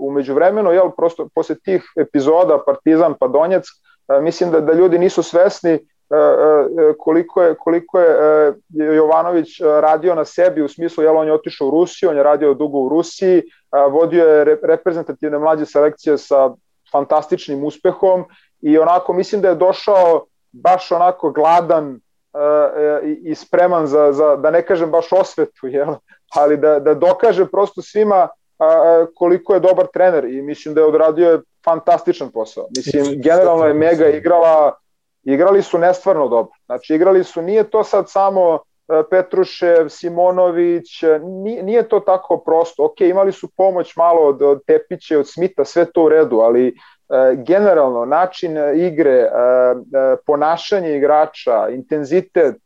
umeđu 0.00 0.34
vremenu, 0.34 0.72
jel, 0.72 0.90
prosto 0.90 1.28
posle 1.34 1.56
tih 1.64 1.84
epizoda 1.96 2.62
Partizan 2.66 3.14
pa 3.20 3.28
Donjeck, 3.28 3.64
uh, 3.64 4.22
mislim 4.22 4.50
da, 4.50 4.60
da 4.60 4.72
ljudi 4.72 4.98
nisu 4.98 5.22
svesni 5.22 5.74
uh, 5.74 6.96
koliko 6.98 7.42
je, 7.42 7.54
koliko 7.54 8.00
je 8.00 8.16
uh, 8.48 8.54
Jovanović 8.96 9.60
radio 9.60 10.14
na 10.14 10.24
sebi 10.24 10.62
u 10.62 10.68
smislu, 10.68 11.04
jel, 11.04 11.16
on 11.16 11.26
je 11.26 11.32
otišao 11.32 11.68
u 11.68 11.70
Rusiju, 11.70 12.10
on 12.10 12.16
je 12.16 12.22
radio 12.22 12.54
dugo 12.54 12.78
u 12.78 12.88
Rusiji, 12.88 13.42
uh, 13.42 13.92
vodio 13.92 14.24
je 14.24 14.58
reprezentativne 14.62 15.38
mlađe 15.38 15.66
selekcije 15.66 16.18
sa 16.18 16.54
fantastičnim 16.92 17.64
uspehom 17.64 18.24
i 18.60 18.78
onako 18.78 19.12
mislim 19.12 19.40
da 19.40 19.48
je 19.48 19.54
došao 19.54 20.26
baš 20.52 20.92
onako 20.92 21.30
gladan 21.30 21.88
uh, 21.88 23.08
i 23.24 23.34
spreman 23.34 23.86
za, 23.86 24.12
za, 24.12 24.36
da 24.36 24.50
ne 24.50 24.66
kažem 24.66 24.90
baš 24.90 25.12
osvetu, 25.12 25.66
jel? 25.66 25.94
ali 26.34 26.56
da, 26.56 26.78
da 26.78 26.94
dokaže 26.94 27.46
prosto 27.46 27.82
svima 27.82 28.28
koliko 29.14 29.54
je 29.54 29.60
dobar 29.60 29.86
trener 29.86 30.24
i 30.24 30.42
mislim 30.42 30.74
da 30.74 30.80
je 30.80 30.86
odradio 30.86 31.42
fantastičan 31.64 32.30
posao. 32.30 32.66
Mislim, 32.76 33.22
generalno 33.22 33.64
je 33.64 33.74
Mega 33.74 34.08
igrala, 34.08 34.74
igrali 35.24 35.62
su 35.62 35.78
nestvarno 35.78 36.28
dobro. 36.28 36.52
Znači, 36.66 36.94
igrali 36.94 37.24
su, 37.24 37.42
nije 37.42 37.70
to 37.70 37.84
sad 37.84 38.10
samo 38.10 38.58
Petrušev, 39.10 39.88
Simonović, 39.88 41.02
nije, 41.22 41.62
nije 41.62 41.88
to 41.88 42.00
tako 42.00 42.38
prosto. 42.38 42.84
Ok, 42.84 43.00
imali 43.00 43.32
su 43.32 43.48
pomoć 43.56 43.96
malo 43.96 44.20
od, 44.20 44.42
od 44.42 44.64
Tepiće, 44.66 45.18
od 45.18 45.28
Smita, 45.28 45.64
sve 45.64 45.84
to 45.84 46.02
u 46.02 46.08
redu, 46.08 46.36
ali 46.38 46.74
E, 47.08 47.36
generalno 47.36 48.04
način 48.04 48.56
igre, 48.76 49.28
ponašanje 50.26 50.96
igrača, 50.96 51.68
intenzitet, 51.68 52.56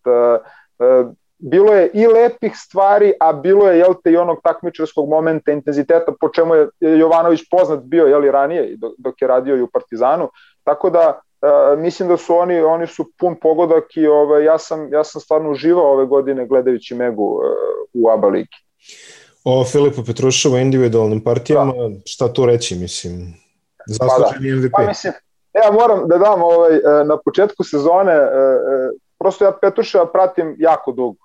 bilo 1.38 1.74
je 1.74 1.90
i 1.94 2.06
lepih 2.06 2.52
stvari, 2.56 3.12
a 3.20 3.32
bilo 3.32 3.68
je 3.68 3.78
jel 3.78 3.94
te 4.04 4.10
i 4.10 4.16
onog 4.16 4.40
takmičarskog 4.42 5.08
momenta 5.08 5.52
intenziteta 5.52 6.12
po 6.20 6.28
čemu 6.28 6.54
je 6.54 6.68
Jovanović 6.80 7.40
poznat 7.50 7.80
bio 7.80 8.06
jel 8.06 8.30
ranije 8.30 8.76
dok 8.98 9.22
je 9.22 9.28
radio 9.28 9.56
i 9.56 9.62
u 9.62 9.70
Partizanu. 9.70 10.30
Tako 10.64 10.90
da 10.90 11.20
mislim 11.78 12.08
da 12.08 12.16
su 12.16 12.36
oni 12.36 12.60
oni 12.60 12.86
su 12.86 13.10
pun 13.18 13.36
pogodak 13.40 13.96
i 13.96 14.06
ovaj 14.06 14.44
ja 14.44 14.58
sam 14.58 14.92
ja 14.92 15.04
sam 15.04 15.20
stvarno 15.20 15.50
uživao 15.50 15.92
ove 15.92 16.06
godine 16.06 16.46
gledajući 16.46 16.94
Megu 16.94 17.40
u 17.92 18.10
ABA 18.10 18.28
ligi. 18.28 18.56
O 19.44 19.64
Filipu 19.64 20.04
Petruševu 20.04 20.58
individualnim 20.58 21.24
partijama, 21.24 21.72
da. 21.72 22.00
šta 22.06 22.32
tu 22.32 22.46
reći, 22.46 22.74
mislim? 22.74 23.34
Zasluženi 23.86 24.50
pa 24.50 24.54
da. 24.54 24.60
MVP. 24.60 24.72
Pa 24.72 24.86
mislim, 24.86 25.12
ja 25.54 25.72
moram 25.72 26.08
da 26.08 26.18
dam 26.18 26.42
ovaj, 26.42 26.76
e, 26.76 27.04
na 27.04 27.18
početku 27.24 27.64
sezone, 27.64 28.12
e, 28.12 28.16
e, 28.16 28.90
prosto 29.18 29.44
ja 29.44 29.52
Petruševa 29.60 30.12
pratim 30.12 30.56
jako 30.58 30.92
dugo. 30.92 31.18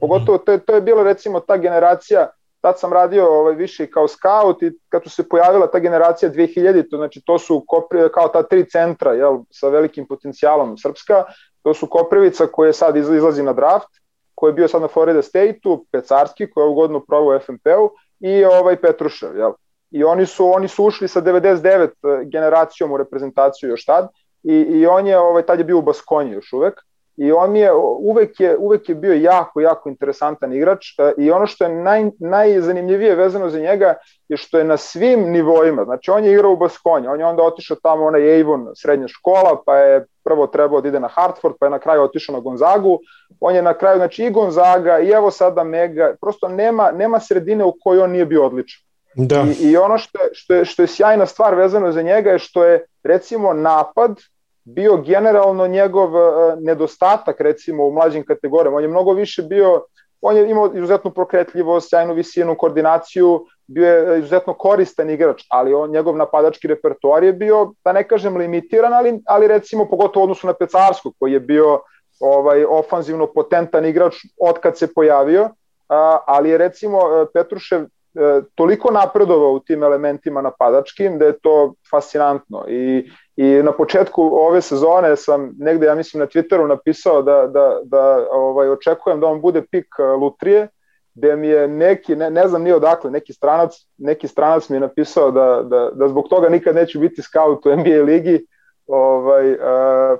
Pogotovo 0.00 0.38
to 0.38 0.52
je, 0.52 0.58
to 0.58 0.74
je 0.74 0.80
bila 0.80 1.02
recimo 1.02 1.40
ta 1.40 1.56
generacija, 1.56 2.28
tad 2.60 2.78
sam 2.78 2.92
radio 2.92 3.26
ovaj, 3.26 3.54
više 3.54 3.90
kao 3.90 4.08
scout 4.08 4.62
i 4.62 4.70
kad 4.88 5.02
su 5.02 5.10
se 5.10 5.28
pojavila 5.28 5.66
ta 5.66 5.78
generacija 5.78 6.32
2000, 6.32 6.90
to 6.90 6.96
znači 6.96 7.22
to 7.26 7.38
su 7.38 7.64
kopri, 7.66 8.00
kao 8.14 8.28
ta 8.28 8.42
tri 8.42 8.70
centra 8.70 9.12
jel, 9.12 9.38
sa 9.50 9.68
velikim 9.68 10.06
potencijalom 10.06 10.78
Srpska, 10.78 11.24
to 11.62 11.74
su 11.74 11.86
Koprivica 11.86 12.46
koji 12.46 12.68
je 12.68 12.72
sad 12.72 12.96
izlazi 12.96 13.42
na 13.42 13.52
draft, 13.52 13.88
koji 14.34 14.50
je 14.50 14.54
bio 14.54 14.68
sad 14.68 14.82
na 14.82 14.88
Florida 14.88 15.22
State-u, 15.22 15.84
Pecarski 15.92 16.50
koji 16.50 16.64
je 16.64 16.68
ugodno 16.68 17.00
provao 17.00 17.36
u 17.36 17.40
FNP-u 17.40 17.90
i 18.20 18.44
ovaj 18.44 18.76
Petrušev. 18.76 19.36
Jel 19.36 19.52
i 19.90 20.04
oni 20.04 20.26
su 20.26 20.52
oni 20.54 20.68
su 20.68 20.84
ušli 20.84 21.08
sa 21.08 21.22
99 21.22 21.86
eh, 21.86 22.24
generacijom 22.24 22.92
u 22.92 22.96
reprezentaciju 22.96 23.70
još 23.70 23.84
tad 23.84 24.08
i, 24.42 24.54
i 24.54 24.86
on 24.86 25.06
je 25.06 25.18
ovaj 25.18 25.42
tad 25.42 25.58
je 25.58 25.64
bio 25.64 25.78
u 25.78 25.82
Baskonji 25.82 26.32
još 26.32 26.52
uvek 26.52 26.80
i 27.16 27.32
on 27.32 27.56
je 27.56 27.72
uvek 27.98 28.40
je 28.40 28.56
uvek 28.56 28.88
je 28.88 28.94
bio 28.94 29.14
jako 29.14 29.60
jako 29.60 29.88
interesantan 29.88 30.52
igrač 30.52 30.86
eh, 30.98 31.12
i 31.18 31.30
ono 31.30 31.46
što 31.46 31.64
je 31.64 31.70
naj 31.70 32.10
najzanimljivije 32.18 33.14
vezano 33.14 33.50
za 33.50 33.60
njega 33.60 33.94
je 34.28 34.36
što 34.36 34.58
je 34.58 34.64
na 34.64 34.76
svim 34.76 35.30
nivoima. 35.30 35.84
Znači 35.84 36.10
on 36.10 36.24
je 36.24 36.32
igrao 36.32 36.52
u 36.52 36.56
Baskonji 36.56 37.06
on 37.06 37.20
je 37.20 37.26
onda 37.26 37.42
otišao 37.42 37.76
tamo 37.82 38.04
onaj 38.04 38.40
Avon 38.40 38.68
srednja 38.74 39.08
škola 39.08 39.62
pa 39.66 39.76
je 39.76 40.06
prvo 40.24 40.46
trebao 40.46 40.80
da 40.80 40.88
ide 40.88 41.00
na 41.00 41.08
Hartford 41.08 41.54
pa 41.60 41.66
je 41.66 41.70
na 41.70 41.78
kraju 41.78 42.02
otišao 42.02 42.32
na 42.32 42.40
Gonzagu. 42.40 42.98
On 43.40 43.54
je 43.54 43.62
na 43.62 43.74
kraju 43.74 43.96
znači 43.98 44.24
i 44.24 44.30
Gonzaga 44.30 44.98
i 44.98 45.08
evo 45.08 45.30
sada 45.30 45.64
Mega 45.64 46.14
prosto 46.20 46.48
nema 46.48 46.90
nema 46.90 47.20
sredine 47.20 47.64
u 47.64 47.74
kojoj 47.80 48.02
on 48.02 48.10
nije 48.10 48.26
bio 48.26 48.46
odličan. 48.46 48.80
Da. 49.14 49.44
I, 49.60 49.70
I 49.70 49.76
ono 49.76 49.98
što 49.98 50.22
je, 50.22 50.28
što, 50.32 50.54
je, 50.54 50.64
što 50.64 50.82
je 50.82 50.86
sjajna 50.86 51.26
stvar 51.26 51.54
vezano 51.54 51.92
za 51.92 52.02
njega 52.02 52.30
je 52.30 52.38
što 52.38 52.64
je 52.64 52.84
recimo 53.04 53.52
napad 53.52 54.16
bio 54.64 54.96
generalno 54.96 55.66
njegov 55.66 56.14
uh, 56.14 56.22
nedostatak 56.60 57.40
recimo 57.40 57.86
u 57.86 57.92
mlađim 57.92 58.24
kategorijama. 58.24 58.76
On 58.76 58.82
je 58.82 58.88
mnogo 58.88 59.12
više 59.12 59.42
bio, 59.42 59.84
on 60.20 60.36
je 60.36 60.50
imao 60.50 60.70
izuzetnu 60.74 61.10
prokretljivost, 61.10 61.88
sjajnu 61.90 62.14
visinu, 62.14 62.54
koordinaciju, 62.58 63.46
bio 63.66 63.86
je 63.86 64.18
izuzetno 64.18 64.54
koristan 64.54 65.10
igrač, 65.10 65.42
ali 65.48 65.74
on 65.74 65.90
njegov 65.90 66.16
napadački 66.16 66.68
repertoar 66.68 67.24
je 67.24 67.32
bio, 67.32 67.72
da 67.84 67.92
ne 67.92 68.08
kažem 68.08 68.36
limitiran, 68.36 68.94
ali, 68.94 69.20
ali 69.26 69.48
recimo 69.48 69.88
pogotovo 69.88 70.22
u 70.22 70.24
odnosu 70.24 70.46
na 70.46 70.54
Pecarskog 70.54 71.14
koji 71.18 71.32
je 71.32 71.40
bio 71.40 71.80
ovaj 72.20 72.64
ofanzivno 72.64 73.26
potentan 73.26 73.84
igrač 73.84 74.14
od 74.40 74.58
kad 74.58 74.78
se 74.78 74.94
pojavio, 74.94 75.48
a, 75.88 76.18
ali 76.26 76.50
je 76.50 76.58
recimo 76.58 76.98
e, 76.98 77.26
Petrušev 77.34 77.82
e, 77.82 77.86
toliko 78.54 78.92
napredovao 78.92 79.52
u 79.52 79.60
tim 79.60 79.82
elementima 79.82 80.42
napadačkim 80.42 81.18
da 81.18 81.24
je 81.24 81.38
to 81.38 81.74
fascinantno 81.90 82.64
i, 82.68 83.10
i 83.40 83.62
na 83.62 83.72
početku 83.72 84.22
ove 84.22 84.60
sezone 84.60 85.16
sam 85.16 85.52
negde 85.58 85.86
ja 85.86 85.94
mislim 85.94 86.20
na 86.20 86.26
Twitteru 86.26 86.66
napisao 86.68 87.22
da, 87.22 87.46
da, 87.46 87.80
da 87.84 88.26
ovaj, 88.30 88.68
očekujem 88.68 89.20
da 89.20 89.26
on 89.26 89.40
bude 89.40 89.62
pik 89.70 89.86
e, 89.98 90.02
Lutrije 90.02 90.68
gde 91.14 91.36
mi 91.36 91.48
je 91.48 91.68
neki, 91.68 92.16
ne, 92.16 92.30
ne 92.30 92.48
znam 92.48 92.62
ni 92.62 92.72
odakle, 92.72 93.10
neki 93.10 93.32
stranac, 93.32 93.72
neki 93.98 94.28
stranac 94.28 94.68
mi 94.68 94.76
je 94.76 94.80
napisao 94.80 95.30
da, 95.30 95.62
da, 95.62 95.90
da 95.94 96.08
zbog 96.08 96.28
toga 96.28 96.48
nikad 96.48 96.74
neću 96.74 97.00
biti 97.00 97.22
scout 97.22 97.66
u 97.66 97.76
NBA 97.76 98.02
ligi, 98.04 98.46
ovaj, 98.86 99.52
uh, 99.52 99.58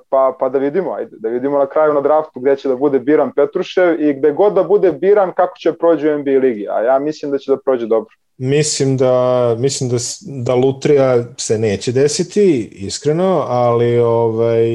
pa, 0.09 0.37
pa 0.41 0.49
da 0.49 0.59
vidimo, 0.59 0.93
ajde, 0.93 1.17
da 1.19 1.29
vidimo 1.29 1.59
na 1.59 1.67
kraju 1.67 1.95
na 1.95 2.01
draftu 2.01 2.41
gde 2.41 2.57
će 2.57 2.69
da 2.69 2.77
bude 2.77 2.99
biran 2.99 3.33
Petrušev 3.37 4.01
i 4.01 4.15
gde 4.15 4.33
god 4.33 4.53
da 4.53 4.63
bude 4.63 4.93
biran 4.93 5.33
kako 5.33 5.59
će 5.59 5.73
prođe 5.73 6.15
u 6.15 6.19
NBA 6.19 6.39
ligi, 6.41 6.69
a 6.69 6.83
ja 6.83 6.99
mislim 6.99 7.31
da 7.31 7.39
će 7.39 7.51
da 7.51 7.59
prođe 7.65 7.87
dobro. 7.87 8.15
Mislim 8.43 8.97
da, 8.97 9.57
mislim 9.59 9.91
da, 9.91 9.97
da 10.21 10.55
Lutrija 10.55 11.25
se 11.37 11.59
neće 11.59 11.93
desiti, 11.93 12.69
iskreno, 12.73 13.45
ali 13.49 13.99
ovaj, 13.99 14.67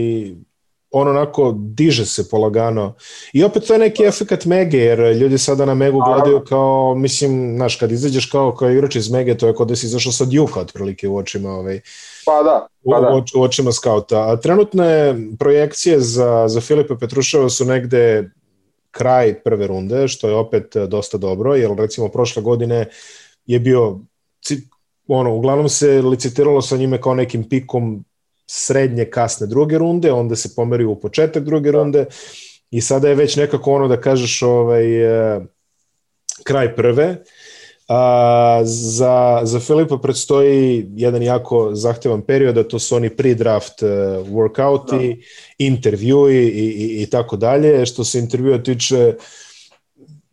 on 0.91 1.07
onako 1.07 1.55
diže 1.57 2.05
se 2.05 2.29
polagano. 2.29 2.93
I 3.33 3.43
opet 3.43 3.63
to 3.63 3.73
je 3.73 3.79
neki 3.79 4.03
efekat 4.03 4.45
Mege, 4.45 4.77
jer 4.77 4.99
ljudi 4.99 5.37
sada 5.37 5.65
na 5.65 5.73
Megu 5.73 6.01
gledaju 6.05 6.43
kao, 6.49 6.95
mislim, 6.95 7.55
znaš, 7.55 7.75
kad 7.75 7.91
izađeš 7.91 8.25
kao, 8.25 8.55
kao 8.55 8.69
igrač 8.69 8.95
iz 8.95 9.11
Mege, 9.11 9.37
to 9.37 9.47
je 9.47 9.53
kod 9.53 9.67
da 9.67 9.75
si 9.75 9.85
izašao 9.85 10.11
sa 10.11 10.25
Djuka 10.25 10.59
otprilike 10.59 11.07
u 11.07 11.17
očima 11.17 11.49
ovaj, 11.49 11.81
Pa 12.25 12.43
da, 12.43 12.67
pa 12.91 12.99
da. 13.01 13.15
U, 13.15 13.39
u 13.39 13.43
očima 13.43 13.71
skauta. 13.71 14.31
A 14.31 14.35
trenutne 14.35 15.15
projekcije 15.39 15.99
za, 15.99 16.47
za 16.47 16.61
Filipa 16.61 16.95
Petruševa 16.95 17.49
su 17.49 17.65
negde 17.65 18.29
kraj 18.91 19.33
prve 19.43 19.67
runde, 19.67 20.07
što 20.07 20.29
je 20.29 20.35
opet 20.35 20.75
dosta 20.87 21.17
dobro, 21.17 21.55
jer 21.55 21.71
recimo 21.77 22.09
prošle 22.09 22.41
godine 22.41 22.85
je 23.45 23.59
bio 23.59 23.99
ono, 25.07 25.35
uglavnom 25.35 25.69
se 25.69 26.01
licitiralo 26.01 26.61
sa 26.61 26.77
njime 26.77 27.01
kao 27.01 27.13
nekim 27.13 27.49
pikom 27.49 28.05
srednje 28.47 29.05
kasne 29.05 29.47
druge 29.47 29.77
runde, 29.77 30.11
onda 30.11 30.35
se 30.35 30.55
pomerio 30.55 30.89
u 30.89 30.99
početak 30.99 31.43
druge 31.43 31.71
runde 31.71 32.05
i 32.71 32.81
sada 32.81 33.09
je 33.09 33.15
već 33.15 33.35
nekako 33.35 33.71
ono 33.71 33.87
da 33.87 34.01
kažeš 34.01 34.41
ovaj, 34.41 34.85
kraj 36.43 36.75
prve. 36.75 37.23
A, 37.87 38.61
za, 38.63 39.41
za 39.43 39.59
Filipa 39.59 39.97
predstoji 39.97 40.85
jedan 40.95 41.23
jako 41.23 41.75
zahtevan 41.75 42.21
period, 42.21 42.57
a 42.57 42.63
to 42.63 42.79
su 42.79 42.95
oni 42.95 43.09
pre-draft 43.09 43.83
uh, 43.83 44.27
workouti, 44.27 45.15
da. 45.15 45.21
intervjui 45.57 46.35
i, 46.35 46.69
i, 46.69 47.03
i 47.03 47.09
tako 47.09 47.37
dalje. 47.37 47.85
Što 47.85 48.03
se 48.03 48.19
intervjua 48.19 48.57
tiče, 48.57 49.13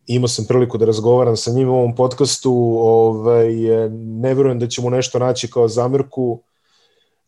imao 0.07 0.27
sam 0.27 0.45
priliku 0.45 0.77
da 0.77 0.85
razgovaram 0.85 1.37
sa 1.37 1.51
njim 1.51 1.69
u 1.69 1.73
ovom 1.73 1.95
podcastu, 1.95 2.53
ovaj, 2.79 3.53
ne 3.91 4.33
verujem 4.33 4.59
da 4.59 4.67
ćemo 4.67 4.89
nešto 4.89 5.19
naći 5.19 5.51
kao 5.51 5.67
zamirku, 5.67 6.41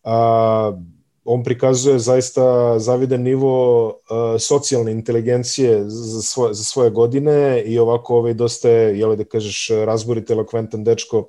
a, 0.03 0.77
on 1.25 1.43
prikazuje 1.43 1.99
zaista 1.99 2.79
zavidan 2.79 3.21
nivo 3.21 3.85
uh, 3.87 3.95
socijalne 4.39 4.91
inteligencije 4.91 5.83
za 5.87 6.21
svoje, 6.21 6.53
za 6.53 6.63
svoje 6.63 6.89
godine 6.89 7.63
i 7.65 7.79
ovako 7.79 8.17
ovaj, 8.17 8.33
dosta 8.33 8.69
je, 8.69 8.99
jel 8.99 9.15
da 9.15 9.23
kažeš, 9.23 9.69
razborit, 9.85 10.29
elokventan 10.29 10.83
dečko, 10.83 11.27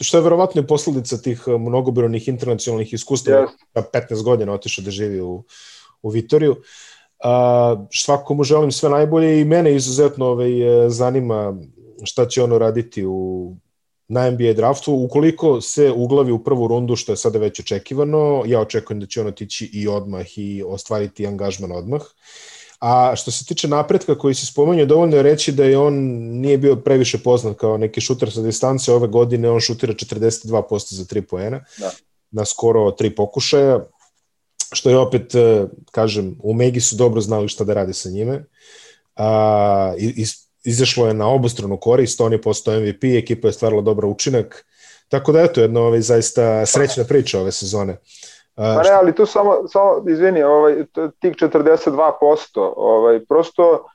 što 0.00 0.16
je 0.16 0.22
verovatno 0.22 0.62
i 0.62 0.66
posledica 0.66 1.18
tih 1.18 1.48
mnogobrojnih 1.48 2.28
internacionalnih 2.28 2.92
iskustava, 2.92 3.46
yes. 3.74 3.82
15 3.92 4.22
godina 4.22 4.52
otišao 4.52 4.84
da 4.84 4.90
živi 4.90 5.20
u, 5.20 5.44
u 6.02 6.08
Vitoriju. 6.08 6.52
Uh, 6.52 6.58
svako 7.92 8.34
mu 8.34 8.44
želim 8.44 8.72
sve 8.72 8.90
najbolje 8.90 9.40
i 9.40 9.44
mene 9.44 9.74
izuzetno 9.74 10.26
ovaj, 10.26 10.50
zanima 10.88 11.56
šta 12.04 12.26
će 12.26 12.42
ono 12.42 12.58
raditi 12.58 13.04
u 13.06 13.52
na 14.08 14.30
NBA 14.30 14.52
draftu, 14.52 14.94
ukoliko 14.94 15.60
se 15.60 15.92
uglavi 15.92 16.32
u 16.32 16.44
prvu 16.44 16.68
rundu, 16.68 16.96
što 16.96 17.12
je 17.12 17.16
sada 17.16 17.38
već 17.38 17.60
očekivano, 17.60 18.42
ja 18.46 18.60
očekujem 18.60 19.00
da 19.00 19.06
će 19.06 19.20
on 19.20 19.26
otići 19.26 19.70
i 19.72 19.88
odmah 19.88 20.38
i 20.38 20.62
ostvariti 20.66 21.26
angažman 21.26 21.72
odmah. 21.72 22.02
A 22.80 23.16
što 23.16 23.30
se 23.30 23.44
tiče 23.44 23.68
napretka 23.68 24.18
koji 24.18 24.34
se 24.34 24.46
spomenju, 24.46 24.86
dovoljno 24.86 25.16
je 25.16 25.22
reći 25.22 25.52
da 25.52 25.64
je 25.64 25.78
on 25.78 25.94
nije 26.40 26.58
bio 26.58 26.76
previše 26.76 27.18
poznat 27.18 27.56
kao 27.56 27.78
neki 27.78 28.00
šuter 28.00 28.32
sa 28.32 28.42
distance. 28.42 28.92
Ove 28.92 29.08
godine 29.08 29.50
on 29.50 29.60
šutira 29.60 29.92
42% 29.92 30.94
za 30.94 31.04
3 31.04 31.20
poena 31.20 31.64
da. 31.78 31.90
na 32.30 32.44
skoro 32.44 32.80
3 32.80 33.14
pokušaja, 33.16 33.80
što 34.72 34.90
je 34.90 34.98
opet, 34.98 35.34
e, 35.34 35.66
kažem, 35.90 36.36
u 36.42 36.54
Megi 36.54 36.80
su 36.80 36.96
dobro 36.96 37.20
znali 37.20 37.48
šta 37.48 37.64
da 37.64 37.74
radi 37.74 37.92
sa 37.92 38.08
njime. 38.08 38.44
A, 39.16 39.94
iz, 39.98 40.46
izašlo 40.64 41.06
je 41.06 41.14
na 41.14 41.28
obostranu 41.28 41.76
korist, 41.76 42.20
on 42.20 42.32
je 42.32 42.42
postao 42.42 42.80
MVP, 42.80 43.04
ekipa 43.04 43.48
je 43.48 43.52
stvarala 43.52 43.82
dobar 43.82 44.04
učinak, 44.04 44.64
tako 45.08 45.32
da 45.32 45.40
eto, 45.40 45.60
jedna 45.60 45.80
ovaj, 45.80 46.00
zaista 46.00 46.66
srećna 46.66 47.04
priča 47.04 47.40
ove 47.40 47.52
sezone. 47.52 47.96
Pa 48.54 48.82
ne, 48.82 48.90
ali 48.90 49.14
tu 49.14 49.26
samo, 49.26 49.68
samo 49.68 50.04
izvini, 50.08 50.42
ovaj, 50.42 50.74
tih 51.20 51.36
42%, 51.36 52.72
ovaj, 52.76 53.24
prosto 53.28 53.86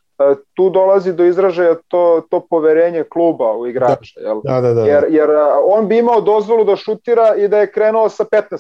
tu 0.54 0.70
dolazi 0.70 1.14
do 1.14 1.26
izražaja 1.26 1.76
to, 1.88 2.22
to 2.30 2.40
poverenje 2.50 3.04
kluba 3.04 3.58
u 3.58 3.68
igrača. 3.68 4.20
Da. 4.20 4.28
Jel? 4.28 4.42
Da, 4.44 4.62
da, 4.62 4.74
da. 4.74 4.82
Jer, 4.82 5.06
jer 5.10 5.30
e, 5.30 5.34
on 5.66 5.88
bi 5.88 5.98
imao 5.98 6.22
dozvolu 6.22 6.64
da 6.64 6.76
šutira 6.76 7.36
i 7.36 7.48
da 7.48 7.58
je 7.58 7.72
krenuo 7.72 8.10
sa 8.10 8.26
15%. 8.26 8.58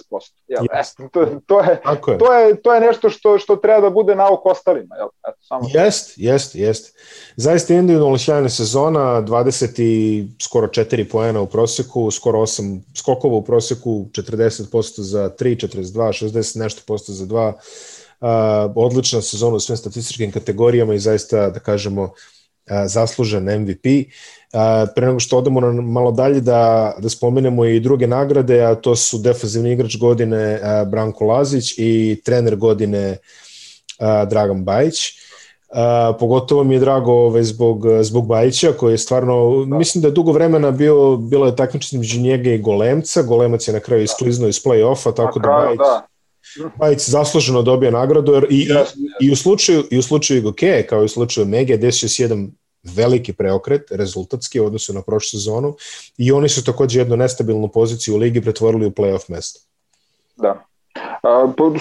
Jel? 0.47 0.63
Yes. 0.63 1.05
E, 1.05 1.09
to, 1.11 1.25
to, 1.45 1.59
je, 1.59 1.81
je. 2.07 2.17
To, 2.17 2.33
je, 2.33 2.61
to 2.61 2.73
je 2.73 2.79
nešto 2.79 3.09
što, 3.09 3.37
što 3.37 3.55
treba 3.55 3.81
da 3.81 3.89
bude 3.89 4.15
nauk 4.15 4.45
ostalima. 4.45 4.95
Jel? 4.95 5.07
Eto, 5.27 5.37
samo 5.41 5.61
jest, 5.73 6.13
jest, 6.17 6.55
jest. 6.55 6.97
Zaista 7.35 7.73
individualno 7.73 8.17
sjajna 8.17 8.49
sezona, 8.49 9.21
20 9.21 9.81
i 9.81 10.27
skoro 10.41 10.67
4 10.67 11.11
poena 11.11 11.41
u 11.41 11.47
proseku, 11.47 12.11
skoro 12.11 12.39
8 12.39 12.79
skokova 12.97 13.35
u 13.35 13.41
proseku, 13.41 14.05
40% 14.11 15.01
za 15.01 15.29
3, 15.39 15.67
42, 15.67 16.25
60 16.25 16.59
nešto 16.59 16.81
posto 16.87 17.11
za 17.11 17.25
2 17.25 17.53
Uh, 17.53 18.00
odlična 18.75 19.21
sezona 19.21 19.55
u 19.55 19.59
svim 19.59 19.77
statističkim 19.77 20.31
kategorijama 20.31 20.93
i 20.93 20.99
zaista, 20.99 21.49
da 21.49 21.59
kažemo, 21.59 22.09
zaslužen 22.85 23.61
MVP. 23.61 23.85
Pre 24.95 25.07
nego 25.07 25.19
što 25.19 25.37
odemo 25.37 25.61
na 25.61 25.81
malo 25.81 26.11
dalje 26.11 26.41
da, 26.41 26.93
da 26.99 27.09
spomenemo 27.09 27.65
i 27.65 27.79
druge 27.79 28.07
nagrade, 28.07 28.61
a 28.61 28.75
to 28.75 28.95
su 28.95 29.17
defazivni 29.17 29.71
igrač 29.71 29.97
godine 29.97 30.59
Branko 30.87 31.25
Lazić 31.25 31.73
i 31.77 32.21
trener 32.25 32.55
godine 32.55 33.17
Dragan 34.27 34.63
Bajić. 34.63 34.95
Uh, 35.73 36.15
pogotovo 36.19 36.63
mi 36.63 36.75
je 36.75 36.79
drago 36.79 37.11
ovaj, 37.11 37.43
zbog, 37.43 37.85
zbog 38.01 38.27
Bajića 38.27 38.73
koji 38.73 38.93
je 38.93 38.97
stvarno, 38.97 39.65
da. 39.65 39.77
mislim 39.77 40.01
da 40.01 40.07
je 40.07 40.11
dugo 40.11 40.31
vremena 40.31 40.71
bio, 40.71 41.17
bilo 41.17 41.45
je 41.45 41.55
takmičenje 41.55 41.99
među 41.99 42.19
njega 42.19 42.51
i 42.51 42.57
Golemca, 42.57 43.21
Golemac 43.21 43.67
je 43.67 43.73
na 43.73 43.79
kraju 43.79 44.03
iskliznuo 44.03 44.49
iz 44.49 44.63
play-offa, 44.63 45.15
tako 45.15 45.39
da 45.39 45.47
Bajić, 45.47 45.77
da. 45.77 46.07
Pajić 46.79 47.09
zasluženo 47.09 47.61
dobija 47.61 47.91
nagradu 47.91 48.33
jer 48.33 48.47
i, 48.49 48.67
yes, 48.69 48.85
i, 49.21 49.27
i, 49.27 49.31
u 49.31 49.35
slučaju, 49.35 49.83
i 49.91 49.97
u 49.97 50.01
slučaju 50.01 50.41
Goke, 50.41 50.85
kao 50.89 51.01
i 51.01 51.05
u 51.05 51.07
slučaju 51.07 51.47
Mege, 51.47 51.77
desio 51.77 52.09
se 52.09 52.23
jedan 52.23 52.51
veliki 52.95 53.33
preokret, 53.33 53.91
rezultatski 53.91 54.59
u 54.59 54.65
odnosu 54.65 54.93
na 54.93 55.01
prošlu 55.01 55.39
sezonu 55.39 55.75
i 56.17 56.31
oni 56.31 56.49
su 56.49 56.63
takođe 56.63 56.99
jednu 56.99 57.17
nestabilnu 57.17 57.67
poziciju 57.67 58.15
u 58.15 58.17
ligi 58.17 58.41
pretvorili 58.41 58.85
u 58.85 58.91
playoff 58.91 59.29
mesto. 59.29 59.59
Da. 60.35 60.63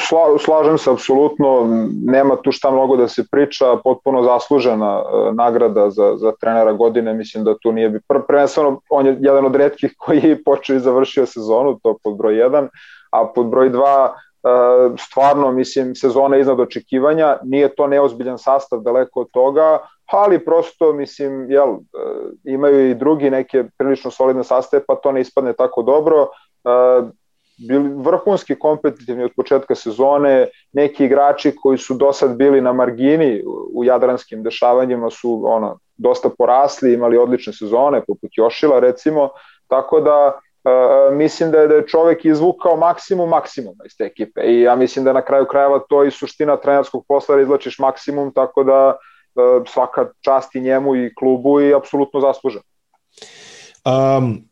Sla, 0.09 0.39
slažem 0.39 0.79
se 0.79 0.91
apsolutno, 0.91 1.67
nema 2.05 2.37
tu 2.37 2.53
šta 2.53 2.71
mnogo 2.71 2.97
da 2.97 3.09
se 3.09 3.25
priča, 3.31 3.77
potpuno 3.85 4.23
zaslužena 4.23 5.03
e, 5.03 5.33
nagrada 5.33 5.91
za, 5.91 6.17
za 6.17 6.33
trenera 6.41 6.73
godine, 6.73 7.15
mislim 7.15 7.45
da 7.45 7.59
tu 7.59 7.73
nije 7.73 7.89
bi 7.89 8.01
prvenstveno 8.29 8.81
on 8.91 9.07
je 9.07 9.17
jedan 9.21 9.47
od 9.47 9.57
redkih 9.57 9.95
koji 9.99 10.19
je 10.19 10.45
počeo 10.45 10.77
i 10.77 10.81
završio 10.81 11.27
sezonu, 11.27 11.79
to 11.83 11.97
pod 12.05 12.17
broj 12.17 12.35
1, 12.35 12.69
a 13.11 13.33
pod 13.35 13.47
broj 13.47 13.71
2 13.71 14.09
E, 14.09 14.30
stvarno, 14.99 15.53
mislim, 15.53 15.95
sezona 15.95 16.37
iznad 16.37 16.61
očekivanja, 16.61 17.37
nije 17.43 17.75
to 17.75 17.87
neozbiljan 17.87 18.39
sastav 18.39 18.81
daleko 18.81 19.21
od 19.21 19.31
toga, 19.33 19.79
ali 20.07 20.45
prosto, 20.45 20.93
mislim, 20.93 21.51
jel, 21.51 21.69
e, 21.69 21.77
imaju 22.45 22.91
i 22.91 22.95
drugi 22.95 23.31
neke 23.31 23.65
prilično 23.79 24.11
solidne 24.11 24.45
sastave, 24.45 24.83
pa 24.87 24.95
to 24.95 25.13
ne 25.13 25.21
ispadne 25.21 25.53
tako 25.53 25.83
dobro. 25.83 26.29
E, 26.65 27.03
bili 27.69 27.91
vrhunski 27.97 28.59
kompetitivni 28.59 29.25
od 29.25 29.31
početka 29.37 29.75
sezone, 29.75 30.49
neki 30.73 31.05
igrači 31.05 31.57
koji 31.63 31.79
su 31.79 31.95
do 31.95 32.13
sad 32.13 32.37
bili 32.37 32.61
na 32.61 32.73
margini 32.73 33.43
u 33.75 33.85
jadranskim 33.85 34.43
dešavanjima 34.43 35.11
su 35.11 35.43
ono, 35.45 35.79
dosta 35.97 36.31
porasli, 36.39 36.95
imali 36.95 37.17
odlične 37.17 37.53
sezone, 37.53 38.03
poput 38.07 38.31
Jošila 38.37 38.81
recimo, 38.81 39.29
tako 39.69 40.01
da 40.01 40.41
Uh, 40.65 41.17
mislim 41.17 41.51
da 41.51 41.59
je, 41.59 41.69
da 41.69 41.75
je 41.75 41.87
čovek 41.87 42.25
izvukao 42.25 42.77
maksimum 42.77 43.29
maksimuma 43.29 43.85
iz 43.87 43.93
te 43.99 44.05
ekipe 44.05 44.41
i 44.41 44.61
ja 44.61 44.77
mislim 44.77 45.05
da 45.05 45.13
na 45.13 45.25
kraju 45.25 45.47
krajeva 45.51 45.81
to 45.89 46.05
i 46.05 46.11
suština 46.11 46.57
trenerskog 46.57 47.05
posla 47.09 47.37
da 47.37 47.43
izlačiš 47.43 47.79
maksimum 47.79 48.33
tako 48.35 48.65
da 48.65 48.89
uh, 48.89 49.65
svaka 49.73 50.07
čast 50.21 50.55
i 50.55 50.61
njemu 50.61 50.97
i 50.97 51.15
klubu 51.15 51.61
i 51.61 51.75
apsolutno 51.75 52.21
zaslužen. 52.21 52.63
Um, 53.85 54.49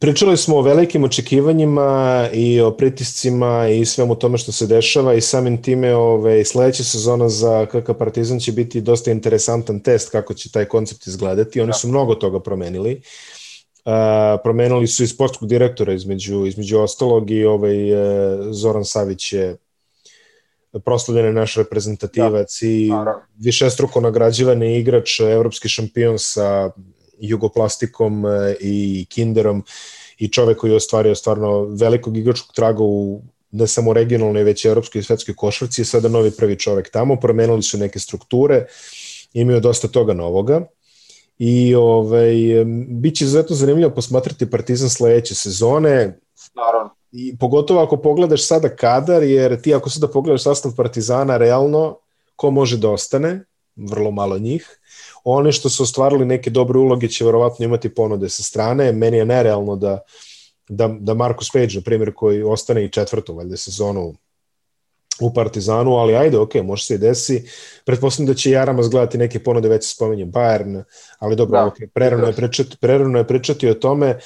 pričali 0.00 0.36
smo 0.36 0.56
o 0.56 0.62
velikim 0.62 1.04
očekivanjima 1.04 2.28
i 2.32 2.60
o 2.60 2.70
pritiscima 2.70 3.68
i 3.68 3.84
svemu 3.84 4.14
tome 4.14 4.38
što 4.38 4.52
se 4.52 4.66
dešava 4.66 5.14
i 5.14 5.20
samim 5.20 5.62
time 5.62 5.94
ove, 5.94 6.04
ovaj, 6.04 6.44
sledeća 6.44 6.84
sezona 6.84 7.28
za 7.28 7.66
KK 7.66 7.98
Partizan 7.98 8.38
će 8.38 8.52
biti 8.52 8.80
dosta 8.80 9.10
interesantan 9.10 9.80
test 9.80 10.10
kako 10.12 10.34
će 10.34 10.52
taj 10.52 10.64
koncept 10.64 11.06
izgledati. 11.06 11.60
Oni 11.60 11.68
da. 11.68 11.72
su 11.72 11.88
mnogo 11.88 12.14
toga 12.14 12.40
promenili. 12.40 12.92
Uh, 12.92 13.41
Uh, 13.84 13.92
promenili 14.42 14.86
su 14.86 15.04
i 15.04 15.06
sportskog 15.06 15.48
direktora 15.48 15.92
između, 15.92 16.46
između 16.46 16.78
ostalog 16.78 17.30
i 17.30 17.44
ovaj, 17.44 17.92
uh, 17.92 18.46
Zoran 18.50 18.84
Savić 18.84 19.32
je 19.32 19.56
proslavljeni 20.84 21.32
naš 21.32 21.56
reprezentativac 21.56 22.62
da, 22.62 22.66
i 22.66 22.90
višestruko 23.38 24.00
nagrađivani 24.00 24.78
igrač, 24.78 25.20
evropski 25.20 25.68
šampion 25.68 26.18
sa 26.18 26.70
jugoplastikom 27.18 28.24
i 28.60 29.06
kinderom 29.08 29.64
i 30.18 30.28
čovek 30.28 30.58
koji 30.58 30.70
je 30.70 30.76
ostvario 30.76 31.14
stvarno 31.14 31.60
velikog 31.64 32.16
igračkog 32.16 32.54
traga 32.54 32.82
u 32.82 33.22
ne 33.50 33.66
samo 33.66 33.92
regionalnoj, 33.92 34.42
već 34.42 34.64
i 34.64 34.68
evropskoj 34.68 34.98
i 35.00 35.02
svetskoj 35.02 35.34
košarci 35.34 35.80
je 35.80 35.84
sada 35.84 36.08
novi 36.08 36.30
prvi 36.30 36.58
čovek 36.58 36.90
tamo, 36.90 37.16
promenili 37.20 37.62
su 37.62 37.78
neke 37.78 37.98
strukture, 37.98 38.66
imaju 39.32 39.60
dosta 39.60 39.88
toga 39.88 40.14
novoga 40.14 40.66
i 41.44 41.74
ovaj, 41.74 42.34
bit 42.88 43.16
će 43.16 43.24
izuzetno 43.24 43.56
zanimljivo 43.56 43.90
posmatrati 43.90 44.50
Partizan 44.50 44.88
sledeće 44.88 45.34
sezone. 45.34 46.18
Naravno. 46.54 46.90
I 47.12 47.38
pogotovo 47.38 47.82
ako 47.82 47.96
pogledaš 47.96 48.46
sada 48.46 48.68
kadar, 48.68 49.22
jer 49.22 49.60
ti 49.60 49.74
ako 49.74 49.90
sada 49.90 50.08
pogledaš 50.08 50.42
sastav 50.42 50.72
Partizana 50.76 51.36
realno, 51.36 51.98
ko 52.36 52.50
može 52.50 52.78
da 52.78 52.90
ostane? 52.90 53.44
Vrlo 53.76 54.10
malo 54.10 54.38
njih. 54.38 54.78
Oni 55.24 55.52
što 55.52 55.68
su 55.68 55.82
ostvarili 55.82 56.24
neke 56.24 56.50
dobre 56.50 56.78
uloge 56.78 57.08
će 57.08 57.24
verovatno 57.24 57.64
imati 57.64 57.94
ponude 57.94 58.28
sa 58.28 58.42
strane. 58.42 58.92
Meni 58.92 59.16
je 59.16 59.24
nerealno 59.24 59.76
da, 59.76 59.98
da, 60.68 60.94
da 61.00 61.14
Marcus 61.14 61.50
Page, 61.52 61.74
na 61.74 61.80
primjer, 61.80 62.14
koji 62.14 62.42
ostane 62.42 62.84
i 62.84 62.90
četvrtu 62.90 63.34
valjde 63.34 63.56
sezonu 63.56 64.14
u 65.26 65.34
Partizanu, 65.34 65.96
ali 65.96 66.16
ajde, 66.16 66.38
ok, 66.38 66.54
može 66.54 66.84
se 66.84 66.94
i 66.94 66.98
desi. 66.98 67.44
Pretpostavljam 67.84 68.26
da 68.26 68.34
će 68.34 68.50
Jarama 68.50 68.82
zgledati 68.82 69.18
neke 69.18 69.38
ponude, 69.38 69.68
već 69.68 69.84
se 69.84 69.94
spominje 69.94 70.26
Bayern, 70.26 70.82
ali 71.18 71.36
dobro, 71.36 71.60
da, 71.60 71.66
okay, 71.66 71.86
prerano, 71.86 72.26
je 72.26 72.32
pričati, 72.32 72.76
prerano 72.76 73.18
je 73.18 73.26
pričati 73.26 73.68
o 73.68 73.74
tome. 73.74 74.18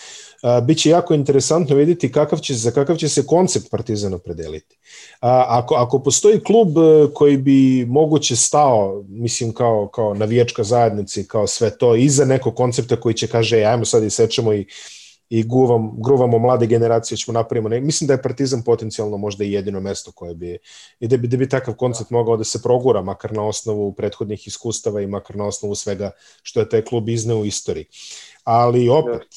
Uh, 0.43 0.67
biće 0.67 0.91
jako 0.91 1.15
interesantno 1.15 1.77
vidjeti 1.77 2.13
kakav 2.13 2.39
će, 2.39 2.55
za 2.55 2.71
kakav 2.71 2.97
će 2.97 3.09
se 3.09 3.27
koncept 3.27 3.71
Partizana 3.71 4.19
predeliti. 4.19 4.77
A, 5.21 5.45
ako, 5.49 5.75
ako 5.75 5.99
postoji 5.99 6.41
klub 6.41 6.79
e, 6.79 7.07
koji 7.15 7.37
bi 7.37 7.87
moguće 7.89 8.37
stao, 8.37 9.05
mislim 9.09 9.53
kao, 9.53 9.89
kao 9.89 10.15
navijačka 10.15 10.65
zajednica 10.65 11.21
i 11.21 11.25
kao 11.25 11.47
sve 11.47 11.79
to, 11.79 11.97
iza 11.97 12.25
nekog 12.25 12.55
koncepta 12.55 13.01
koji 13.01 13.15
će 13.15 13.27
kaže, 13.27 13.65
ajmo 13.65 13.85
sad 13.85 14.05
i 14.05 14.11
sečemo 14.11 14.53
i 14.53 14.67
i 15.31 15.43
guvam, 15.43 16.03
gruvamo 16.03 16.39
mlade 16.39 16.67
generacije, 16.67 17.19
ćemo 17.19 17.33
napravimo. 17.39 17.69
Ne, 17.69 17.81
mislim 17.81 18.07
da 18.09 18.15
je 18.15 18.23
Partizan 18.23 18.63
potencijalno 18.63 19.17
možda 19.17 19.45
i 19.45 19.53
jedino 19.53 19.81
mesto 19.81 20.13
koje 20.13 20.35
bi, 20.35 20.59
i 21.01 21.09
da 21.09 21.17
bi, 21.17 21.29
da 21.29 21.37
bi 21.37 21.49
takav 21.49 21.75
koncept 21.75 22.11
mogao 22.11 22.37
da 22.37 22.45
se 22.45 22.63
progura, 22.63 23.03
makar 23.03 23.33
na 23.33 23.47
osnovu 23.47 23.93
prethodnih 23.93 24.47
iskustava 24.47 25.01
i 25.01 25.07
makar 25.07 25.37
na 25.37 25.47
osnovu 25.47 25.75
svega 25.75 26.11
što 26.43 26.61
je 26.61 26.69
taj 26.69 26.83
klub 26.83 27.09
izneo 27.09 27.39
u 27.39 27.45
istoriji. 27.45 27.87
Ali 28.45 28.89
opet, 28.89 29.35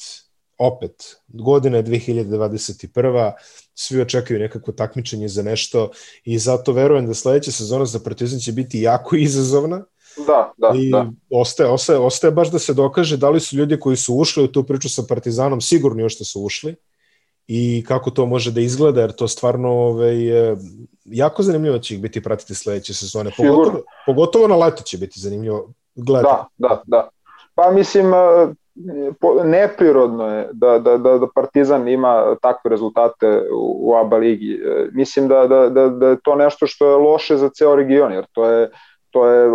opet, 0.58 1.16
godina 1.28 1.76
je 1.76 1.84
2021. 1.84 3.32
Svi 3.74 4.00
očekaju 4.00 4.40
nekako 4.40 4.72
takmičenje 4.72 5.28
za 5.28 5.42
nešto 5.42 5.90
i 6.24 6.38
zato 6.38 6.72
verujem 6.72 7.06
da 7.06 7.14
sledeća 7.14 7.52
sezona 7.52 7.86
za 7.86 8.00
Partizan 8.00 8.38
će 8.38 8.52
biti 8.52 8.80
jako 8.80 9.16
izazovna, 9.16 9.84
Da, 10.26 10.52
da, 10.56 10.72
I 10.74 10.90
da. 10.90 11.06
Ostaje, 11.30 11.70
ostaje, 11.70 11.98
ostaje 11.98 12.30
baš 12.30 12.50
da 12.50 12.58
se 12.58 12.74
dokaže 12.74 13.16
da 13.16 13.30
li 13.30 13.40
su 13.40 13.56
ljudi 13.56 13.80
koji 13.80 13.96
su 13.96 14.14
ušli 14.14 14.44
u 14.44 14.52
tu 14.52 14.62
priču 14.64 14.88
sa 14.88 15.02
Partizanom 15.08 15.60
sigurni 15.60 16.02
još 16.02 16.14
što 16.14 16.24
su 16.24 16.42
ušli 16.42 16.74
i 17.46 17.84
kako 17.88 18.10
to 18.10 18.26
može 18.26 18.52
da 18.52 18.60
izgleda, 18.60 19.00
jer 19.00 19.12
to 19.12 19.28
stvarno 19.28 19.68
ovaj, 19.68 20.16
jako 21.04 21.42
zanimljivo 21.42 21.78
će 21.78 21.94
ih 21.94 22.00
biti 22.00 22.22
pratiti 22.22 22.54
sledeće 22.54 22.94
sezone. 22.94 23.30
Pogotovo, 23.36 23.82
pogotovo 24.06 24.48
na 24.48 24.56
leto 24.56 24.82
će 24.82 24.98
biti 24.98 25.20
zanimljivo 25.20 25.72
gledati. 25.94 26.34
Da, 26.58 26.68
da, 26.68 26.82
da. 26.86 27.08
Pa 27.54 27.70
mislim, 27.70 28.14
e, 28.14 28.52
neprirodno 29.44 30.36
je 30.36 30.48
da, 30.52 30.78
da, 30.78 30.96
da, 30.96 31.18
da 31.18 31.26
Partizan 31.34 31.88
ima 31.88 32.36
takve 32.42 32.68
rezultate 32.68 33.42
u, 33.52 33.90
u 33.90 33.94
ABA 33.96 34.16
ligi. 34.16 34.52
E, 34.52 34.88
mislim 34.92 35.28
da, 35.28 35.46
da, 35.46 35.68
da, 35.68 35.88
da 35.88 36.08
je 36.08 36.16
to 36.24 36.34
nešto 36.34 36.66
što 36.66 36.90
je 36.90 36.96
loše 36.96 37.36
za 37.36 37.48
ceo 37.48 37.76
region, 37.76 38.12
jer 38.12 38.26
to 38.32 38.50
je 38.50 38.70
to 39.10 39.26
je 39.26 39.48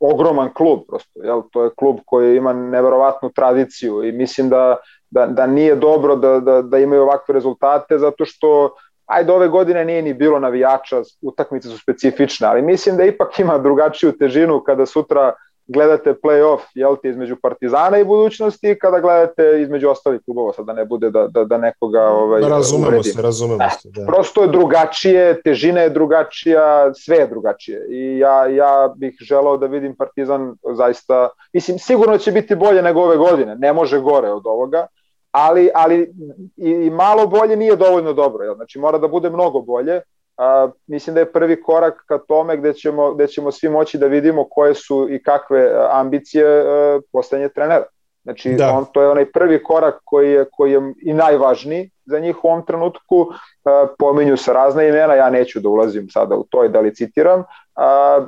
ogroman 0.00 0.50
klub 0.54 0.80
prosto, 0.88 1.20
jel? 1.22 1.42
to 1.52 1.64
je 1.64 1.70
klub 1.76 1.96
koji 2.06 2.36
ima 2.36 2.52
neverovatnu 2.52 3.30
tradiciju 3.30 4.04
i 4.04 4.12
mislim 4.12 4.48
da, 4.48 4.76
da, 5.10 5.26
da 5.26 5.46
nije 5.46 5.76
dobro 5.76 6.16
da, 6.16 6.40
da, 6.40 6.62
da 6.62 6.78
imaju 6.78 7.02
ovakve 7.02 7.32
rezultate 7.32 7.98
zato 7.98 8.24
što 8.24 8.70
ajde 9.06 9.32
ove 9.32 9.48
godine 9.48 9.84
nije 9.84 10.02
ni 10.02 10.14
bilo 10.14 10.38
navijača, 10.38 11.02
utakmice 11.22 11.68
su 11.68 11.78
specifične, 11.78 12.46
ali 12.46 12.62
mislim 12.62 12.96
da 12.96 13.04
ipak 13.04 13.38
ima 13.38 13.58
drugačiju 13.58 14.12
težinu 14.12 14.60
kada 14.60 14.86
sutra 14.86 15.32
gledate 15.72 16.14
play-off 16.14 16.60
jel 16.74 16.96
ti, 16.96 17.08
između 17.08 17.36
Partizana 17.42 17.98
i 17.98 18.04
budućnosti 18.04 18.78
kada 18.80 19.00
gledate 19.00 19.62
između 19.62 19.88
ostalih 19.88 20.20
klubova, 20.24 20.52
sad 20.52 20.66
da 20.66 20.72
ne 20.72 20.84
bude 20.84 21.10
da, 21.10 21.26
da, 21.28 21.44
da 21.44 21.58
nekoga 21.58 22.02
ovaj, 22.02 22.40
razumemo 22.40 22.88
uredim. 22.88 23.12
se, 23.12 23.22
razumemo 23.22 23.70
se. 23.80 23.88
Da. 23.90 24.06
Prosto 24.06 24.42
je 24.42 24.48
drugačije, 24.48 25.42
težina 25.42 25.80
je 25.80 25.90
drugačija, 25.90 26.94
sve 26.94 27.16
je 27.16 27.26
drugačije 27.26 27.86
i 27.90 28.18
ja, 28.18 28.46
ja 28.46 28.94
bih 28.96 29.16
želao 29.20 29.56
da 29.56 29.66
vidim 29.66 29.96
Partizan 29.96 30.54
zaista, 30.76 31.28
mislim, 31.52 31.78
sigurno 31.78 32.18
će 32.18 32.32
biti 32.32 32.56
bolje 32.56 32.82
nego 32.82 33.00
ove 33.00 33.16
godine, 33.16 33.56
ne 33.56 33.72
može 33.72 34.00
gore 34.00 34.30
od 34.30 34.46
ovoga, 34.46 34.86
ali, 35.30 35.70
ali 35.74 36.12
i, 36.56 36.70
i 36.70 36.90
malo 36.90 37.26
bolje 37.26 37.56
nije 37.56 37.76
dovoljno 37.76 38.12
dobro, 38.12 38.44
jel? 38.44 38.54
znači 38.54 38.78
mora 38.78 38.98
da 38.98 39.08
bude 39.08 39.30
mnogo 39.30 39.60
bolje, 39.60 40.00
a, 40.40 40.70
mislim 40.86 41.14
da 41.14 41.20
je 41.20 41.32
prvi 41.32 41.62
korak 41.62 42.04
ka 42.06 42.18
tome 42.18 42.56
gde 42.56 42.72
ćemo, 42.72 43.14
gde 43.14 43.26
ćemo 43.26 43.52
svi 43.52 43.68
moći 43.68 43.98
da 43.98 44.06
vidimo 44.06 44.44
koje 44.50 44.74
su 44.74 45.06
i 45.10 45.22
kakve 45.22 45.72
ambicije 45.90 46.46
a, 46.46 47.00
poslednje 47.12 47.48
trenera. 47.48 47.84
Znači, 48.22 48.52
da. 48.52 48.72
on, 48.72 48.84
to 48.92 49.02
je 49.02 49.08
onaj 49.08 49.32
prvi 49.32 49.62
korak 49.62 50.00
koji 50.04 50.32
je, 50.32 50.44
koji 50.52 50.72
je 50.72 50.80
i 51.02 51.12
najvažniji 51.12 51.90
za 52.04 52.18
njih 52.18 52.44
u 52.44 52.48
ovom 52.48 52.66
trenutku. 52.66 53.26
A, 53.64 53.86
pominju 53.98 54.36
se 54.36 54.52
razne 54.52 54.88
imena, 54.88 55.14
ja 55.14 55.30
neću 55.30 55.60
da 55.60 55.68
ulazim 55.68 56.08
sada 56.10 56.36
u 56.36 56.44
to 56.50 56.64
i 56.64 56.68
da 56.68 56.80
li 56.80 56.94
citiram. 56.94 57.44
A, 57.74 58.26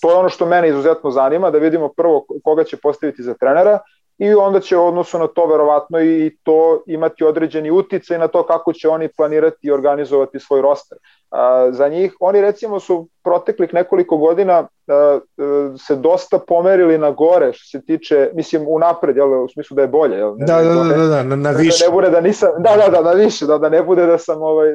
to 0.00 0.10
je 0.10 0.16
ono 0.16 0.28
što 0.28 0.46
mene 0.46 0.68
izuzetno 0.68 1.10
zanima, 1.10 1.50
da 1.50 1.58
vidimo 1.58 1.88
prvo 1.88 2.26
koga 2.44 2.64
će 2.64 2.76
postaviti 2.76 3.22
za 3.22 3.34
trenera 3.34 3.78
i 4.18 4.34
onda 4.34 4.60
će 4.60 4.76
u 4.76 4.86
odnosu 4.86 5.18
na 5.18 5.26
to 5.26 5.46
verovatno 5.46 6.00
i 6.00 6.36
to 6.42 6.82
imati 6.86 7.24
određeni 7.24 7.70
uticaj 7.70 8.18
na 8.18 8.28
to 8.28 8.46
kako 8.46 8.72
će 8.72 8.88
oni 8.88 9.08
planirati 9.08 9.58
i 9.62 9.70
organizovati 9.70 10.40
svoj 10.40 10.62
roster. 10.62 10.98
za 11.70 11.88
njih, 11.88 12.16
oni 12.20 12.40
recimo 12.40 12.80
su 12.80 13.08
proteklih 13.24 13.74
nekoliko 13.74 14.16
godina 14.16 14.68
se 15.86 15.96
dosta 15.96 16.38
pomerili 16.38 16.98
na 16.98 17.10
gore 17.10 17.52
što 17.52 17.78
se 17.78 17.84
tiče, 17.86 18.30
mislim 18.34 18.64
u 18.68 18.78
napred, 18.78 19.16
jel, 19.16 19.44
u 19.44 19.48
smislu 19.48 19.74
da 19.74 19.82
je 19.82 19.88
bolje. 19.88 20.16
Jel, 20.16 20.34
ne, 20.38 20.46
da, 20.46 20.62
da, 20.62 20.74
da, 20.74 20.96
da, 20.96 21.06
da, 21.06 21.22
na, 21.22 21.36
na 21.36 21.50
više. 21.50 21.84
Da 21.84 21.90
ne 21.90 21.94
bude 21.94 22.10
da 22.10 22.20
nisam, 22.20 22.48
da, 22.58 22.76
da, 22.76 22.88
da, 22.88 23.02
na 23.02 23.12
više, 23.12 23.46
da, 23.46 23.58
da 23.58 23.68
ne 23.68 23.82
bude 23.82 24.06
da 24.06 24.18
sam 24.18 24.42
ovaj, 24.42 24.68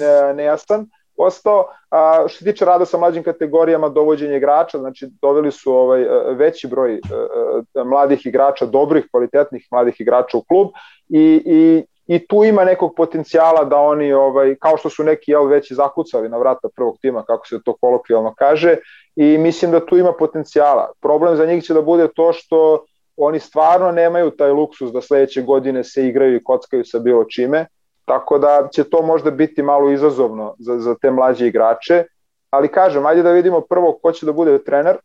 ne, 0.00 0.34
nejasan 0.34 0.86
postao. 1.22 1.66
A, 1.90 2.24
što 2.28 2.38
se 2.38 2.44
tiče 2.44 2.64
rada 2.64 2.84
sa 2.84 2.98
mlađim 2.98 3.22
kategorijama, 3.22 3.88
dovođenje 3.88 4.36
igrača, 4.36 4.78
znači 4.78 5.08
doveli 5.22 5.52
su 5.52 5.72
ovaj 5.72 6.04
veći 6.34 6.66
broj 6.66 6.94
uh, 6.94 7.86
mladih 7.86 8.26
igrača, 8.26 8.66
dobrih, 8.66 9.06
kvalitetnih 9.10 9.66
mladih 9.70 10.00
igrača 10.00 10.38
u 10.38 10.42
klub 10.42 10.68
i, 11.08 11.42
i 11.46 11.82
i 12.06 12.18
tu 12.26 12.44
ima 12.44 12.64
nekog 12.64 12.94
potencijala 12.96 13.64
da 13.64 13.76
oni 13.76 14.12
ovaj 14.12 14.56
kao 14.60 14.76
što 14.76 14.90
su 14.90 15.04
neki 15.04 15.30
jel 15.30 15.46
veći 15.46 15.74
zakucali 15.74 16.28
na 16.28 16.38
vrata 16.38 16.68
prvog 16.76 16.98
tima 17.00 17.22
kako 17.22 17.46
se 17.46 17.62
to 17.64 17.76
kolokvijalno 17.80 18.34
kaže 18.38 18.76
i 19.16 19.38
mislim 19.38 19.70
da 19.70 19.86
tu 19.86 19.96
ima 19.98 20.12
potencijala. 20.12 20.90
Problem 21.00 21.36
za 21.36 21.46
njih 21.46 21.64
će 21.64 21.74
da 21.74 21.82
bude 21.82 22.08
to 22.16 22.32
što 22.32 22.84
oni 23.16 23.40
stvarno 23.40 23.92
nemaju 23.92 24.30
taj 24.30 24.50
luksus 24.50 24.92
da 24.92 25.00
sledeće 25.00 25.42
godine 25.42 25.84
se 25.84 26.08
igraju 26.08 26.36
i 26.36 26.44
kockaju 26.44 26.84
sa 26.84 26.98
bilo 26.98 27.24
čime 27.24 27.66
Tako 28.04 28.38
da 28.38 28.68
će 28.72 28.84
to 28.84 29.02
možda 29.02 29.30
biti 29.30 29.62
malo 29.62 29.90
izazovno 29.90 30.54
za, 30.58 30.78
za 30.78 30.94
te 30.94 31.10
mlađe 31.10 31.46
igrače, 31.46 32.04
ali 32.50 32.68
kažem, 32.68 33.06
ajde 33.06 33.22
da 33.22 33.30
vidimo 33.30 33.60
prvo 33.60 33.98
ko 34.02 34.12
će 34.12 34.26
da 34.26 34.32
bude 34.32 34.64
trener, 34.64 34.96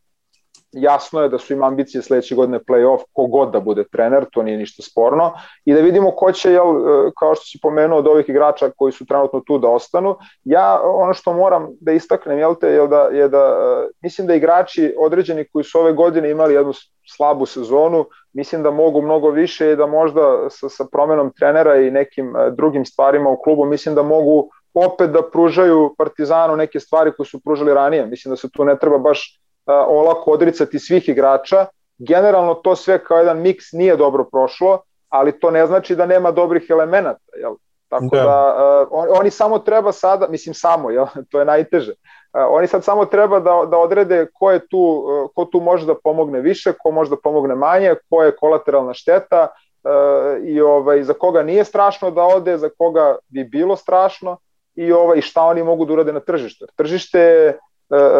jasno 0.72 1.22
je 1.22 1.28
da 1.28 1.38
su 1.38 1.52
im 1.52 1.62
ambicije 1.62 2.02
sledeće 2.02 2.34
godine 2.34 2.58
play-off, 2.58 2.98
kogod 3.12 3.52
da 3.52 3.60
bude 3.60 3.84
trener, 3.92 4.24
to 4.32 4.42
nije 4.42 4.58
ništa 4.58 4.82
sporno, 4.82 5.32
i 5.64 5.74
da 5.74 5.80
vidimo 5.80 6.10
ko 6.10 6.32
će, 6.32 6.52
jel, 6.52 6.66
e, 6.66 7.10
kao 7.18 7.34
što 7.34 7.44
si 7.44 7.58
pomenuo, 7.62 7.98
od 7.98 8.06
ovih 8.06 8.28
igrača 8.28 8.70
koji 8.76 8.92
su 8.92 9.06
trenutno 9.06 9.40
tu 9.40 9.58
da 9.58 9.68
ostanu. 9.68 10.16
Ja, 10.44 10.80
ono 10.84 11.14
što 11.14 11.32
moram 11.32 11.68
da 11.80 11.92
istaknem, 11.92 12.38
jel 12.38 12.54
te, 12.54 12.68
je 12.68 12.86
da, 12.86 13.02
je 13.02 13.28
da 13.28 13.38
e, 13.38 13.88
mislim 14.02 14.26
da 14.26 14.34
igrači 14.34 14.94
određeni 14.98 15.48
koji 15.52 15.64
su 15.64 15.80
ove 15.80 15.92
godine 15.92 16.30
imali 16.30 16.54
jednu 16.54 16.72
slabu 17.16 17.46
sezonu, 17.46 18.04
mislim 18.38 18.62
da 18.62 18.70
mogu 18.70 19.02
mnogo 19.02 19.30
više 19.30 19.72
i 19.72 19.76
da 19.76 19.86
možda 19.86 20.50
sa, 20.50 20.68
sa 20.68 20.84
promenom 20.92 21.32
trenera 21.38 21.76
i 21.76 21.90
nekim 21.90 22.36
e, 22.36 22.50
drugim 22.50 22.84
stvarima 22.84 23.30
u 23.30 23.42
klubu, 23.42 23.64
mislim 23.64 23.94
da 23.94 24.02
mogu 24.02 24.50
opet 24.74 25.10
da 25.10 25.22
pružaju 25.32 25.94
Partizanu 25.98 26.56
neke 26.56 26.80
stvari 26.80 27.12
koje 27.16 27.26
su 27.26 27.40
pružali 27.40 27.74
ranije. 27.74 28.06
Mislim 28.06 28.32
da 28.32 28.36
se 28.36 28.50
tu 28.50 28.64
ne 28.64 28.76
treba 28.78 28.98
baš 28.98 29.40
olako 29.66 30.30
odricati 30.30 30.78
svih 30.78 31.08
igrača. 31.08 31.66
Generalno 31.98 32.54
to 32.54 32.76
sve 32.76 32.98
kao 33.04 33.18
jedan 33.18 33.40
miks 33.40 33.72
nije 33.72 33.96
dobro 33.96 34.24
prošlo, 34.24 34.80
ali 35.08 35.38
to 35.40 35.50
ne 35.50 35.66
znači 35.66 35.96
da 35.96 36.06
nema 36.06 36.30
dobrih 36.30 36.66
elemenata, 36.70 37.36
jel? 37.40 37.54
Tako 37.88 38.08
da, 38.12 38.22
da 38.22 38.86
uh, 38.90 39.04
oni 39.20 39.30
samo 39.30 39.58
treba 39.58 39.92
sada, 39.92 40.26
mislim 40.28 40.54
samo, 40.54 40.90
jel? 40.90 41.06
to 41.30 41.38
je 41.38 41.44
najteže. 41.44 41.92
Uh, 41.92 42.42
oni 42.50 42.66
sad 42.66 42.84
samo 42.84 43.04
treba 43.04 43.40
da, 43.40 43.64
da 43.70 43.78
odrede 43.78 44.26
ko 44.34 44.50
je 44.50 44.68
tu, 44.68 44.78
uh, 44.78 45.30
ko 45.34 45.44
tu 45.44 45.60
može 45.60 45.86
da 45.86 45.94
pomogne 46.04 46.40
više, 46.40 46.72
ko 46.82 46.90
može 46.90 47.10
da 47.10 47.16
pomogne 47.16 47.54
manje, 47.54 47.94
ko 48.10 48.22
je 48.22 48.36
kolateralna 48.36 48.94
šteta 48.94 49.48
uh, 49.48 50.44
i 50.44 50.60
ovaj, 50.60 51.02
za 51.02 51.12
koga 51.12 51.42
nije 51.42 51.64
strašno 51.64 52.10
da 52.10 52.22
ode, 52.22 52.58
za 52.58 52.68
koga 52.78 53.16
bi 53.28 53.44
bilo 53.44 53.76
strašno 53.76 54.36
i 54.74 54.92
ovaj, 54.92 55.20
šta 55.20 55.42
oni 55.42 55.62
mogu 55.62 55.84
da 55.84 55.92
urade 55.92 56.12
na 56.12 56.20
tržištu. 56.20 56.66
Tržište 56.76 57.20
je 57.20 57.58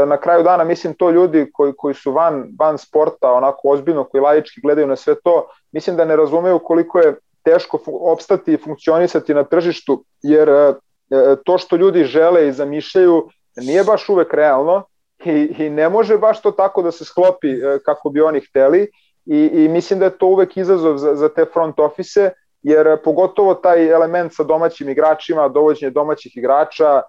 na 0.06 0.16
kraju 0.16 0.42
dana 0.42 0.64
mislim 0.64 0.94
to 0.94 1.10
ljudi 1.10 1.50
koji, 1.52 1.72
koji 1.76 1.94
su 1.94 2.12
van, 2.12 2.44
van 2.58 2.78
sporta 2.78 3.32
onako 3.32 3.68
ozbiljno, 3.68 4.04
koji 4.04 4.20
laički 4.20 4.60
gledaju 4.60 4.86
na 4.86 4.96
sve 4.96 5.14
to, 5.24 5.46
mislim 5.72 5.96
da 5.96 6.04
ne 6.04 6.16
razumeju 6.16 6.58
koliko 6.58 6.98
je 6.98 7.14
teško 7.44 7.78
opstati 7.86 8.52
i 8.52 8.56
funkcionisati 8.56 9.34
na 9.34 9.44
tržištu, 9.44 10.04
jer 10.22 10.48
e, 10.48 10.52
e, 11.10 11.36
to 11.44 11.58
što 11.58 11.76
ljudi 11.76 12.04
žele 12.04 12.48
i 12.48 12.52
zamišljaju 12.52 13.28
nije 13.56 13.84
baš 13.84 14.08
uvek 14.08 14.34
realno 14.34 14.84
i, 15.24 15.54
i 15.58 15.70
ne 15.70 15.88
može 15.88 16.18
baš 16.18 16.42
to 16.42 16.50
tako 16.50 16.82
da 16.82 16.92
se 16.92 17.04
sklopi 17.04 17.48
kako 17.84 18.10
bi 18.10 18.20
oni 18.20 18.40
hteli 18.40 18.90
i, 19.26 19.50
i 19.52 19.68
mislim 19.68 19.98
da 19.98 20.04
je 20.04 20.18
to 20.18 20.26
uvek 20.26 20.56
izazov 20.56 20.98
za, 20.98 21.14
za 21.14 21.28
te 21.28 21.44
front 21.52 21.80
office, 21.80 22.30
jer 22.62 23.02
pogotovo 23.04 23.54
taj 23.54 23.90
element 23.90 24.34
sa 24.34 24.42
domaćim 24.42 24.88
igračima, 24.88 25.48
dovođenje 25.48 25.90
domaćih 25.90 26.36
igrača, 26.36 27.02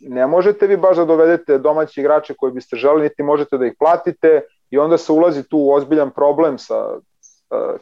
ne 0.00 0.26
možete 0.26 0.66
vi 0.66 0.76
baš 0.76 0.96
da 0.96 1.04
dovedete 1.04 1.58
domaći 1.58 2.00
igrače 2.00 2.34
koji 2.34 2.52
biste 2.52 2.76
želeli, 2.76 3.02
niti 3.02 3.22
možete 3.22 3.58
da 3.58 3.66
ih 3.66 3.72
platite 3.78 4.40
i 4.70 4.78
onda 4.78 4.98
se 4.98 5.12
ulazi 5.12 5.48
tu 5.48 5.58
u 5.58 5.72
ozbiljan 5.72 6.10
problem 6.10 6.58
sa 6.58 6.98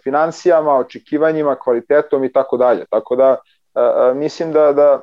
financijama, 0.02 0.74
očekivanjima, 0.74 1.56
kvalitetom 1.56 2.24
i 2.24 2.32
tako 2.32 2.56
dalje. 2.56 2.84
Tako 2.90 3.16
da 3.16 3.36
uh, 3.74 4.16
mislim 4.16 4.52
da, 4.52 4.72
da 4.72 5.00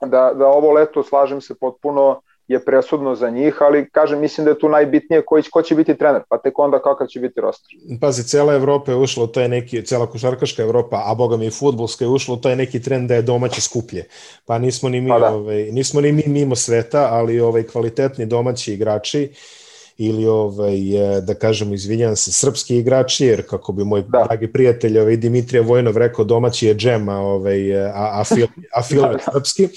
da, 0.00 0.32
da 0.34 0.46
ovo 0.46 0.72
leto, 0.72 1.02
slažem 1.02 1.40
se 1.40 1.54
potpuno, 1.60 2.20
je 2.48 2.64
presudno 2.64 3.14
za 3.14 3.30
njih, 3.30 3.56
ali 3.60 3.90
kažem, 3.90 4.20
mislim 4.20 4.44
da 4.44 4.50
je 4.50 4.58
tu 4.58 4.68
najbitnije 4.68 5.22
koji, 5.26 5.42
ko 5.42 5.62
će 5.62 5.74
biti 5.74 5.94
trener, 5.98 6.22
pa 6.28 6.38
tek 6.38 6.58
onda 6.58 6.78
kakav 6.82 7.06
će 7.06 7.20
biti 7.20 7.40
roster. 7.40 7.70
Pazi, 8.00 8.24
cela 8.24 8.54
Evropa 8.54 8.92
je 8.92 8.96
ušla 8.96 9.24
u 9.24 9.26
taj 9.26 9.48
neki, 9.48 9.84
cela 9.84 10.06
košarkaška 10.06 10.62
Evropa, 10.62 11.02
a 11.06 11.14
boga 11.14 11.36
mi 11.36 11.46
i 11.46 11.50
futbolska 11.50 12.04
je 12.04 12.08
ušla 12.08 12.34
u 12.34 12.40
taj 12.40 12.56
neki 12.56 12.82
trend 12.82 13.08
da 13.08 13.14
je 13.14 13.22
domaće 13.22 13.60
skuplje. 13.60 14.04
Pa 14.46 14.58
nismo 14.58 14.88
ni 14.88 15.00
mi, 15.00 15.08
pa 15.08 15.18
da. 15.18 15.34
ovaj, 15.34 15.62
nismo 15.62 16.00
ni 16.00 16.12
mi 16.12 16.22
mimo 16.26 16.56
sveta, 16.56 17.08
ali 17.10 17.40
ovaj 17.40 17.62
kvalitetni 17.62 18.26
domaći 18.26 18.72
igrači 18.72 19.32
ili 19.96 20.26
ovaj, 20.26 20.78
da 21.22 21.34
kažemo, 21.34 21.74
izvinjam 21.74 22.16
se, 22.16 22.32
srpski 22.32 22.76
igrači, 22.76 23.26
jer 23.26 23.46
kako 23.48 23.72
bi 23.72 23.84
moj 23.84 24.02
da. 24.02 24.24
dragi 24.28 24.52
prijatelj 24.52 24.98
ovaj, 24.98 25.16
Dimitrija 25.16 25.62
Vojnov 25.62 25.96
rekao, 25.96 26.24
domaći 26.24 26.66
je 26.66 26.74
džem, 26.74 27.08
a, 27.08 27.18
ovaj, 27.18 27.86
a, 27.86 27.90
a, 27.94 28.24
film, 28.24 28.48
a 28.74 28.82
film 28.88 29.12
je 29.12 29.18
srpski. 29.32 29.68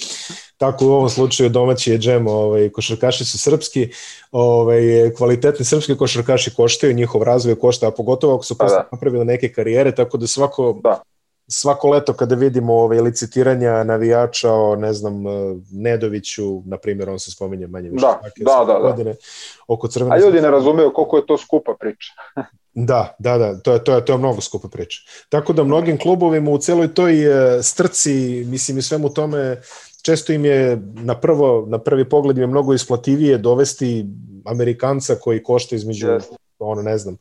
Tako 0.57 0.85
u 0.85 0.91
ovom 0.91 1.09
slučaju 1.09 1.49
domaći 1.49 1.91
je 1.91 1.97
džem, 1.97 2.27
ovaj, 2.27 2.69
košarkaši 2.69 3.25
su 3.25 3.39
srpski, 3.39 3.89
ovaj, 4.31 4.81
kvalitetni 5.17 5.65
srpski 5.65 5.97
košarkaši 5.97 6.53
koštaju, 6.55 6.93
njihov 6.93 7.23
razvoj 7.23 7.55
košta, 7.55 7.87
a 7.87 7.91
pogotovo 7.91 8.35
ako 8.35 8.43
su 8.43 8.57
pa 8.57 8.63
posle 8.63 8.77
da. 8.77 8.89
napravili 8.91 9.25
neke 9.25 9.49
karijere, 9.53 9.95
tako 9.95 10.17
da 10.17 10.27
svako 10.27 10.79
da 10.83 11.01
svako 11.47 11.89
leto 11.89 12.13
kada 12.13 12.35
vidimo 12.35 12.73
ove 12.73 13.01
licitiranja 13.01 13.83
navijača 13.83 14.53
o, 14.53 14.75
ne 14.75 14.93
znam, 14.93 15.27
e, 15.27 15.29
Nedoviću, 15.71 16.61
na 16.65 16.77
primjer, 16.77 17.09
on 17.09 17.19
se 17.19 17.31
spominje 17.31 17.67
manje 17.67 17.89
više. 17.89 18.05
Da, 18.05 18.21
da, 18.37 18.65
da, 18.65 18.73
da. 18.73 18.79
Godine, 18.79 19.15
oko 19.67 19.87
crvene 19.87 20.15
A 20.15 20.19
ljudi 20.19 20.41
ne 20.41 20.51
razumeju 20.51 20.91
koliko 20.93 21.17
je 21.17 21.25
to 21.25 21.37
skupa 21.37 21.75
priča. 21.79 22.13
da, 22.89 23.15
da, 23.19 23.37
da, 23.37 23.59
to 23.59 23.73
je, 23.73 23.83
to 23.83 23.95
je, 23.95 24.05
to 24.05 24.13
je 24.13 24.17
mnogo 24.17 24.41
skupa 24.41 24.67
priča. 24.67 25.01
Tako 25.29 25.53
da 25.53 25.63
mnogim 25.63 25.97
klubovima 25.97 26.51
u 26.51 26.57
celoj 26.57 26.93
toj 26.93 27.13
e, 27.57 27.63
strci, 27.63 28.43
mislim 28.47 28.77
i 28.77 28.81
svemu 28.81 29.13
tome, 29.13 29.61
često 30.01 30.33
im 30.33 30.45
je 30.45 30.81
na, 30.93 31.19
prvo, 31.19 31.65
na 31.67 31.77
prvi 31.77 32.09
pogled 32.09 32.37
je 32.37 32.47
mnogo 32.47 32.73
isplativije 32.73 33.37
dovesti 33.37 34.05
Amerikanca 34.45 35.15
koji 35.15 35.43
košta 35.43 35.75
između, 35.75 36.07
yes. 36.07 36.23
ono 36.59 36.81
ne 36.81 36.97
znam, 36.97 37.17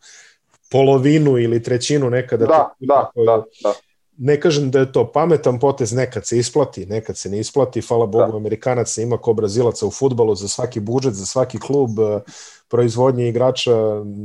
polovinu 0.70 1.38
ili 1.38 1.62
trećinu 1.62 2.10
nekada. 2.10 2.46
Da, 2.46 2.74
da, 2.80 3.10
da, 3.14 3.44
da 3.62 3.72
ne 4.18 4.40
kažem 4.40 4.70
da 4.70 4.78
je 4.78 4.92
to 4.92 5.12
pametan 5.12 5.58
potez, 5.58 5.92
nekad 5.92 6.26
se 6.26 6.38
isplati, 6.38 6.86
nekad 6.86 7.16
se 7.16 7.30
ne 7.30 7.38
isplati, 7.40 7.80
hvala 7.80 8.06
Bogu 8.06 8.32
da. 8.32 8.36
Amerikanaca 8.36 9.02
ima 9.02 9.18
ko 9.18 9.32
Brazilaca 9.32 9.86
u 9.86 9.90
futbalu 9.90 10.34
za 10.34 10.48
svaki 10.48 10.80
budžet, 10.80 11.14
za 11.14 11.26
svaki 11.26 11.58
klub, 11.58 12.00
e, 12.00 12.20
proizvodnje 12.68 13.28
igrača 13.28 13.76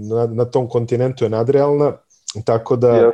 na, 0.10 0.28
na 0.28 0.46
tom 0.46 0.70
kontinentu 0.70 1.26
je 1.26 1.30
nadrealna, 1.30 1.98
tako 2.46 2.76
da 2.76 2.88
yes. 2.88 3.12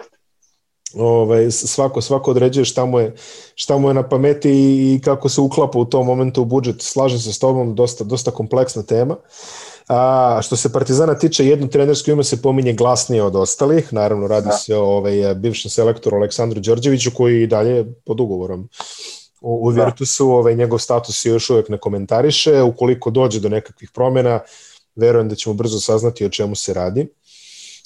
ovaj, 0.93 1.51
svako, 1.51 2.01
svako 2.01 2.31
određuje 2.31 2.65
šta 2.65 2.85
mu, 2.85 2.99
je, 2.99 3.15
šta 3.55 3.77
mu 3.77 3.87
je 3.87 3.93
na 3.93 4.09
pameti 4.09 4.51
i, 4.51 4.95
i 4.95 5.01
kako 5.01 5.29
se 5.29 5.41
uklapa 5.41 5.79
u 5.79 5.85
tom 5.85 6.05
momentu 6.05 6.41
u 6.41 6.45
budžet. 6.45 6.75
Slažem 6.81 7.19
se 7.19 7.33
s 7.33 7.39
tobom, 7.39 7.75
dosta, 7.75 8.03
dosta 8.03 8.31
kompleksna 8.31 8.83
tema. 8.83 9.13
Uh, 9.13 9.76
A, 9.87 10.39
što 10.43 10.55
se 10.55 10.73
Partizana 10.73 11.17
tiče, 11.17 11.45
jedno 11.45 11.67
trenersko 11.67 12.11
ime 12.11 12.23
se 12.23 12.41
pominje 12.41 12.73
glasnije 12.73 13.23
od 13.23 13.35
ostalih, 13.35 13.93
naravno 13.93 14.27
radi 14.27 14.47
da. 14.47 14.57
se 14.57 14.75
o 14.75 14.83
ovaj, 14.83 15.35
bivšem 15.35 15.71
selektoru 15.71 16.17
Aleksandru 16.17 16.59
Đorđeviću 16.59 17.11
koji 17.11 17.43
i 17.43 17.47
dalje 17.47 17.85
pod 18.05 18.19
ugovorom 18.19 18.69
u, 19.41 19.67
u 19.67 19.71
da. 19.71 19.85
Virtusu, 19.85 20.29
ovaj, 20.29 20.55
njegov 20.55 20.79
status 20.79 21.25
je 21.25 21.29
još 21.29 21.49
uvek 21.49 21.69
ne 21.69 21.77
komentariše, 21.77 22.61
ukoliko 22.61 23.09
dođe 23.09 23.39
do 23.39 23.49
nekakvih 23.49 23.91
promena, 23.93 24.39
verujem 24.95 25.29
da 25.29 25.35
ćemo 25.35 25.55
brzo 25.55 25.79
saznati 25.79 26.25
o 26.25 26.29
čemu 26.29 26.55
se 26.55 26.73
radi. 26.73 27.07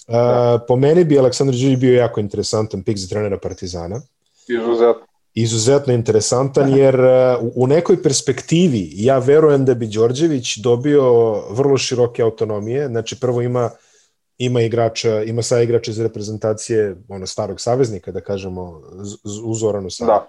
Da. 0.07 0.59
po 0.67 0.75
meni 0.75 1.03
bi 1.03 1.19
Aleksandar 1.19 1.53
Đorđević 1.53 1.79
bio 1.79 1.97
jako 1.97 2.19
interesantan 2.19 2.83
pik 2.83 2.97
za 2.97 3.07
trenera 3.07 3.37
Partizana. 3.37 4.01
Izuzetno 4.47 5.10
izuzetno 5.33 5.93
interesantan 5.93 6.77
jer 6.77 6.95
e, 6.95 7.37
u 7.55 7.67
nekoj 7.67 8.03
perspektivi 8.03 8.89
ja 8.93 9.17
verujem 9.17 9.65
da 9.65 9.73
bi 9.73 9.87
Đorđević 9.87 10.57
dobio 10.57 11.33
vrlo 11.49 11.77
široke 11.77 12.21
autonomije, 12.21 12.87
znači 12.87 13.19
prvo 13.19 13.41
ima 13.41 13.69
ima 14.37 14.61
igrača, 14.61 15.23
ima 15.23 15.41
sa 15.41 15.61
igrača 15.61 15.91
iz 15.91 15.99
reprezentacije 15.99 16.95
ono 17.09 17.27
starog 17.27 17.61
saveznika, 17.61 18.11
da 18.11 18.21
kažemo, 18.21 18.81
uzorano 19.43 19.89
sa 19.89 20.05
Da. 20.05 20.27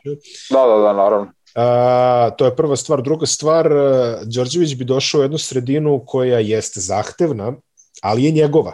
da, 0.51 0.67
da, 0.67 0.83
da, 0.83 0.93
naravno. 0.93 1.33
A, 1.55 2.31
to 2.39 2.45
je 2.45 2.57
prva 2.57 2.77
stvar. 2.77 3.03
Druga 3.03 3.27
stvar, 3.27 3.73
e, 3.73 4.19
Đorđević 4.25 4.75
bi 4.75 4.85
došao 4.85 5.19
u 5.19 5.23
jednu 5.23 5.39
sredinu 5.39 6.03
koja 6.07 6.39
jeste 6.39 6.81
zahtevna, 6.81 7.53
ali 8.03 8.25
je 8.25 8.31
njegova. 8.31 8.73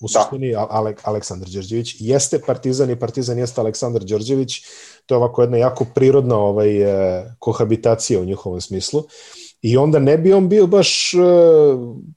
U 0.00 0.06
da. 0.06 0.20
suštini 0.20 0.52
da. 0.52 0.66
Alek, 0.70 1.00
Aleksandar 1.04 1.48
Đorđević 1.48 1.96
jeste 1.98 2.40
Partizan 2.46 2.90
i 2.90 2.98
Partizan 2.98 3.38
jeste 3.38 3.60
Aleksandar 3.60 4.04
Đorđević 4.04 4.62
to 5.08 5.14
je 5.14 5.16
ovako 5.16 5.42
jedna 5.42 5.56
jako 5.56 5.86
prirodna 5.94 6.36
ovaj, 6.36 6.82
eh, 6.82 7.24
kohabitacija 7.38 8.20
u 8.20 8.24
njihovom 8.24 8.60
smislu. 8.60 9.02
I 9.62 9.76
onda 9.76 9.98
ne 9.98 10.18
bi 10.18 10.32
on 10.32 10.48
bio 10.48 10.66
baš 10.66 11.14
uh, 11.14 11.20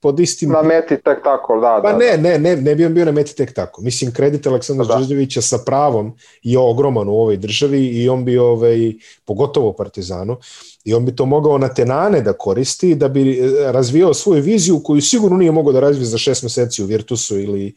pod 0.02 0.20
istim... 0.20 0.50
Na 0.50 0.62
meti 0.62 0.98
tek 1.04 1.24
tako, 1.24 1.60
da. 1.60 1.80
Pa 1.84 1.92
da, 1.92 1.98
ne, 1.98 2.18
da. 2.18 2.18
ne, 2.18 2.40
ne, 2.40 2.56
ne 2.56 2.76
bi 2.76 2.86
on 2.86 2.94
bio 2.94 3.06
na 3.06 3.12
meti 3.12 3.36
tek 3.36 3.54
tako. 3.54 3.82
Mislim, 3.82 4.14
kredit 4.14 4.48
Aleksandra 4.48 4.86
da. 4.86 4.96
Đorđevića 4.96 5.42
sa 5.42 5.58
pravom 5.66 6.14
je 6.44 6.60
ogroman 6.60 7.10
u 7.10 7.14
ovoj 7.14 7.38
državi 7.38 7.88
i 7.88 8.10
on 8.10 8.26
bi, 8.26 8.38
ovaj, 8.38 8.94
pogotovo 9.26 9.70
u 9.70 9.74
Partizanu, 9.74 10.38
i 10.84 10.94
on 10.94 11.06
bi 11.06 11.16
to 11.16 11.26
mogao 11.26 11.58
na 11.58 11.68
tenane 11.68 12.22
da 12.22 12.34
koristi, 12.34 12.96
da 12.96 13.08
bi 13.08 13.40
eh, 13.40 13.72
razvijao 13.72 14.14
svoju 14.14 14.44
viziju 14.44 14.82
koju 14.84 15.02
sigurno 15.02 15.38
nije 15.38 15.52
mogao 15.52 15.74
da 15.74 15.80
razvije 15.80 16.06
za 16.06 16.18
šest 16.18 16.44
meseci 16.44 16.84
u 16.84 16.86
Virtusu 16.86 17.40
ili, 17.40 17.74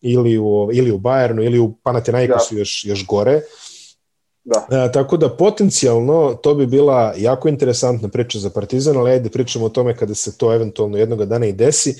ili, 0.00 0.38
u, 0.38 0.70
ili 0.72 0.92
u 0.92 0.98
Bayernu 0.98 1.44
ili 1.44 1.58
u 1.58 1.72
Panathinaikosu 1.82 2.54
da. 2.54 2.60
još, 2.60 2.84
još 2.84 3.06
gore. 3.06 3.36
Uh, 3.36 3.63
Da. 4.44 4.66
E, 4.70 4.92
tako 4.92 5.16
da 5.16 5.28
potencijalno 5.28 6.34
to 6.42 6.54
bi 6.54 6.66
bila 6.66 7.14
jako 7.16 7.48
interesantna 7.48 8.08
priča 8.08 8.38
za 8.38 8.50
Partizan, 8.50 8.96
ali 8.96 9.10
ajde 9.10 9.30
pričamo 9.30 9.64
o 9.64 9.68
tome 9.68 9.96
kada 9.96 10.14
se 10.14 10.38
to 10.38 10.54
eventualno 10.54 10.98
jednog 10.98 11.24
dana 11.24 11.46
i 11.46 11.52
desi. 11.52 11.94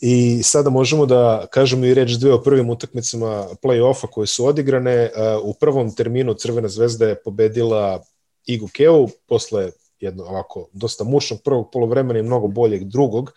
I 0.00 0.42
sada 0.42 0.70
možemo 0.70 1.06
da 1.06 1.46
kažemo 1.50 1.86
i 1.86 1.94
reč 1.94 2.10
dve 2.10 2.32
o 2.32 2.42
prvim 2.42 2.70
utakmicama 2.70 3.46
play-offa 3.62 4.06
koje 4.06 4.26
su 4.26 4.46
odigrane. 4.46 4.92
E, 4.94 5.10
u 5.42 5.54
prvom 5.54 5.94
terminu 5.94 6.34
Crvena 6.34 6.68
zvezda 6.68 7.08
je 7.08 7.22
pobedila 7.22 8.02
Igu 8.46 8.68
Keu 8.72 9.08
posle 9.26 9.70
jedno 10.00 10.24
ovako 10.24 10.68
dosta 10.72 11.04
mučnog 11.04 11.40
prvog 11.44 11.70
polovremena 11.72 12.18
i 12.18 12.22
mnogo 12.22 12.46
boljeg 12.46 12.84
drugog 12.84 13.32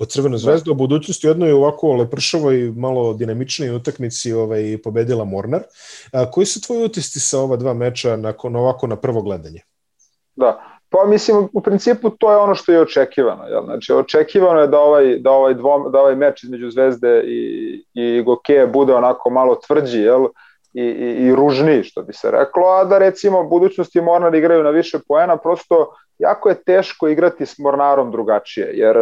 po 0.00 0.06
Crvenu 0.06 0.34
da. 0.34 0.38
zvezdu, 0.38 0.70
a 0.72 0.74
budućnosti 0.74 1.26
u 1.26 1.30
jednoj 1.30 1.52
ovako 1.52 1.92
lepršavoj, 1.92 2.72
malo 2.76 3.12
dinamičnoj 3.14 3.70
utakmici 3.76 4.32
ovaj, 4.32 4.78
pobedila 4.84 5.24
Mornar. 5.24 5.62
A, 6.12 6.30
koji 6.30 6.46
su 6.46 6.60
tvoji 6.60 6.84
utisci 6.84 7.20
sa 7.20 7.40
ova 7.40 7.56
dva 7.56 7.74
meča 7.74 8.16
nakon 8.16 8.56
ovako 8.56 8.86
na 8.86 8.96
prvo 8.96 9.22
gledanje? 9.22 9.60
Da, 10.36 10.70
Pa 10.90 11.04
mislim, 11.06 11.48
u 11.52 11.60
principu 11.60 12.10
to 12.10 12.32
je 12.32 12.36
ono 12.36 12.54
što 12.54 12.72
je 12.72 12.80
očekivano. 12.80 13.44
Jel? 13.44 13.64
Znači, 13.64 13.92
očekivano 13.92 14.60
je 14.60 14.66
da 14.66 14.78
ovaj, 14.78 15.18
da 15.18 15.30
ovaj, 15.30 15.54
dvom, 15.54 15.92
da 15.92 16.00
ovaj 16.00 16.16
meč 16.16 16.44
između 16.44 16.70
Zvezde 16.70 17.22
i, 17.24 17.84
i 17.94 18.22
Gokeje 18.22 18.66
bude 18.66 18.94
onako 18.94 19.30
malo 19.30 19.54
tvrđi 19.66 20.00
jel? 20.00 20.26
I, 20.74 20.82
i, 20.82 21.26
i 21.26 21.34
ružniji, 21.34 21.82
što 21.82 22.02
bi 22.02 22.12
se 22.12 22.30
reklo, 22.30 22.66
a 22.66 22.84
da 22.84 22.98
recimo 22.98 23.44
budućnosti 23.44 24.00
Mornar 24.00 24.34
igraju 24.34 24.62
na 24.62 24.70
više 24.70 24.98
poena, 25.08 25.36
prosto 25.36 25.94
jako 26.18 26.48
je 26.48 26.62
teško 26.62 27.08
igrati 27.08 27.46
s 27.46 27.58
Mornarom 27.58 28.10
drugačije, 28.10 28.70
jer 28.74 28.96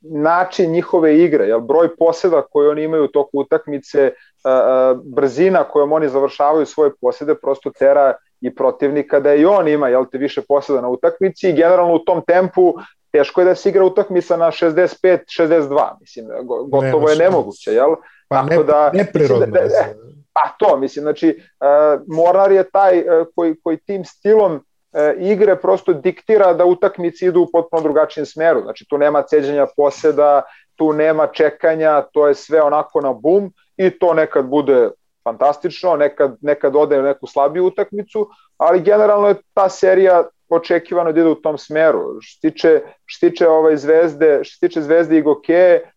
način 0.00 0.70
njihove 0.70 1.18
igre, 1.18 1.44
jel, 1.44 1.60
broj 1.60 1.96
poseda 1.96 2.42
koje 2.42 2.70
oni 2.70 2.82
imaju 2.82 3.04
u 3.04 3.08
toku 3.08 3.30
utakmice, 3.32 4.00
e, 4.00 4.10
e, 4.10 4.94
brzina 5.04 5.64
kojom 5.64 5.92
oni 5.92 6.08
završavaju 6.08 6.66
svoje 6.66 6.90
posede 7.00 7.34
prosto 7.34 7.70
tera 7.78 8.14
i 8.40 8.54
protivnika 8.54 9.20
da 9.20 9.34
i 9.34 9.44
on 9.44 9.68
ima 9.68 9.88
jel, 9.88 10.04
te 10.12 10.18
više 10.18 10.42
poseda 10.48 10.80
na 10.80 10.88
utakmici 10.88 11.48
i 11.48 11.52
generalno 11.52 11.94
u 11.94 11.98
tom 11.98 12.22
tempu 12.26 12.74
teško 13.12 13.40
je 13.40 13.44
da 13.44 13.54
se 13.54 13.68
igra 13.68 13.84
utakmica 13.84 14.36
na 14.36 14.46
65-62, 14.46 16.00
mislim, 16.00 16.26
gotovo 16.68 17.10
je 17.10 17.16
nemoguće, 17.16 17.72
jel? 17.72 17.94
Pa 18.28 18.42
ne, 18.42 18.62
da, 18.62 18.90
neprirodno. 18.94 19.46
Da, 19.46 19.60
da, 19.60 19.68
pa 20.34 20.54
to, 20.58 20.76
mislim, 20.76 21.02
znači, 21.02 21.42
uh, 21.60 22.02
Mornar 22.06 22.52
je 22.52 22.70
taj 22.70 22.98
uh, 22.98 23.26
koji, 23.34 23.54
koji 23.62 23.76
tim 23.76 24.04
stilom 24.04 24.64
igre 25.18 25.56
prosto 25.56 25.92
diktira 25.92 26.52
da 26.54 26.64
utakmice 26.64 27.26
idu 27.26 27.40
u 27.40 27.48
potpuno 27.52 27.82
drugačijem 27.82 28.26
smeru. 28.26 28.62
Znači 28.62 28.86
tu 28.88 28.98
nema 28.98 29.22
ceđenja 29.22 29.66
poseda, 29.76 30.42
tu 30.76 30.92
nema 30.92 31.26
čekanja, 31.26 32.02
to 32.12 32.28
je 32.28 32.34
sve 32.34 32.62
onako 32.62 33.00
na 33.00 33.12
bum 33.12 33.52
i 33.76 33.90
to 33.90 34.14
nekad 34.14 34.46
bude 34.46 34.90
fantastično, 35.24 35.96
nekad, 35.96 36.36
nekad 36.40 36.76
ode 36.76 36.98
u 36.98 37.02
neku 37.02 37.26
slabiju 37.26 37.66
utakmicu, 37.66 38.28
ali 38.56 38.80
generalno 38.80 39.28
je 39.28 39.34
ta 39.54 39.68
serija 39.68 40.24
očekivano 40.48 41.12
da 41.12 41.20
ide 41.20 41.28
u 41.28 41.34
tom 41.34 41.58
smeru. 41.58 42.18
Što 42.20 42.48
tiče, 42.48 42.80
što 43.06 43.28
tiče 43.28 43.48
ovaj 43.48 43.76
zvezde, 43.76 44.40
što 44.42 44.66
tiče 44.66 44.82
zvezde 44.82 45.18
i 45.18 45.22
Gokeje, 45.22 45.90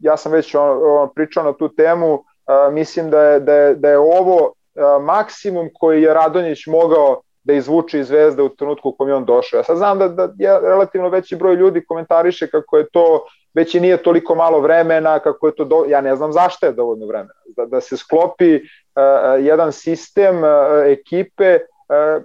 ja 0.00 0.16
sam 0.16 0.32
već 0.32 0.54
on, 0.54 0.78
on, 0.82 1.08
pričao 1.14 1.44
na 1.44 1.52
tu 1.52 1.68
temu, 1.68 2.24
mislim 2.72 3.10
da 3.10 3.22
je, 3.22 3.40
da 3.40 3.54
je, 3.54 3.74
da 3.74 3.90
je 3.90 3.98
ovo 3.98 4.52
maksimum 5.00 5.68
koji 5.74 6.02
je 6.02 6.14
Radonjić 6.14 6.66
mogao 6.66 7.22
da 7.44 7.52
izvuče 7.52 7.98
iz 7.98 8.06
Zvezde 8.06 8.42
u 8.42 8.48
trenutku 8.48 8.88
u 8.88 8.92
kom 8.92 9.08
je 9.08 9.14
on 9.14 9.24
došao. 9.24 9.58
Ja 9.58 9.64
sad 9.64 9.76
znam 9.76 9.98
da, 9.98 10.08
da 10.08 10.22
je 10.38 10.60
relativno 10.60 11.08
veći 11.08 11.36
broj 11.36 11.54
ljudi 11.54 11.84
komentariše 11.84 12.50
kako 12.50 12.76
je 12.76 12.86
to 12.92 13.24
već 13.54 13.74
i 13.74 13.80
nije 13.80 13.96
toliko 13.96 14.34
malo 14.34 14.60
vremena, 14.60 15.18
kako 15.18 15.46
je 15.46 15.54
to, 15.54 15.64
do, 15.64 15.84
ja 15.88 16.00
ne 16.00 16.16
znam 16.16 16.32
zašto 16.32 16.66
je 16.66 16.72
dovoljno 16.72 17.06
vremena, 17.06 17.40
da, 17.56 17.66
da 17.66 17.80
se 17.80 17.96
sklopi 17.96 18.54
uh, 18.54 19.44
jedan 19.44 19.72
sistem 19.72 20.36
uh, 20.38 20.50
ekipe 20.86 21.58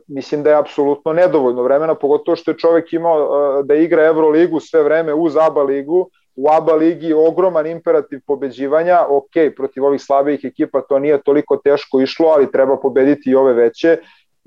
mislim 0.08 0.44
da 0.44 0.50
je 0.50 0.56
apsolutno 0.56 1.14
nedovoljno 1.14 1.64
vremena, 1.64 1.96
pogotovo 1.96 2.36
što 2.36 2.52
je 2.52 2.58
čovek 2.58 2.94
imao 2.94 3.20
e, 3.20 3.64
da 3.64 3.76
igra 3.76 4.06
Euroligu 4.06 4.60
sve 4.60 4.84
vreme 4.84 5.14
uz 5.14 5.38
ABA 5.38 5.64
ligu, 5.64 6.10
u 6.36 6.50
ABA 6.52 6.74
ligi 6.74 7.14
ogroman 7.14 7.68
imperativ 7.68 8.20
pobeđivanja, 8.28 9.06
ok, 9.10 9.56
protiv 9.56 9.86
ovih 9.86 10.02
slabijih 10.02 10.40
ekipa 10.44 10.82
to 10.82 11.00
nije 11.00 11.22
toliko 11.22 11.58
teško 11.58 12.02
išlo, 12.02 12.28
ali 12.28 12.52
treba 12.52 12.78
pobediti 12.78 13.30
i 13.30 13.36
ove 13.36 13.54
veće. 13.54 13.98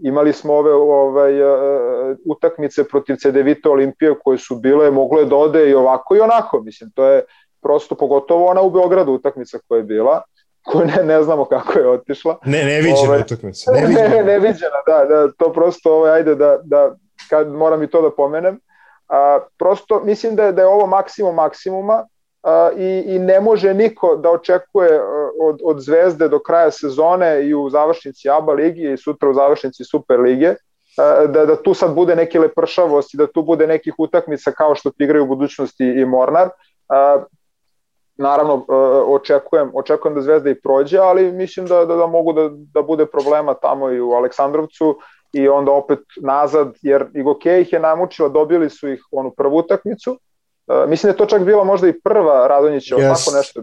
Imali 0.03 0.33
smo 0.33 0.55
ove 0.55 0.73
ovaj, 0.73 1.43
uh, 1.43 2.17
utakmice 2.27 2.89
protiv 2.89 3.17
CDVita 3.17 3.71
Olimpije 3.71 4.15
koje 4.25 4.39
su 4.39 4.57
bile, 4.57 4.91
moglo 4.91 5.21
je 5.21 5.27
da 5.27 5.37
ode 5.37 5.71
i 5.71 5.75
ovako 5.75 6.17
i 6.17 6.21
onako, 6.21 6.61
mislim, 6.61 6.91
to 6.95 7.05
je 7.05 7.25
prosto 7.63 7.95
pogotovo 7.95 8.47
ona 8.47 8.61
u 8.61 8.71
Beogradu 8.71 9.13
utakmica 9.13 9.59
koja 9.69 9.79
je 9.79 9.85
bila 9.85 10.23
koju 10.65 10.87
ne, 10.87 11.03
ne 11.05 11.23
znamo 11.23 11.45
kako 11.45 11.79
je 11.79 11.89
otišla. 11.89 12.39
Ne, 12.45 12.65
ne 12.65 12.77
viđena 12.77 13.09
ovaj, 13.09 13.21
utakmica. 13.21 13.73
Ne, 13.75 14.09
ne, 14.09 14.23
ne 14.23 14.39
viđena, 14.39 14.81
da, 14.87 15.05
da, 15.05 15.33
to 15.33 15.53
prosto, 15.53 15.95
ovaj, 15.95 16.13
ajde 16.13 16.35
da, 16.35 16.59
da 16.65 16.95
kad 17.31 17.49
moram 17.49 17.83
i 17.83 17.91
to 17.91 18.03
da 18.03 18.11
pomenem, 18.11 18.61
a, 19.09 19.39
prosto 19.59 20.01
mislim 20.05 20.37
da 20.37 20.45
je, 20.45 20.53
da 20.53 20.63
je 20.63 20.69
ovo 20.69 20.87
maksimum 20.87 21.35
maksimuma 21.35 22.07
a, 22.43 22.71
i, 22.77 23.05
i 23.07 23.19
ne 23.19 23.41
može 23.41 23.75
niko 23.75 24.17
da 24.17 24.31
očekuje 24.31 25.01
od, 25.41 25.61
od 25.65 25.81
Zvezde 25.81 26.29
do 26.29 26.39
kraja 26.39 26.71
sezone 26.71 27.47
i 27.47 27.55
u 27.55 27.71
završnici 27.71 28.31
ABA 28.31 28.53
ligi 28.53 28.93
i 28.93 28.97
sutra 28.97 29.29
u 29.29 29.35
završnici 29.35 29.85
Super 29.85 30.21
lige, 30.21 30.55
da, 31.29 31.47
da 31.47 31.63
tu 31.63 31.75
sad 31.75 31.95
bude 31.95 32.17
neke 32.17 32.41
lepršavosti, 32.41 33.17
da 33.17 33.27
tu 33.27 33.43
bude 33.43 33.67
nekih 33.67 33.95
utakmica 33.99 34.53
kao 34.53 34.75
što 34.75 34.91
ti 34.91 35.05
igraju 35.05 35.25
u 35.25 35.27
budućnosti 35.27 35.85
i 35.85 36.05
Mornar. 36.05 36.49
Naravno 38.17 38.65
očekujem, 39.07 39.71
očekujem 39.75 40.15
da 40.15 40.23
Zvezda 40.23 40.51
i 40.51 40.61
prođe, 40.61 40.99
ali 40.99 41.33
mislim 41.33 41.67
da, 41.67 41.85
da, 41.85 41.97
da 41.97 42.07
mogu 42.07 42.33
da, 42.33 42.51
da 42.75 42.83
bude 42.83 43.07
problema 43.07 43.55
tamo 43.55 43.91
i 43.91 44.01
u 44.01 44.13
Aleksandrovcu 44.13 44.99
i 45.33 45.49
onda 45.49 45.73
opet 45.73 45.99
nazad, 46.23 46.75
jer 46.83 47.07
i 47.15 47.23
Goke 47.23 47.61
ih 47.61 47.73
je 47.73 47.81
namučila, 47.81 48.29
dobili 48.29 48.71
su 48.71 48.89
ih 48.89 49.01
onu 49.11 49.31
prvu 49.31 49.57
utakmicu, 49.57 50.19
uh, 50.71 50.89
mislim 50.89 51.09
da 51.09 51.15
je 51.15 51.17
to 51.17 51.27
čak 51.27 51.43
bila 51.43 51.65
možda 51.65 51.89
i 51.89 52.01
prva 52.01 52.47
Radonjićeva, 52.47 53.01
yes. 53.01 53.25
tako 53.25 53.37
nešto. 53.37 53.61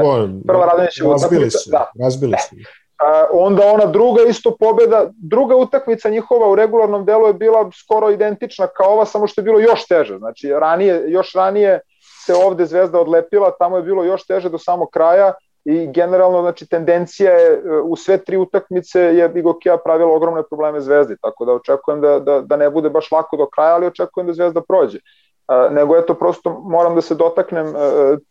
O, 0.00 0.28
prva 0.46 0.66
Radonjićeva 0.66 1.14
utakmica. 1.14 1.58
Su, 1.58 1.70
da. 1.70 1.90
Razbili 2.02 2.36
su. 2.48 2.56
Uh, 2.56 3.28
onda 3.32 3.66
ona 3.66 3.86
druga 3.86 4.22
isto 4.22 4.56
pobeda, 4.60 5.10
druga 5.22 5.56
utakmica 5.56 6.08
njihova 6.08 6.50
u 6.50 6.54
regularnom 6.54 7.04
delu 7.04 7.26
je 7.26 7.34
bila 7.34 7.70
skoro 7.84 8.10
identična 8.10 8.66
kao 8.66 8.92
ova, 8.92 9.04
samo 9.04 9.26
što 9.26 9.40
je 9.40 9.44
bilo 9.44 9.60
još 9.60 9.86
teže. 9.86 10.18
Znači, 10.18 10.48
ranije, 10.48 11.04
još 11.06 11.32
ranije 11.34 11.80
se 12.26 12.34
ovde 12.34 12.66
Zvezda 12.66 13.00
odlepila, 13.00 13.50
tamo 13.58 13.76
je 13.76 13.82
bilo 13.82 14.04
još 14.04 14.26
teže 14.26 14.48
do 14.48 14.58
samog 14.58 14.88
kraja 14.92 15.32
i 15.64 15.86
generalno 15.86 16.40
znači 16.40 16.66
tendencija 16.66 17.32
je 17.32 17.62
u 17.82 17.96
sve 17.96 18.24
tri 18.24 18.36
utakmice 18.36 19.00
je 19.00 19.32
Igokija 19.34 19.76
pravila 19.76 20.14
ogromne 20.14 20.42
probleme 20.50 20.80
Zvezdi, 20.80 21.16
tako 21.22 21.44
da 21.44 21.52
očekujem 21.52 22.00
da, 22.00 22.18
da, 22.20 22.40
da 22.40 22.56
ne 22.56 22.70
bude 22.70 22.90
baš 22.90 23.12
lako 23.12 23.36
do 23.36 23.46
kraja, 23.46 23.74
ali 23.74 23.86
očekujem 23.86 24.26
da 24.26 24.32
Zvezda 24.32 24.60
prođe. 24.68 24.98
Uh, 24.98 25.27
nego 25.70 25.96
eto 25.96 26.14
prosto 26.14 26.60
moram 26.64 26.94
da 26.94 27.00
se 27.00 27.14
dotaknem 27.14 27.66
uh, 27.66 27.74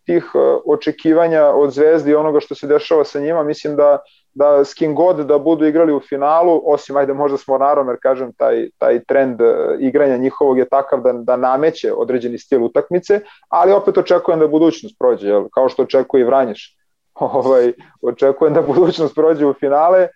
tih 0.05 0.32
uh, 0.36 0.41
očekivanja 0.65 1.45
od 1.45 1.72
Zvezdi 1.72 2.11
i 2.11 2.15
onoga 2.15 2.39
što 2.39 2.55
se 2.55 2.68
dešava 2.68 3.03
sa 3.03 3.20
njima, 3.20 3.43
mislim 3.43 3.76
da 3.76 3.99
da 4.38 4.65
s 4.65 4.74
kim 4.74 4.95
god 4.95 5.26
da 5.26 5.39
budu 5.39 5.65
igrali 5.65 5.93
u 5.93 5.99
finalu, 5.99 6.61
osim 6.65 6.97
ajde 6.97 7.13
možda 7.13 7.38
s 7.38 7.47
Mornarom, 7.47 7.88
jer 7.88 7.97
kažem 8.01 8.34
taj, 8.34 8.70
taj 8.78 9.03
trend 9.03 9.41
e, 9.41 9.78
igranja 9.80 10.18
njihovog 10.18 10.57
je 10.57 10.70
takav 10.70 11.01
da, 11.01 11.13
da 11.13 11.36
nameće 11.36 11.93
određeni 11.93 12.38
stil 12.38 12.63
utakmice, 12.63 13.20
ali 13.49 13.72
opet 13.72 13.97
očekujem 13.97 14.39
da 14.39 14.47
budućnost 14.47 14.95
prođe, 14.99 15.28
jel? 15.28 15.45
kao 15.53 15.70
što 15.70 15.84
očekuje 15.84 16.22
i 16.22 16.24
Vranješ. 16.24 16.78
Ovaj, 17.20 17.74
očekujem 18.01 18.53
da 18.53 18.61
budućnost 18.61 19.15
prođe 19.15 19.45
u 19.45 19.53
finale, 19.53 19.99
e, 19.99 20.09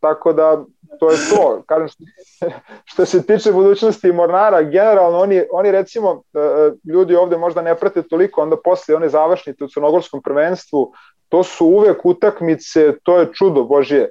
tako 0.00 0.32
da 0.32 0.64
to 0.98 1.10
je 1.10 1.16
to. 1.30 1.62
Kažem, 1.66 1.88
što, 1.88 2.04
što 2.90 3.06
se 3.06 3.26
tiče 3.26 3.52
budućnosti 3.52 4.12
Mornara, 4.12 4.62
generalno 4.62 5.18
oni, 5.18 5.42
oni 5.52 5.70
recimo, 5.70 6.22
e, 6.34 6.38
e, 6.38 6.92
ljudi 6.92 7.14
ovde 7.16 7.36
možda 7.36 7.62
ne 7.62 7.74
prate 7.74 8.02
toliko, 8.02 8.42
onda 8.42 8.56
posle 8.64 8.94
one 8.94 9.08
završnice 9.08 9.64
u 9.64 9.68
crnogorskom 9.68 10.22
prvenstvu, 10.22 10.92
to 11.28 11.42
su 11.44 11.66
uvek 11.66 12.06
utakmice, 12.06 12.92
to 13.02 13.18
je 13.18 13.28
čudo 13.32 13.64
Božije. 13.64 14.10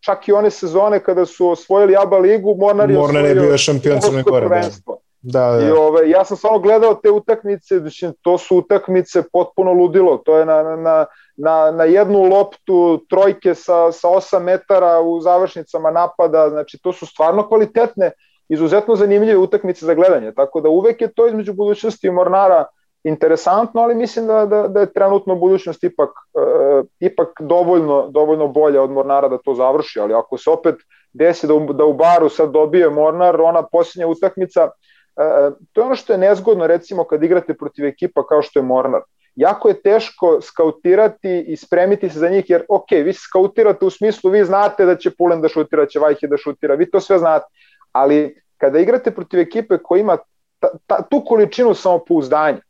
Čak 0.00 0.28
i 0.28 0.32
one 0.32 0.50
sezone 0.50 1.00
kada 1.00 1.26
su 1.26 1.48
osvojili 1.48 1.96
ABA 1.96 2.18
ligu, 2.18 2.54
Mornar 2.58 2.90
je 2.90 2.96
Mornar 2.96 3.24
je 3.24 3.34
bio 3.34 3.58
šampion 3.58 4.00
Crne 4.00 4.22
Gore. 4.22 4.48
Da. 4.48 4.62
Da, 5.22 5.50
da. 5.50 5.66
I 5.66 5.70
ove, 5.70 6.10
ja 6.10 6.24
sam 6.24 6.36
samo 6.36 6.58
gledao 6.58 6.94
te 6.94 7.10
utakmice, 7.10 7.78
znači, 7.78 8.08
to 8.22 8.38
su 8.38 8.56
utakmice 8.56 9.22
potpuno 9.32 9.72
ludilo, 9.72 10.16
to 10.16 10.38
je 10.38 10.46
na, 10.46 10.62
na, 10.62 11.06
na, 11.36 11.70
na 11.70 11.84
jednu 11.84 12.22
loptu 12.22 13.04
trojke 13.08 13.54
sa, 13.54 13.92
sa 13.92 14.08
8 14.08 14.42
metara 14.42 15.00
u 15.00 15.20
završnicama 15.20 15.90
napada, 15.90 16.48
znači 16.48 16.78
to 16.82 16.92
su 16.92 17.06
stvarno 17.06 17.48
kvalitetne, 17.48 18.10
izuzetno 18.48 18.96
zanimljive 18.96 19.38
utakmice 19.38 19.86
za 19.86 19.94
gledanje, 19.94 20.32
tako 20.32 20.60
da 20.60 20.68
uvek 20.68 21.00
je 21.00 21.12
to 21.12 21.26
između 21.26 21.52
budućnosti 21.52 22.06
i 22.06 22.10
Mornara 22.10 22.64
interesantno, 23.04 23.80
ali 23.80 23.94
mislim 23.94 24.26
da, 24.26 24.46
da, 24.46 24.68
da 24.68 24.80
je 24.80 24.92
trenutno 24.92 25.36
budućnost 25.36 25.84
ipak, 25.84 26.08
uh, 26.08 26.86
ipak 27.00 27.28
dovoljno, 27.40 28.08
dovoljno 28.08 28.48
bolja 28.48 28.82
od 28.82 28.90
Mornara 28.90 29.28
da 29.28 29.38
to 29.38 29.54
završi, 29.54 30.00
ali 30.00 30.14
ako 30.14 30.38
se 30.38 30.50
opet 30.50 30.74
desi 31.12 31.46
da 31.46 31.54
u, 31.54 31.72
da 31.72 31.84
u 31.84 31.92
baru 31.92 32.28
sad 32.28 32.50
dobije 32.50 32.90
Mornar, 32.90 33.40
ona 33.40 33.62
posljednja 33.62 34.06
utakmica, 34.06 34.70
to 35.72 35.80
je 35.80 35.84
ono 35.84 35.94
što 35.94 36.12
je 36.12 36.18
nezgodno 36.18 36.66
recimo 36.66 37.04
kad 37.04 37.22
igrate 37.22 37.54
protiv 37.54 37.84
ekipa 37.84 38.26
kao 38.26 38.42
što 38.42 38.58
je 38.58 38.62
Mornar. 38.62 39.00
Jako 39.36 39.68
je 39.68 39.82
teško 39.82 40.40
skautirati 40.40 41.44
i 41.48 41.56
spremiti 41.56 42.08
se 42.08 42.18
za 42.18 42.28
njih, 42.28 42.50
jer 42.50 42.64
ok, 42.68 42.90
vi 42.90 43.12
skautirate 43.12 43.84
u 43.84 43.90
smislu, 43.90 44.30
vi 44.30 44.44
znate 44.44 44.84
da 44.84 44.96
će 44.96 45.10
Pulen 45.10 45.40
da 45.40 45.48
šutira, 45.48 45.86
će 45.86 45.98
Vajke 45.98 46.26
da 46.26 46.36
šutira, 46.36 46.74
vi 46.74 46.90
to 46.90 47.00
sve 47.00 47.18
znate, 47.18 47.46
ali 47.92 48.42
kada 48.56 48.78
igrate 48.78 49.10
protiv 49.10 49.40
ekipe 49.40 49.78
koja 49.78 50.00
ima 50.00 50.16
ta, 50.58 50.68
ta, 50.86 51.02
tu 51.02 51.24
količinu 51.26 51.74
samopouzdanja, 51.74 52.60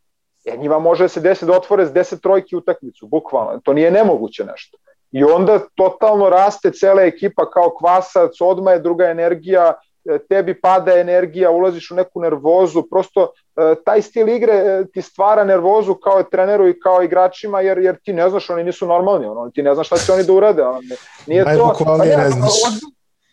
jer 0.45 0.59
njima 0.59 0.79
može 0.79 1.05
da 1.05 1.09
se 1.09 1.21
desi 1.21 1.47
da 1.47 1.57
otvore 1.57 1.87
s 1.87 1.93
10 1.93 2.21
trojki 2.23 2.57
utakmicu, 2.57 3.07
bukvalno, 3.07 3.61
to 3.65 3.73
nije 3.73 3.91
nemoguće 3.91 4.45
nešto. 4.45 4.79
I 5.13 5.25
onda 5.25 5.59
totalno 5.75 6.31
raste 6.31 6.71
cela 6.71 7.03
ekipa 7.03 7.51
kao 7.51 7.71
kvasac, 7.79 8.41
odma 8.41 8.73
je 8.73 8.81
druga 8.81 9.05
energija, 9.05 9.75
e, 9.75 9.90
tebi 10.29 10.61
pada 10.61 10.99
energija, 10.99 11.51
ulaziš 11.51 11.91
u 11.91 11.95
neku 11.95 12.21
nervozu, 12.21 12.83
prosto 12.91 13.33
e, 13.57 13.75
taj 13.85 14.03
stil 14.03 14.29
igre 14.29 14.55
e, 14.55 14.85
ti 14.93 15.03
stvara 15.03 15.45
nervozu 15.45 15.95
kao 15.95 16.23
treneru 16.23 16.69
i 16.69 16.81
kao 16.81 17.03
igračima, 17.03 17.61
jer, 17.61 17.79
jer 17.79 17.97
ti 18.05 18.13
ne 18.13 18.31
znaš, 18.31 18.51
oni 18.51 18.65
nisu 18.65 18.87
normalni, 18.87 19.27
ono, 19.27 19.51
ti 19.51 19.63
ne 19.63 19.75
znaš 19.75 19.87
šta 19.87 19.97
će 19.97 20.13
oni 20.13 20.25
da 20.25 20.33
urade. 20.33 20.63
Ono, 20.63 20.81
nije 21.27 21.45
to, 21.45 21.75
pa 21.85 21.97
ne, 21.97 22.17
ne 22.17 22.31
znaš. 22.31 22.53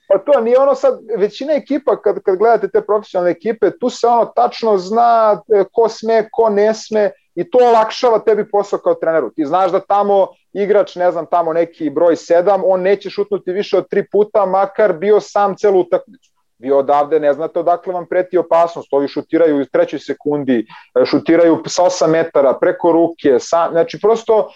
Pa 0.10 0.18
to 0.18 0.42
nije 0.42 0.60
ono 0.60 0.76
sad, 0.76 1.00
većina 1.18 1.54
ekipa, 1.54 2.02
kad, 2.02 2.20
kad 2.24 2.38
gledate 2.38 2.68
te 2.68 2.82
profesionalne 2.82 3.32
ekipe, 3.32 3.72
tu 3.80 3.90
se 3.90 4.08
ono 4.08 4.26
tačno 4.26 4.78
zna 4.78 5.42
e, 5.54 5.64
ko 5.72 5.90
sme, 5.90 6.30
ko 6.32 6.50
ne 6.50 6.74
sme 6.74 7.12
i 7.36 7.50
to 7.50 7.58
olakšava 7.62 8.20
tebi 8.20 8.50
posao 8.52 8.80
kao 8.80 8.94
treneru. 8.94 9.30
Ti 9.30 9.46
znaš 9.46 9.72
da 9.72 9.80
tamo 9.80 10.28
igrač, 10.54 10.96
ne 10.96 11.12
znam, 11.12 11.26
tamo 11.26 11.54
neki 11.54 11.90
broj 11.90 12.16
7, 12.16 12.62
on 12.66 12.82
neće 12.82 13.10
šutnuti 13.10 13.52
više 13.52 13.78
od 13.78 13.90
tri 13.90 14.10
puta, 14.12 14.46
makar 14.46 14.94
bio 14.94 15.20
sam 15.20 15.56
celu 15.58 15.80
utakmicu. 15.80 16.27
Vi 16.60 16.72
odavde 16.72 17.20
ne 17.20 17.34
znate 17.34 17.60
odakle 17.60 17.94
vam 17.94 18.06
preti 18.06 18.38
opasnost, 18.38 18.94
ovi 18.94 19.08
šutiraju 19.08 19.62
u 19.62 19.66
trećoj 19.66 20.00
sekundi, 20.00 20.66
e, 21.02 21.06
šutiraju 21.06 21.64
sa 21.68 21.84
8 21.84 22.08
metara, 22.08 22.54
preko 22.62 22.92
ruke, 22.92 23.40
sam, 23.40 23.72
znači 23.72 24.00
prosto 24.02 24.50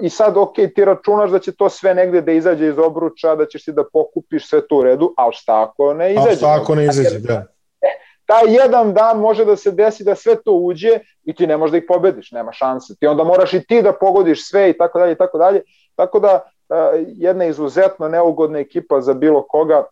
i 0.00 0.10
sad 0.10 0.36
ok, 0.36 0.54
ti 0.74 0.84
računaš 0.84 1.30
da 1.30 1.38
će 1.38 1.52
to 1.52 1.68
sve 1.68 1.94
negde 1.94 2.20
da 2.20 2.32
izađe 2.32 2.68
iz 2.68 2.78
obruča, 2.78 3.34
da 3.34 3.46
ćeš 3.46 3.64
ti 3.64 3.72
da 3.72 3.84
pokupiš 3.92 4.48
sve 4.48 4.66
to 4.66 4.76
u 4.76 4.82
redu, 4.82 5.14
ali 5.16 5.32
šta 5.32 5.62
ako 5.62 5.94
ne 5.94 6.12
izađe? 6.12 6.30
A 6.30 6.36
šta 6.36 6.58
ako 6.62 6.74
ne 6.74 6.84
izađe, 6.84 7.18
da. 7.18 7.44
E, 7.82 7.88
taj 8.26 8.54
jedan 8.54 8.94
dan 8.94 9.18
može 9.18 9.44
da 9.44 9.56
se 9.56 9.70
desi 9.70 10.04
da 10.04 10.14
sve 10.14 10.36
to 10.42 10.52
uđe 10.52 10.98
i 11.24 11.34
ti 11.34 11.46
ne 11.46 11.56
možeš 11.56 11.70
da 11.70 11.78
ih 11.78 11.84
pobediš, 11.88 12.30
nema 12.30 12.52
šanse. 12.52 12.94
Ti 13.00 13.06
onda 13.06 13.24
moraš 13.24 13.54
i 13.54 13.64
ti 13.66 13.82
da 13.82 13.92
pogodiš 13.92 14.48
sve 14.48 14.70
i 14.70 14.78
tako 14.78 14.98
dalje 14.98 15.12
i 15.12 15.16
tako 15.16 15.38
dalje. 15.38 15.62
Tako 15.96 16.20
da 16.20 16.40
jedna 17.06 17.44
izuzetno 17.44 18.08
neugodna 18.08 18.58
ekipa 18.58 19.00
za 19.00 19.14
bilo 19.14 19.42
koga 19.42 19.84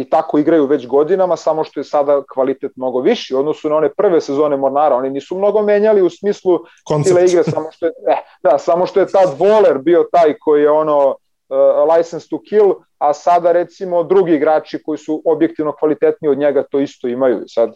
i 0.00 0.10
tako 0.10 0.38
igraju 0.38 0.66
već 0.66 0.86
godinama, 0.86 1.36
samo 1.36 1.64
što 1.64 1.80
je 1.80 1.84
sada 1.84 2.22
kvalitet 2.32 2.72
mnogo 2.76 3.00
viši 3.00 3.34
odnosu 3.34 3.68
na 3.68 3.76
one 3.76 3.88
prve 3.94 4.20
sezone 4.20 4.56
Mornara. 4.56 4.96
Oni 4.96 5.10
nisu 5.10 5.38
mnogo 5.38 5.62
menjali 5.62 6.02
u 6.02 6.10
smislu 6.10 6.58
Koncept. 6.84 7.06
stila 7.06 7.20
igre, 7.20 7.52
samo 7.52 7.72
što 7.72 7.86
je, 7.86 7.92
eh, 8.10 8.16
da, 8.42 8.58
samo 8.58 8.86
što 8.86 9.00
je 9.00 9.06
tad 9.06 9.38
Voler 9.38 9.78
bio 9.78 10.04
taj 10.12 10.38
koji 10.38 10.62
je 10.62 10.70
ono 10.70 11.08
uh, 11.08 11.96
license 11.96 12.28
to 12.30 12.42
kill, 12.48 12.74
a 12.98 13.14
sada 13.14 13.52
recimo 13.52 14.02
drugi 14.02 14.34
igrači 14.34 14.82
koji 14.82 14.98
su 14.98 15.22
objektivno 15.24 15.72
kvalitetniji 15.72 16.30
od 16.30 16.38
njega 16.38 16.62
to 16.70 16.80
isto 16.80 17.08
imaju. 17.08 17.42
Sad, 17.46 17.74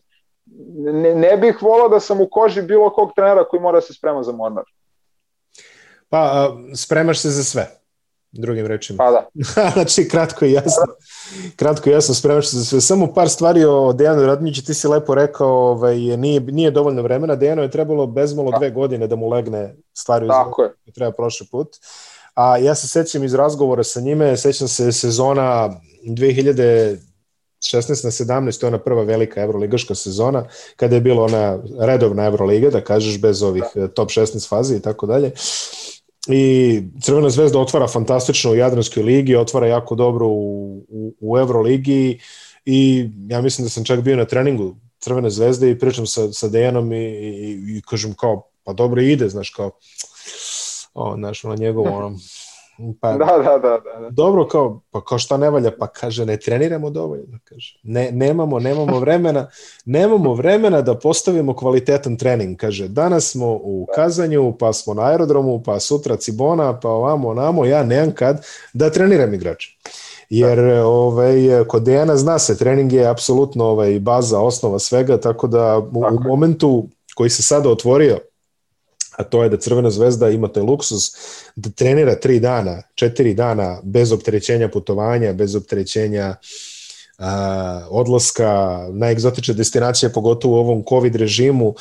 ne, 0.77 1.15
ne 1.15 1.37
bih 1.37 1.63
volao 1.63 1.89
da 1.89 2.01
sam 2.01 2.21
u 2.21 2.29
koži 2.31 2.63
bilo 2.63 2.91
kog 2.91 3.13
trenera 3.17 3.45
koji 3.45 3.61
mora 3.61 3.77
da 3.77 3.81
se 3.81 3.95
sprema 3.95 4.23
za 4.23 4.33
Mornar. 4.33 4.65
Pa, 6.09 6.53
spremaš 6.77 7.19
se 7.19 7.31
za 7.31 7.45
sve 7.45 7.82
drugim 8.33 8.67
rečima. 8.67 8.97
Pa 8.97 9.11
da. 9.11 9.29
znači, 9.75 10.09
kratko 10.09 10.45
i 10.45 10.53
jasno. 10.53 10.85
Kratko 11.57 11.91
i 11.91 11.93
jasno, 11.93 12.15
spremaš 12.15 12.49
se 12.49 12.57
za 12.57 12.65
sve. 12.65 12.81
Samo 12.81 13.15
par 13.15 13.29
stvari 13.29 13.65
o 13.65 13.93
Dejanu 13.93 14.27
Radniću, 14.27 14.65
ti 14.65 14.75
si 14.75 14.89
lepo 14.89 15.15
rekao, 15.15 15.49
ovaj, 15.49 15.97
nije, 15.97 16.41
nije 16.41 16.71
dovoljno 16.71 17.03
vremena. 17.03 17.37
Dejanu 17.37 17.63
je 17.63 17.71
trebalo 17.71 18.07
bezmalo 18.07 18.51
da. 18.51 18.59
dve 18.59 18.71
godine 18.71 19.07
da 19.07 19.17
mu 19.17 19.29
legne 19.29 19.75
stvari 19.93 20.29
Tako 20.29 20.63
je. 20.63 20.71
treba 20.95 21.13
prošli 21.13 21.47
put. 21.51 21.69
A 22.35 22.59
ja 22.59 22.75
se 22.75 22.89
sećam 22.89 23.25
iz 23.25 23.35
razgovora 23.35 23.85
sa 23.85 24.01
njime, 24.01 24.37
sećam 24.37 24.69
se 24.69 24.93
sezona 24.93 25.71
2000 26.05 26.97
16 27.63 28.05
na 28.05 28.11
17, 28.11 28.61
to 28.61 28.67
je 28.67 28.69
ona 28.69 28.79
prva 28.79 29.03
velika 29.03 29.41
evroligaška 29.41 29.95
sezona, 29.95 30.45
kada 30.77 30.95
je 30.95 31.01
bila 31.01 31.25
ona 31.25 31.59
redovna 31.81 32.25
evroliga, 32.25 32.71
da 32.71 32.81
kažeš, 32.81 33.21
bez 33.21 33.43
ovih 33.43 33.63
da. 33.75 33.89
top 33.89 34.09
16 34.09 34.49
fazi 34.49 34.77
i 34.77 34.81
tako 34.81 35.07
dalje. 35.07 35.33
I 36.29 36.83
Crvena 37.01 37.31
zvezda 37.31 37.59
otvara 37.59 37.89
fantastično 37.89 38.51
u 38.51 38.55
Jadranskoj 38.55 39.03
ligi, 39.03 39.37
otvara 39.37 39.67
jako 39.67 39.95
dobro 39.95 40.27
u, 40.27 40.77
u, 40.89 41.15
u 41.21 41.39
Euroligi 41.39 42.21
i 42.65 43.09
ja 43.29 43.41
mislim 43.41 43.65
da 43.65 43.71
sam 43.71 43.85
čak 43.85 44.01
bio 44.01 44.17
na 44.17 44.25
treningu 44.25 44.77
Crvene 44.99 45.31
zvezde 45.31 45.71
i 45.71 45.79
pričam 45.79 46.07
sa, 46.07 46.33
sa 46.33 46.49
Dejanom 46.49 46.93
i, 46.93 46.97
i, 46.97 47.77
i 47.77 47.83
kažem 47.89 48.15
kao, 48.15 48.49
pa 48.65 48.73
dobro 48.73 49.03
ide, 49.03 49.29
znaš, 49.29 49.51
kao, 49.51 49.71
o, 50.95 51.15
znaš, 51.17 51.43
na 51.43 51.55
njegovu, 51.55 51.87
ono, 51.87 52.19
Pa, 53.01 53.13
da, 53.13 53.25
da, 53.25 53.59
da, 53.59 53.79
da. 54.01 54.11
Dobro, 54.11 54.49
kao, 54.49 54.81
pa 54.91 55.05
kao 55.05 55.19
šta 55.19 55.37
ne 55.37 55.51
valja? 55.51 55.71
Pa 55.79 55.87
kaže, 55.87 56.27
ne 56.27 56.37
treniramo 56.37 56.91
dovoljno. 56.91 57.39
Kaže. 57.45 57.81
Ne, 57.83 58.11
nemamo, 58.13 58.59
nemamo 58.59 58.99
vremena, 58.99 59.51
nemamo 59.85 60.35
vremena 60.35 60.81
da 60.81 60.95
postavimo 60.95 61.57
kvalitetan 61.57 62.17
trening. 62.17 62.57
Kaže, 62.57 62.89
danas 62.89 63.31
smo 63.31 63.53
u 63.53 63.87
Kazanju, 63.95 64.57
pa 64.59 64.73
smo 64.73 64.95
na 64.95 65.03
aerodromu, 65.03 65.63
pa 65.63 65.81
sutra 65.81 66.17
Cibona, 66.17 66.81
pa 66.81 66.89
ovamo, 66.89 67.29
onamo, 67.29 67.65
ja 67.65 67.83
nemam 67.83 68.15
kad 68.15 68.47
da 68.73 68.91
treniram 68.91 69.35
igrače. 69.35 69.77
Jer 70.31 70.59
da. 70.59 70.87
ovaj, 70.87 71.65
kod 71.69 71.83
Dejana 71.83 72.17
zna 72.17 72.39
se, 72.39 72.59
trening 72.59 72.93
je 72.93 73.07
apsolutno 73.07 73.65
ovaj, 73.65 74.01
baza, 74.01 74.41
osnova 74.41 74.79
svega, 74.79 75.21
tako 75.21 75.47
da 75.47 75.79
u, 75.79 75.99
u 75.99 76.29
momentu 76.29 76.89
koji 77.15 77.31
se 77.31 77.43
sada 77.43 77.71
otvorio, 77.71 78.19
a 79.17 79.25
to 79.25 79.43
je 79.43 79.49
da 79.49 79.57
Crvena 79.57 79.91
zvezda 79.91 80.29
ima 80.29 80.49
taj 80.49 80.63
luksus 80.63 81.13
da 81.57 81.71
trenira 81.71 82.15
tri 82.15 82.41
dana, 82.41 82.83
četiri 82.95 83.35
dana 83.35 83.81
bez 83.83 84.13
opterećenja 84.13 84.69
putovanja, 84.69 85.33
bez 85.33 85.57
opterećenja 85.57 86.37
a, 87.19 87.87
odlaska 87.91 88.87
na 88.93 89.11
egzotične 89.11 89.55
destinacije, 89.55 90.13
pogotovo 90.13 90.57
u 90.57 90.61
ovom 90.61 90.85
COVID 90.89 91.17
režimu 91.17 91.75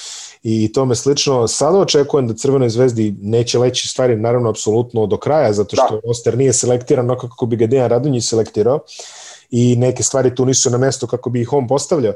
i 0.44 0.74
tome 0.74 0.96
slično. 0.96 1.48
Sada 1.48 1.78
očekujem 1.78 2.28
da 2.28 2.34
Crvenoj 2.34 2.70
zvezdi 2.70 3.16
neće 3.22 3.60
leći 3.60 3.88
stvari 3.88 4.16
naravno 4.16 4.50
apsolutno 4.50 5.08
do 5.08 5.18
kraja, 5.18 5.54
zato 5.54 5.76
što 5.76 5.96
da. 5.96 6.08
roster 6.08 6.38
nije 6.38 6.54
selektiran 6.54 7.06
onako 7.06 7.30
kako 7.30 7.46
bi 7.46 7.56
ga 7.56 7.68
Dejan 7.68 7.90
Radonjić 7.90 8.30
selektirao 8.30 8.80
i 9.52 9.76
neke 9.76 10.04
stvari 10.04 10.36
tu 10.36 10.46
nisu 10.46 10.70
na 10.70 10.78
mesto 10.78 11.08
kako 11.08 11.30
bi 11.30 11.42
ih 11.42 11.54
on 11.54 11.68
postavljao 11.68 12.14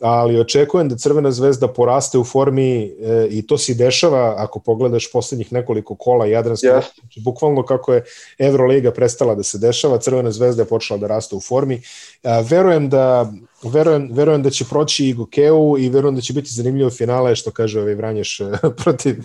ali 0.00 0.40
očekujem 0.40 0.88
da 0.88 0.96
Crvena 0.96 1.30
zvezda 1.30 1.68
poraste 1.68 2.18
u 2.18 2.24
formi 2.24 2.82
e, 2.82 3.26
i 3.30 3.46
to 3.46 3.58
se 3.58 3.74
dešava 3.74 4.34
ako 4.38 4.58
pogledaš 4.58 5.12
poslednjih 5.12 5.52
nekoliko 5.52 5.94
kola 5.94 6.26
Jadranske, 6.26 6.66
yes. 6.66 7.00
znači, 7.00 7.20
bukvalno 7.20 7.62
kako 7.62 7.94
je 7.94 8.04
Euroliga 8.38 8.90
prestala 8.90 9.34
da 9.34 9.42
se 9.42 9.58
dešava, 9.58 9.98
Crvena 9.98 10.30
zvezda 10.30 10.62
je 10.62 10.68
počela 10.68 10.98
da 10.98 11.06
raste 11.06 11.36
u 11.36 11.40
formi. 11.40 11.82
A, 12.22 12.40
verujem 12.40 12.88
da 12.88 13.32
verujem, 13.62 14.08
verujem 14.12 14.42
da 14.42 14.50
će 14.50 14.64
proći 14.64 15.08
i 15.08 15.12
Gokeu 15.12 15.78
i 15.78 15.88
verujem 15.88 16.14
da 16.14 16.20
će 16.20 16.32
biti 16.32 16.50
zanimljivo 16.50 16.90
finale, 16.90 17.36
što 17.36 17.50
kaže 17.50 17.80
ovaj 17.80 17.94
Vranješ 17.94 18.40
protiv, 18.82 19.16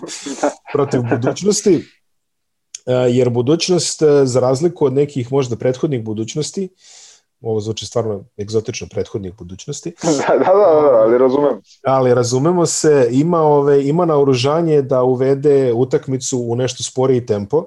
protiv 0.74 1.02
budućnosti. 1.10 1.84
jer 3.10 3.30
budućnost, 3.30 4.02
za 4.24 4.40
razliku 4.40 4.86
od 4.86 4.94
nekih 4.94 5.32
možda 5.32 5.56
prethodnih 5.56 6.04
budućnosti, 6.04 6.70
ovo 7.42 7.60
zvuči 7.60 7.86
stvarno 7.86 8.24
egzotično 8.40 8.88
prethodnih 8.92 9.34
budućnosti. 9.38 9.90
da, 10.04 10.38
da, 10.38 10.44
da, 10.44 10.92
da, 10.92 10.98
ali 11.02 11.18
razumemo 11.18 11.62
se. 11.64 11.80
Ali 11.84 12.14
razumemo 12.14 12.66
se, 12.66 13.08
ima, 13.12 13.42
ove, 13.42 13.88
ima 13.88 14.06
naoružanje 14.06 14.82
da 14.82 15.04
uvede 15.04 15.74
utakmicu 15.74 16.40
u 16.40 16.56
nešto 16.56 16.84
sporiji 16.84 17.26
tempo 17.26 17.66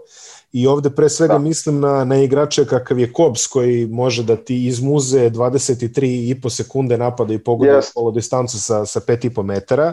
i 0.53 0.67
ovde 0.67 0.91
pre 0.91 1.09
svega 1.09 1.33
da. 1.33 1.39
mislim 1.39 1.81
na, 1.81 2.05
na 2.05 2.23
igrače 2.23 2.65
kakav 2.65 2.99
je 2.99 3.13
Kobs 3.13 3.47
koji 3.47 3.87
može 3.87 4.23
da 4.23 4.37
ti 4.37 4.67
izmuze 4.67 5.31
23,5 5.31 6.51
sekunde 6.51 6.99
napada 6.99 7.35
i 7.35 7.39
pogoda 7.39 7.73
yes. 7.73 7.95
polo 7.95 8.11
distancu 8.11 8.63
sa, 8.63 8.87
sa 8.87 9.01
5,5 9.01 9.43
metara. 9.43 9.93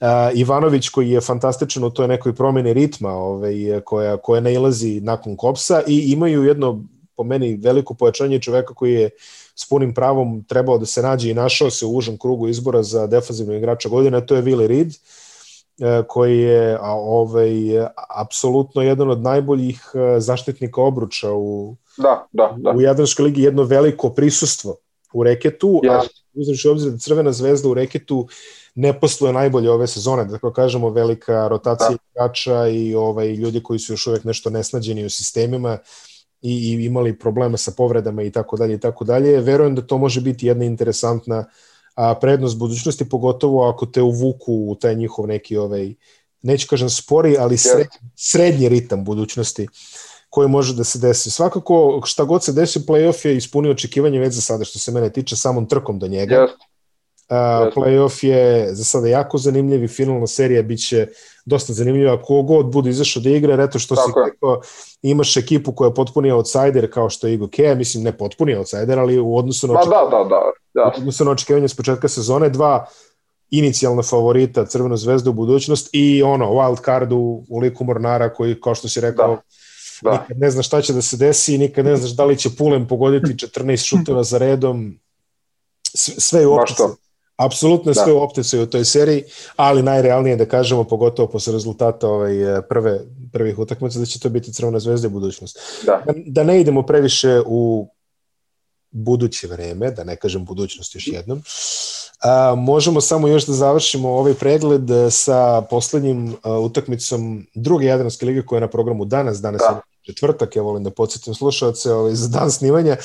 Uh, 0.00 0.06
Ivanović 0.34 0.88
koji 0.88 1.10
je 1.10 1.20
fantastičan 1.20 1.84
u 1.84 1.90
toj 1.90 2.08
nekoj 2.08 2.34
promeni 2.34 2.72
ritma 2.72 3.10
ovaj, 3.10 3.54
koja, 3.84 4.16
koja 4.16 4.40
nailazi 4.40 5.00
nakon 5.00 5.36
Kopsa 5.36 5.82
i 5.86 6.12
imaju 6.12 6.44
jedno 6.44 6.84
po 7.16 7.24
meni 7.24 7.56
veliko 7.56 7.94
pojačanje 7.94 8.40
čoveka 8.40 8.74
koji 8.74 8.92
je 8.94 9.10
s 9.54 9.68
punim 9.68 9.94
pravom 9.94 10.44
trebao 10.48 10.78
da 10.78 10.86
se 10.86 11.02
nađe 11.02 11.30
i 11.30 11.34
našao 11.34 11.70
se 11.70 11.86
u 11.86 11.96
užem 11.96 12.18
krugu 12.18 12.48
izbora 12.48 12.82
za 12.82 13.06
defazivnog 13.06 13.56
igrača 13.56 13.88
godine, 13.88 14.26
to 14.26 14.36
je 14.36 14.42
Willi 14.42 14.66
Reed 14.66 14.88
e, 14.88 16.02
koji 16.08 16.38
je 16.38 16.78
a, 16.80 16.92
ovaj, 16.92 17.52
apsolutno 18.16 18.82
jedan 18.82 19.10
od 19.10 19.22
najboljih 19.22 19.80
e, 19.94 20.20
zaštitnika 20.20 20.82
obruča 20.82 21.32
u, 21.32 21.76
da, 21.96 22.26
da, 22.32 22.54
da. 22.58 22.70
u 22.70 22.80
Jadranskoj 22.80 23.24
ligi, 23.24 23.42
jedno 23.42 23.62
veliko 23.62 24.10
prisustvo 24.10 24.76
u 25.12 25.22
reketu, 25.22 25.80
yes. 25.84 25.90
a 25.90 26.02
uzreći 26.34 26.68
obzir 26.68 26.92
da 26.92 26.98
Crvena 26.98 27.32
zvezda 27.32 27.68
u 27.68 27.74
reketu 27.74 28.28
ne 28.74 29.00
posluje 29.00 29.32
najbolje 29.32 29.70
ove 29.70 29.86
sezone, 29.86 30.24
da 30.24 30.32
tako 30.32 30.52
kažemo, 30.52 30.90
velika 30.90 31.48
rotacija 31.48 31.90
da. 31.90 31.96
igrača 32.10 32.66
i 32.68 32.94
ovaj, 32.94 33.32
ljudi 33.32 33.62
koji 33.62 33.78
su 33.78 33.92
još 33.92 34.06
uvek 34.06 34.24
nešto 34.24 34.50
nesnađeni 34.50 35.04
u 35.04 35.10
sistemima, 35.10 35.78
i, 36.44 36.52
i 36.52 36.84
imali 36.84 37.18
problema 37.18 37.56
sa 37.56 37.72
povredama 37.76 38.22
i 38.22 38.30
tako 38.30 38.56
dalje 38.56 38.74
i 38.74 38.80
tako 38.80 39.04
dalje. 39.04 39.40
Verujem 39.40 39.74
da 39.74 39.82
to 39.82 39.98
može 39.98 40.20
biti 40.20 40.46
jedna 40.46 40.64
interesantna 40.64 41.44
a, 41.94 42.14
prednost 42.14 42.58
budućnosti, 42.58 43.08
pogotovo 43.08 43.68
ako 43.68 43.86
te 43.86 44.02
uvuku 44.02 44.52
u 44.52 44.74
taj 44.74 44.94
njihov 44.94 45.26
neki 45.26 45.56
ovaj, 45.56 45.94
neću 46.42 46.66
kažem 46.70 46.90
spori, 46.90 47.36
ali 47.38 47.56
sred, 47.56 47.86
srednji 48.16 48.68
ritam 48.68 49.04
budućnosti 49.04 49.68
koji 50.28 50.48
može 50.48 50.74
da 50.74 50.84
se 50.84 50.98
desi. 50.98 51.30
Svakako, 51.30 52.02
šta 52.04 52.24
god 52.24 52.44
se 52.44 52.52
desi, 52.52 52.80
playoff 52.80 53.26
je 53.26 53.36
ispunio 53.36 53.72
očekivanje 53.72 54.18
već 54.18 54.34
za 54.34 54.40
sada, 54.40 54.64
što 54.64 54.78
se 54.78 54.92
mene 54.92 55.12
tiče, 55.12 55.36
samom 55.36 55.68
trkom 55.68 55.98
do 55.98 56.08
njega. 56.08 56.34
Yes. 56.34 56.73
Uh, 57.28 57.72
playoff 57.74 58.24
je 58.24 58.74
za 58.74 58.84
sada 58.84 59.08
jako 59.08 59.38
zanimljiv 59.38 59.84
i 59.84 59.88
finalna 59.88 60.26
serija 60.26 60.62
biće 60.62 61.06
dosta 61.44 61.72
zanimljiva. 61.72 62.22
Kogod 62.22 62.66
bude 62.66 62.90
izašao 62.90 63.22
da 63.22 63.30
igra, 63.30 63.64
eto 63.64 63.78
što 63.78 63.94
Tako 63.94 64.08
si 64.08 64.30
rekao, 64.30 64.60
imaš 65.02 65.36
ekipu 65.36 65.72
koja 65.72 65.88
je 65.88 65.94
potpuni 65.94 66.30
outsider 66.30 66.92
kao 66.92 67.10
što 67.10 67.26
je 67.26 67.34
Igo 67.34 67.48
Kea, 67.48 67.74
mislim 67.74 68.04
ne 68.04 68.18
potpuni 68.18 68.54
outsider, 68.54 68.98
ali 68.98 69.18
u 69.18 69.36
odnosu 69.36 69.66
na 69.66 69.74
očekivanje, 69.74 70.10
da, 70.10 70.16
da, 70.16 70.24
da, 70.24 70.40
da. 70.74 70.92
U 70.96 71.00
odnosu 71.00 71.24
na 71.24 71.30
očekivanje 71.30 71.68
s 71.68 71.76
početka 71.76 72.08
sezone, 72.08 72.48
dva 72.48 72.86
inicijalna 73.50 74.02
favorita 74.02 74.66
Crvenu 74.66 74.96
zvezdu 74.96 75.30
u 75.30 75.32
budućnost 75.32 75.88
i 75.92 76.22
ono, 76.22 76.50
wild 76.50 76.84
card 76.84 77.12
u, 77.12 77.44
u 77.48 77.58
liku 77.58 77.84
Mornara 77.84 78.34
koji, 78.34 78.60
kao 78.60 78.74
što 78.74 78.88
si 78.88 79.00
rekao, 79.00 79.28
da. 79.28 79.42
Da. 80.02 80.10
nikad 80.10 80.38
ne 80.38 80.50
znaš 80.50 80.66
šta 80.66 80.82
će 80.82 80.92
da 80.92 81.02
se 81.02 81.16
desi, 81.16 81.58
nikad 81.58 81.84
ne 81.84 81.96
znaš 81.96 82.10
da 82.10 82.24
li 82.24 82.38
će 82.38 82.50
Pulem 82.58 82.88
pogoditi 82.88 83.34
14 83.46 83.86
šuteva 83.88 84.22
za 84.22 84.38
redom, 84.38 84.98
sve 85.94 86.40
je 86.40 86.46
u 86.46 86.52
optici 86.54 86.82
Apsolutno 87.36 87.92
da. 87.92 88.02
sve 88.02 88.12
u 88.12 88.22
opticaju 88.22 88.62
u 88.62 88.66
toj 88.66 88.84
seriji, 88.84 89.22
ali 89.56 89.82
najrealnije 89.82 90.36
da 90.36 90.46
kažemo, 90.46 90.84
pogotovo 90.84 91.28
posle 91.28 91.52
rezultata 91.52 92.08
ovaj, 92.08 92.34
prve, 92.68 93.00
prvih 93.32 93.58
utakmica, 93.58 93.98
da 93.98 94.06
će 94.06 94.20
to 94.20 94.28
biti 94.28 94.52
Crvena 94.52 94.80
zvezda 94.80 95.06
i 95.06 95.10
budućnost. 95.10 95.58
Da. 95.86 96.02
da. 96.06 96.12
Da 96.26 96.44
ne 96.44 96.60
idemo 96.60 96.82
previše 96.82 97.40
u 97.46 97.88
buduće 98.90 99.46
vreme, 99.46 99.90
da 99.90 100.04
ne 100.04 100.16
kažem 100.16 100.44
budućnost 100.44 100.94
još 100.94 101.06
jednom. 101.06 101.42
A, 102.22 102.54
možemo 102.56 103.00
samo 103.00 103.28
još 103.28 103.46
da 103.46 103.52
završimo 103.52 104.08
ovaj 104.08 104.34
pregled 104.34 104.82
sa 105.10 105.62
poslednjim 105.70 106.36
a, 106.42 106.58
utakmicom 106.58 107.46
druge 107.54 107.86
Jadranske 107.86 108.26
lige 108.26 108.42
koja 108.42 108.56
je 108.56 108.60
na 108.60 108.68
programu 108.68 109.04
danas, 109.04 109.40
danas 109.40 109.60
da. 109.60 109.80
Četvrtak, 110.04 110.56
ja 110.56 110.62
volim 110.62 110.84
da 110.84 110.90
podsjetim 110.90 111.34
slušalce 111.34 111.92
ovaj, 111.92 112.14
za 112.14 112.28
dan 112.28 112.50
snimanja, 112.50 112.96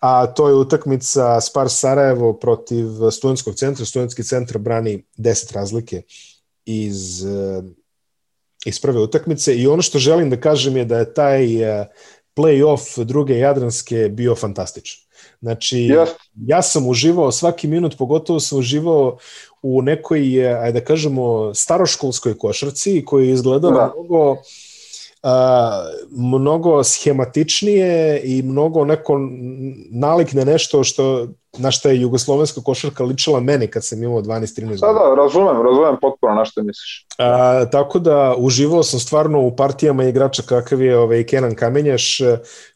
a 0.00 0.26
to 0.26 0.48
je 0.48 0.54
utakmica 0.54 1.40
Spar 1.40 1.70
Sarajevo 1.70 2.32
protiv 2.32 2.86
studentskog 3.10 3.54
centra. 3.54 3.84
Studentski 3.84 4.24
centar 4.24 4.58
brani 4.58 5.04
10 5.16 5.52
razlike 5.52 6.02
iz, 6.64 7.24
eh, 7.24 7.62
iz 8.64 8.80
prve 8.80 9.00
utakmice 9.00 9.56
i 9.56 9.66
ono 9.66 9.82
što 9.82 9.98
želim 9.98 10.30
da 10.30 10.40
kažem 10.40 10.76
je 10.76 10.84
da 10.84 10.98
je 10.98 11.14
taj 11.14 11.62
eh, 11.62 11.86
play-off 12.36 13.04
druge 13.04 13.38
Jadranske 13.38 14.08
bio 14.08 14.34
fantastičan. 14.34 15.06
Znači, 15.40 15.76
yes. 15.76 16.08
ja 16.46 16.62
sam 16.62 16.88
uživao 16.88 17.32
svaki 17.32 17.68
minut, 17.68 17.98
pogotovo 17.98 18.40
sam 18.40 18.58
uživao 18.58 19.18
u 19.62 19.82
nekoj, 19.82 20.46
eh, 20.46 20.58
ajde 20.58 20.80
da 20.80 20.84
kažemo, 20.86 21.54
staroškolskoj 21.54 22.38
košarci 22.38 23.04
koji 23.04 23.28
je 23.28 23.34
izgledala 23.34 23.86
da. 23.86 23.92
mnogo 23.96 24.36
mnogo 26.10 26.84
schematičnije 26.84 28.20
i 28.24 28.42
mnogo 28.42 28.84
neko 28.84 29.18
nalik 29.90 30.32
na 30.32 30.44
nešto 30.44 30.84
što 30.84 31.26
na 31.58 31.70
što 31.70 31.88
je 31.88 32.00
jugoslovenska 32.00 32.60
košarka 32.60 33.04
ličila 33.04 33.40
meni 33.40 33.66
kad 33.66 33.84
sam 33.84 34.02
imao 34.02 34.22
12-13 34.22 34.60
godina. 34.60 34.86
Da, 34.86 34.92
da, 34.92 35.14
razumem, 35.14 35.62
razumem 35.62 35.96
potpuno 36.00 36.34
na 36.34 36.44
što 36.44 36.62
misliš. 36.62 37.06
A, 37.18 37.64
tako 37.72 37.98
da 37.98 38.34
uživao 38.38 38.82
sam 38.82 39.00
stvarno 39.00 39.40
u 39.40 39.56
partijama 39.56 40.04
igrača 40.04 40.42
kakav 40.42 40.82
je 40.82 40.98
ovaj 40.98 41.26
Kenan 41.26 41.54
Kamenjaš, 41.54 42.18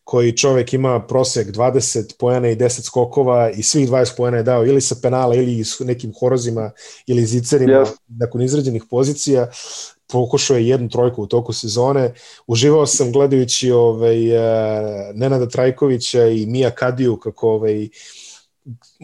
koji 0.05 0.37
čovek 0.37 0.73
ima 0.73 1.01
prosek 1.01 1.49
20 1.49 2.19
pojena 2.19 2.49
i 2.49 2.57
10 2.57 2.83
skokova 2.83 3.51
i 3.51 3.63
svih 3.63 3.91
20 3.91 4.17
pojena 4.17 4.37
je 4.37 4.43
dao 4.43 4.67
ili 4.67 4.81
sa 4.81 4.95
penala 5.03 5.35
ili 5.35 5.65
s 5.65 5.81
nekim 5.81 6.13
horozima 6.21 6.71
ili 7.07 7.27
zicerima 7.27 7.73
yes. 7.73 7.97
nakon 8.09 8.43
izrađenih 8.43 8.85
pozicija 8.91 9.51
pokušao 10.13 10.57
je 10.57 10.69
jednu 10.69 10.89
trojku 10.89 11.23
u 11.23 11.27
toku 11.27 11.53
sezone. 11.53 12.15
Uživao 12.47 12.87
sam 12.87 13.13
gledajući 13.13 13.71
ovaj, 13.71 14.37
uh, 14.37 14.45
Nenada 15.15 15.49
Trajkovića 15.49 16.27
i 16.27 16.47
Mija 16.47 16.71
Kadiju 16.71 17.17
kako 17.17 17.51
ovaj, 17.51 17.89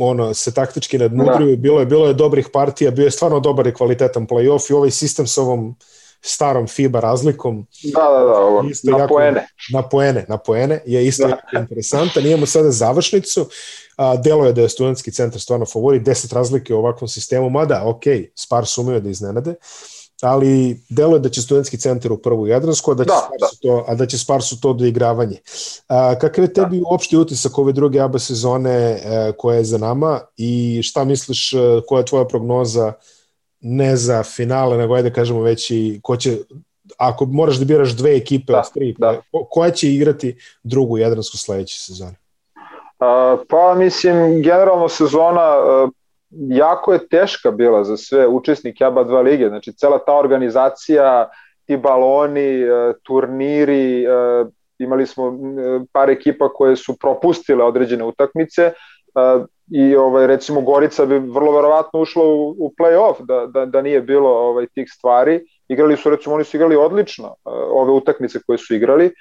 ono, 0.01 0.35
se 0.35 0.55
taktički 0.55 0.99
nadmudruju, 0.99 1.57
da. 1.57 1.63
bilo 1.63 1.81
je, 1.81 1.87
bilo 1.87 2.07
je 2.07 2.15
dobrih 2.15 2.49
partija, 2.53 2.91
bio 2.91 3.05
je 3.05 3.11
stvarno 3.11 3.41
dobar 3.41 3.67
i 3.67 3.75
kvalitetan 3.75 4.27
playoff 4.27 4.71
i 4.71 4.75
ovaj 4.75 4.91
sistem 4.91 5.27
sa 5.27 5.43
ovom 5.43 5.77
starom 6.21 6.67
FIBA 6.67 7.01
razlikom. 7.01 7.67
Da, 7.83 8.01
da, 8.01 8.25
da, 8.25 8.39
ovo, 8.41 8.69
isto 8.71 8.91
na 8.91 8.99
jako, 8.99 9.15
poene. 9.15 9.49
Na 9.73 9.89
poene, 9.89 10.25
na 10.29 10.39
poene, 10.39 10.83
je 10.87 11.07
isto 11.07 11.23
da. 11.23 11.29
jako 11.29 11.57
interesantan. 11.57 12.27
Imamo 12.27 12.47
sada 12.47 12.71
završnicu, 12.71 13.49
a, 13.97 14.17
delo 14.17 14.47
je 14.47 14.53
da 14.53 14.61
je 14.61 14.69
studentski 14.69 15.13
centar 15.13 15.41
stvarno 15.41 15.67
favori, 15.67 16.01
10 16.01 16.35
razlike 16.35 16.75
u 16.75 16.79
ovakvom 16.79 17.09
sistemu, 17.09 17.51
mada, 17.51 17.83
ok, 17.85 18.03
Spars 18.35 18.79
umeju 18.79 19.01
da 19.01 19.11
iznenade, 19.11 19.55
ali 20.23 20.81
delo 20.89 21.17
je 21.17 21.21
da 21.21 21.29
će 21.29 21.43
studentski 21.43 21.79
centar 21.79 22.13
u 22.13 22.17
prvu 22.17 22.47
Jadransku, 22.47 22.91
a 22.91 22.95
da 22.95 23.05
će, 23.05 23.09
da, 23.09 23.17
Sparsu, 23.17 23.57
da. 23.63 23.69
To, 23.69 23.85
a 23.89 23.95
da 23.95 24.07
će 24.07 24.19
Sparsu 24.19 24.61
to 24.61 24.73
doigravanje. 24.73 25.37
A, 25.89 26.15
kakav 26.19 26.45
je 26.45 26.53
tebi 26.53 26.81
da. 26.81 26.87
uopšte 26.91 27.19
utisak 27.19 27.59
ove 27.59 27.73
druge 27.73 28.01
ABA 28.01 28.19
sezone 28.19 28.71
e, 28.71 29.33
koja 29.39 29.57
je 29.57 29.65
za 29.65 29.79
nama 29.79 30.21
i 30.37 30.81
šta 30.83 31.05
misliš, 31.05 31.53
e, 31.53 31.57
koja 31.89 31.99
je 31.99 32.05
tvoja 32.05 32.25
prognoza 32.25 32.93
ne 33.61 33.97
za 33.97 34.23
finale, 34.23 34.77
nego 34.79 34.95
ajde 34.95 35.09
da 35.09 35.15
kažemo 35.15 35.41
već 35.41 35.71
i 35.71 36.01
ko 36.03 36.17
će, 36.17 36.39
ako 36.99 37.27
moraš 37.27 37.57
da 37.57 37.65
biraš 37.65 37.91
dve 37.97 38.17
ekipe 38.17 38.53
da, 38.53 38.59
od 38.59 38.73
tri, 38.75 38.95
da. 38.99 39.21
Ko, 39.33 39.47
koja 39.51 39.71
će 39.71 39.93
igrati 39.95 40.37
drugu 40.63 40.99
Jadransku 40.99 41.39
sledeće 41.39 41.81
sezone? 41.81 42.17
Uh, 42.99 43.41
pa 43.49 43.75
mislim, 43.75 44.43
generalno 44.43 44.89
sezona 44.89 45.57
uh, 45.59 45.91
jako 46.31 46.93
je 46.93 47.09
teška 47.09 47.51
bila 47.51 47.85
za 47.85 47.97
sve 47.97 48.27
učesnike 48.27 48.85
ABA 48.85 49.05
2 49.05 49.23
lige, 49.23 49.49
znači 49.49 49.73
cela 49.73 49.99
ta 49.99 50.15
organizacija, 50.15 51.29
ti 51.67 51.77
baloni, 51.77 52.65
uh, 52.65 52.95
turniri, 53.03 54.07
uh, 54.07 54.49
imali 54.79 55.07
smo 55.07 55.27
uh, 55.27 55.37
par 55.93 56.11
ekipa 56.11 56.49
koje 56.49 56.77
su 56.77 56.97
propustile 56.99 57.65
određene 57.65 58.05
utakmice, 58.05 58.73
i 59.73 59.97
ovaj 59.97 60.27
recimo 60.27 60.61
Gorica 60.61 61.07
bi 61.07 61.19
vrlo 61.19 61.53
verovatno 61.53 62.01
ušla 62.01 62.25
u, 62.25 62.51
u 62.51 62.73
play-off 62.79 63.15
da, 63.27 63.47
da, 63.47 63.67
da 63.67 63.83
nije 63.83 64.01
bilo 64.01 64.29
ovaj 64.29 64.67
tih 64.67 64.89
stvari. 64.91 65.41
Igrali 65.69 65.97
su 65.97 66.11
recimo 66.11 66.35
oni 66.35 66.45
su 66.45 66.57
igrali 66.57 66.77
odlično 66.77 67.35
ove 67.71 67.93
utakmice 67.93 68.39
koje 68.47 68.59
su 68.59 68.75
igrali. 68.75 69.13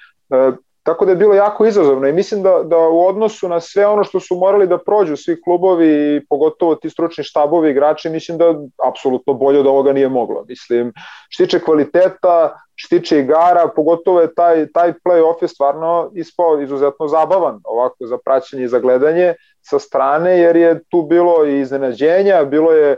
Tako 0.86 1.06
da 1.06 1.12
je 1.12 1.16
bilo 1.16 1.34
jako 1.34 1.66
izazovno 1.66 2.08
i 2.08 2.14
mislim 2.14 2.44
da, 2.44 2.62
da 2.64 2.78
u 2.78 3.08
odnosu 3.08 3.50
na 3.50 3.60
sve 3.60 3.88
ono 3.88 4.04
što 4.04 4.20
su 4.20 4.36
morali 4.36 4.68
da 4.68 4.78
prođu 4.78 5.16
svi 5.16 5.42
klubovi 5.42 5.88
i 5.88 6.26
pogotovo 6.30 6.76
ti 6.76 6.90
stručni 6.90 7.24
štabovi 7.24 7.72
igrači, 7.72 8.10
mislim 8.10 8.38
da 8.38 8.46
apsolutno 8.88 9.34
bolje 9.34 9.60
od 9.60 9.68
ovoga 9.68 9.94
nije 9.94 10.10
moglo. 10.10 10.46
Mislim, 10.48 10.94
što 11.30 11.44
tiče 11.44 11.60
kvaliteta, 11.60 12.58
što 12.76 12.98
tiče 12.98 13.20
igara, 13.20 13.70
pogotovo 13.76 14.22
je 14.22 14.34
taj, 14.34 14.68
taj 14.72 14.94
play-off 15.06 15.42
je 15.42 15.48
stvarno 15.48 16.12
ispao 16.16 16.62
izuzetno 16.62 17.08
zabavan 17.08 17.60
ovako 17.64 18.06
za 18.06 18.18
praćenje 18.26 18.64
i 18.64 18.68
za 18.68 18.80
gledanje 18.80 19.34
sa 19.62 19.80
strane, 19.80 20.40
jer 20.40 20.56
je 20.56 20.84
tu 20.90 21.02
bilo 21.02 21.46
i 21.46 21.60
iznenađenja, 21.60 22.44
bilo 22.44 22.72
je 22.72 22.92
e, 22.92 22.98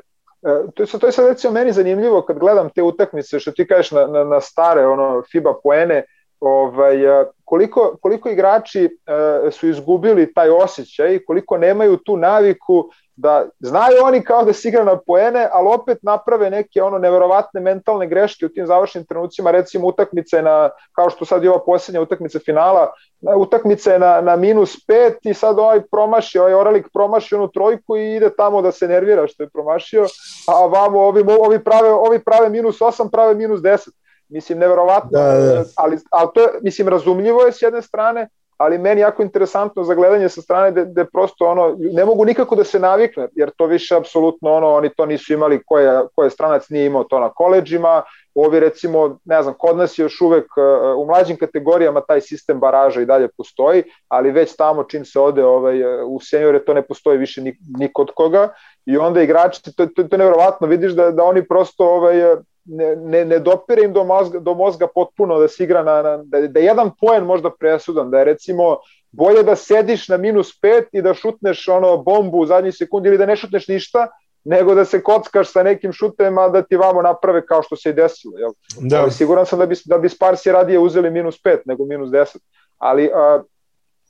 to 0.75 0.83
je, 0.83 0.87
to 0.99 1.05
je 1.05 1.11
sad 1.11 1.27
recimo 1.27 1.53
meni 1.53 1.71
zanimljivo 1.71 2.21
kad 2.21 2.39
gledam 2.39 2.69
te 2.69 2.83
utakmice 2.83 3.39
što 3.39 3.51
ti 3.51 3.67
kažeš 3.67 3.91
na, 3.91 4.07
na, 4.07 4.23
na 4.23 4.41
stare 4.41 4.85
ono 4.85 5.23
FIBA 5.31 5.53
poene, 5.63 6.03
ovaj, 6.39 7.21
e, 7.21 7.25
koliko, 7.47 7.97
koliko 8.01 8.29
igrači 8.29 8.85
uh, 8.85 9.53
su 9.53 9.67
izgubili 9.67 10.33
taj 10.33 10.49
osjećaj, 10.49 11.19
koliko 11.27 11.57
nemaju 11.57 11.97
tu 11.97 12.17
naviku 12.17 12.89
da 13.15 13.45
znaju 13.59 13.95
oni 14.03 14.21
kao 14.23 14.43
da 14.45 14.53
se 14.53 14.67
igra 14.69 14.83
na 14.83 14.97
poene, 14.97 15.47
ali 15.51 15.67
opet 15.67 15.97
naprave 16.03 16.49
neke 16.49 16.81
ono 16.81 16.97
neverovatne 16.97 17.61
mentalne 17.61 18.07
greške 18.07 18.45
u 18.45 18.49
tim 18.49 18.67
završnim 18.67 19.05
trenucima, 19.05 19.51
recimo 19.51 19.87
utakmice 19.87 20.41
na, 20.41 20.69
kao 20.91 21.09
što 21.09 21.25
sad 21.25 21.43
je 21.43 21.49
ova 21.49 21.63
posljednja 21.65 22.01
utakmica 22.01 22.39
finala, 22.45 22.91
utakmice 23.37 23.99
na, 23.99 24.21
na 24.21 24.35
minus 24.35 24.85
pet 24.85 25.17
i 25.23 25.33
sad 25.33 25.59
ovaj 25.59 25.81
promaši, 25.91 26.39
ovaj 26.39 26.53
Oralik 26.53 26.87
promaši 26.93 27.35
onu 27.35 27.47
trojku 27.47 27.97
i 27.97 28.15
ide 28.15 28.29
tamo 28.35 28.61
da 28.61 28.71
se 28.71 28.87
nervira 28.87 29.27
što 29.27 29.43
je 29.43 29.49
promašio, 29.49 30.05
a 30.47 30.65
vamo 30.65 30.99
ovi, 30.99 31.23
ovi, 31.39 31.63
prave, 31.63 31.89
ovi 31.89 32.19
prave 32.19 32.49
minus 32.49 32.81
osam, 32.81 33.09
prave 33.11 33.35
minus 33.35 33.61
deset 33.61 33.93
Mislim, 34.29 34.59
neverovatno, 34.59 35.09
da, 35.11 35.33
da. 35.33 35.63
Ali, 35.75 35.97
ali 36.11 36.29
to 36.33 36.41
je, 36.41 36.47
mislim, 36.61 36.87
razumljivo 36.87 37.41
je 37.41 37.51
s 37.51 37.61
jedne 37.61 37.81
strane, 37.81 38.27
ali 38.57 38.77
meni 38.77 39.01
jako 39.01 39.23
interesantno 39.23 39.83
za 39.83 39.93
gledanje 39.93 40.29
sa 40.29 40.41
strane 40.41 40.71
da, 40.71 40.85
da 40.85 41.05
prosto 41.05 41.45
ono, 41.45 41.75
ne 41.79 42.05
mogu 42.05 42.25
nikako 42.25 42.55
da 42.55 42.63
se 42.63 42.79
navikne, 42.79 43.27
jer 43.35 43.51
to 43.57 43.65
više 43.65 43.95
apsolutno 43.95 44.53
ono, 44.53 44.67
oni 44.67 44.89
to 44.97 45.05
nisu 45.05 45.33
imali, 45.33 45.63
koje, 45.65 46.01
koje 46.15 46.29
stranac 46.29 46.69
nije 46.69 46.85
imao 46.85 47.03
to 47.03 47.19
na 47.19 47.29
koleđima, 47.29 48.03
ovi 48.35 48.59
recimo, 48.59 49.19
ne 49.25 49.43
znam, 49.43 49.53
kod 49.57 49.77
nas 49.77 49.99
je 49.99 50.03
još 50.03 50.21
uvek 50.21 50.45
uh, 50.57 51.03
u 51.03 51.05
mlađim 51.05 51.37
kategorijama 51.37 52.01
taj 52.01 52.21
sistem 52.21 52.59
baraža 52.59 53.01
i 53.01 53.05
dalje 53.05 53.27
postoji, 53.37 53.83
ali 54.07 54.31
već 54.31 54.55
tamo 54.55 54.83
čim 54.83 55.05
se 55.05 55.19
ode 55.19 55.45
ovaj, 55.45 56.03
u 56.05 56.19
seniore 56.19 56.65
to 56.65 56.73
ne 56.73 56.81
postoji 56.81 57.17
više 57.17 57.41
nik, 57.41 57.57
nik 57.79 57.99
od 57.99 58.11
koga 58.15 58.53
i 58.85 58.97
onda 58.97 59.21
igrači, 59.21 59.63
to, 59.63 59.71
to, 59.71 60.03
to 60.03 60.15
je 60.15 60.17
nevjerovatno, 60.17 60.67
vidiš 60.67 60.91
da, 60.91 61.11
da 61.11 61.23
oni 61.23 61.47
prosto 61.47 61.85
ovaj, 61.85 62.21
ne, 62.67 62.95
ne, 62.95 63.25
ne 63.25 63.39
dopire 63.39 63.83
im 63.83 63.93
do 63.93 64.03
mozga, 64.03 64.39
do 64.39 64.53
mozga 64.53 64.87
potpuno 64.95 65.39
da 65.39 65.47
se 65.47 65.63
igra 65.63 65.83
na, 65.83 66.01
na 66.01 66.17
da, 66.23 66.47
da 66.47 66.59
jedan 66.59 66.91
poen 67.01 67.23
možda 67.23 67.49
presudan, 67.59 68.11
da 68.11 68.19
je 68.19 68.25
recimo 68.25 68.77
bolje 69.11 69.43
da 69.43 69.55
sediš 69.55 70.07
na 70.07 70.17
minus 70.17 70.59
pet 70.61 70.87
i 70.91 71.01
da 71.01 71.13
šutneš 71.13 71.67
ono 71.67 71.97
bombu 71.97 72.37
u 72.37 72.45
zadnji 72.45 72.71
sekundi 72.71 73.09
ili 73.09 73.17
da 73.17 73.25
ne 73.25 73.35
šutneš 73.35 73.67
ništa, 73.67 74.07
nego 74.43 74.75
da 74.75 74.85
se 74.85 75.03
kockaš 75.03 75.51
sa 75.51 75.63
nekim 75.63 75.93
šutema 75.93 76.49
da 76.49 76.61
ti 76.61 76.77
vamo 76.77 77.01
naprave 77.01 77.45
kao 77.45 77.63
što 77.63 77.75
se 77.75 77.89
i 77.89 77.93
desilo. 77.93 78.37
Jel? 78.37 78.51
Da. 78.79 79.01
Ali 79.01 79.11
siguran 79.11 79.45
sam 79.45 79.59
da 79.59 79.65
bi, 79.65 79.75
da 79.85 79.97
bi 79.97 80.09
Sparsi 80.09 80.51
radije 80.51 80.79
uzeli 80.79 81.11
minus 81.11 81.41
5 81.43 81.57
nego 81.65 81.85
minus 81.85 82.09
10. 82.09 82.37
Ali, 82.77 83.09
a, 83.13 83.43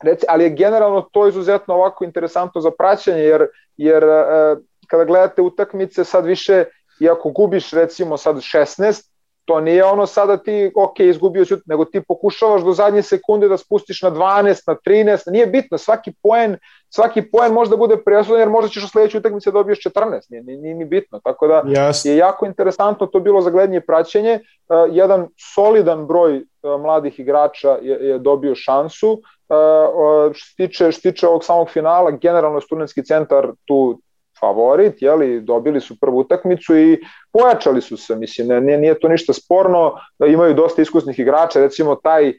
reci, 0.03 0.25
ali 0.29 0.43
je 0.43 0.49
generalno 0.49 1.01
to 1.11 1.27
izuzetno 1.27 1.73
ovako 1.73 2.03
interesantno 2.03 2.61
za 2.61 2.71
praćanje, 2.71 3.21
jer, 3.21 3.47
jer 3.77 4.03
a, 4.03 4.55
kada 4.87 5.03
gledate 5.03 5.41
utakmice 5.41 6.03
sad 6.03 6.25
više 6.25 6.63
i 6.99 7.09
ako 7.09 7.29
gubiš 7.29 7.71
recimo 7.71 8.17
sad 8.17 8.35
16, 8.35 9.03
to 9.47 9.59
nije 9.61 9.85
ono 9.85 10.05
sada 10.05 10.37
ti, 10.37 10.71
ok, 10.75 10.99
izgubio 10.99 11.45
si, 11.45 11.55
nego 11.65 11.85
ti 11.85 12.01
pokušavaš 12.07 12.61
do 12.61 12.73
zadnje 12.73 13.01
sekunde 13.01 13.47
da 13.47 13.57
spustiš 13.57 14.01
na 14.01 14.11
12, 14.11 14.63
na 14.67 14.75
13, 14.85 15.31
nije 15.31 15.45
bitno, 15.47 15.77
svaki 15.77 16.13
poen, 16.23 16.57
svaki 16.89 17.21
poen 17.31 17.53
može 17.53 17.69
da 17.69 17.77
bude 17.77 17.97
presudan, 18.05 18.39
jer 18.39 18.49
možda 18.49 18.69
ćeš 18.69 18.83
u 18.83 18.87
sledećoj 18.87 19.19
utakmici 19.19 19.49
da 19.49 19.53
dobiješ 19.53 19.79
14, 19.79 20.19
nije, 20.29 20.43
nije, 20.43 20.75
ni 20.75 20.85
bitno, 20.85 21.19
tako 21.23 21.47
da 21.47 21.63
yes. 21.65 22.07
je 22.07 22.17
jako 22.17 22.45
interesantno 22.45 23.07
to 23.07 23.19
bilo 23.19 23.41
za 23.41 23.49
gledanje 23.49 23.77
i 23.77 23.85
praćenje, 23.85 24.33
uh, 24.33 24.95
jedan 24.95 25.27
solidan 25.55 26.07
broj 26.07 26.35
uh, 26.37 26.81
mladih 26.81 27.19
igrača 27.19 27.77
je, 27.81 27.97
je 28.07 28.19
dobio 28.19 28.55
šansu, 28.55 29.11
uh, 29.11 30.31
što, 30.33 30.55
tiče, 30.57 30.91
što 30.91 31.01
tiče 31.01 31.27
ovog 31.27 31.43
samog 31.43 31.69
finala, 31.69 32.11
generalno 32.11 32.61
studentski 32.61 33.05
centar 33.05 33.47
tu 33.65 33.99
favorit, 34.39 35.01
jeli, 35.01 35.41
dobili 35.41 35.81
su 35.81 35.99
prvu 35.99 36.17
utakmicu 36.17 36.77
i 36.77 36.97
pojačali 37.31 37.81
su 37.81 37.97
se, 37.97 38.15
mislim, 38.15 38.63
nije, 38.63 38.77
nije 38.77 38.99
to 38.99 39.07
ništa 39.07 39.33
sporno, 39.33 39.93
imaju 40.27 40.53
dosta 40.53 40.81
iskusnih 40.81 41.19
igrača, 41.19 41.59
recimo 41.59 41.95
taj 41.95 42.29
e, 42.29 42.35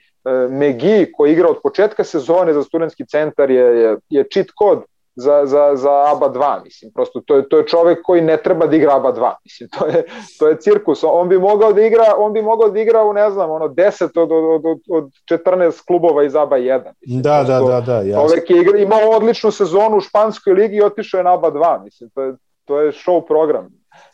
Megi 0.50 1.12
koji 1.12 1.32
igra 1.32 1.48
od 1.48 1.56
početka 1.62 2.04
sezone 2.04 2.52
za 2.52 2.62
studentski 2.62 3.06
centar 3.06 3.50
je, 3.50 3.80
je, 3.82 3.96
je 4.10 4.24
cheat 4.32 4.46
kod 4.54 4.84
za, 5.20 5.46
za, 5.46 5.70
za 5.74 5.90
ABA 6.12 6.28
2, 6.28 6.64
mislim, 6.64 6.92
prosto 6.94 7.20
to 7.20 7.36
je, 7.36 7.48
to 7.48 7.58
je 7.58 7.66
čovek 7.66 7.98
koji 8.04 8.20
ne 8.20 8.36
treba 8.36 8.66
da 8.66 8.76
igra 8.76 8.96
ABA 8.96 9.12
2, 9.12 9.32
mislim, 9.44 9.68
to 9.78 9.86
je, 9.86 10.04
to 10.38 10.48
je 10.48 10.56
cirkus, 10.60 11.04
on 11.04 11.28
bi 11.28 11.38
mogao 11.38 11.72
da 11.72 11.82
igra, 11.82 12.04
on 12.18 12.32
bi 12.32 12.42
mogao 12.42 12.68
da 12.68 12.80
igra 12.80 13.04
u, 13.04 13.12
ne 13.12 13.30
znam, 13.30 13.50
ono, 13.50 13.68
10 13.68 14.04
od, 14.20 14.32
od, 14.32 14.62
od, 14.64 14.80
od 14.88 15.10
14 15.44 15.86
klubova 15.86 16.24
iz 16.24 16.36
ABA 16.36 16.56
1. 16.56 16.80
Mislim, 17.00 17.22
da, 17.22 17.44
da, 17.46 17.60
da, 17.60 17.80
da, 17.80 18.00
jasno. 18.00 18.28
Čovek 18.28 18.50
je 18.50 18.60
igra, 18.60 18.78
imao 18.78 19.10
odličnu 19.10 19.50
sezonu 19.50 19.96
u 19.96 20.00
Španskoj 20.00 20.52
ligi 20.52 20.76
i 20.76 20.82
otišao 20.82 21.18
je 21.18 21.24
na 21.24 21.34
ABA 21.34 21.50
2, 21.50 21.84
mislim, 21.84 22.10
to 22.14 22.22
je, 22.22 22.34
to 22.64 22.80
je 22.80 22.92
show 22.92 23.26
program. 23.26 23.68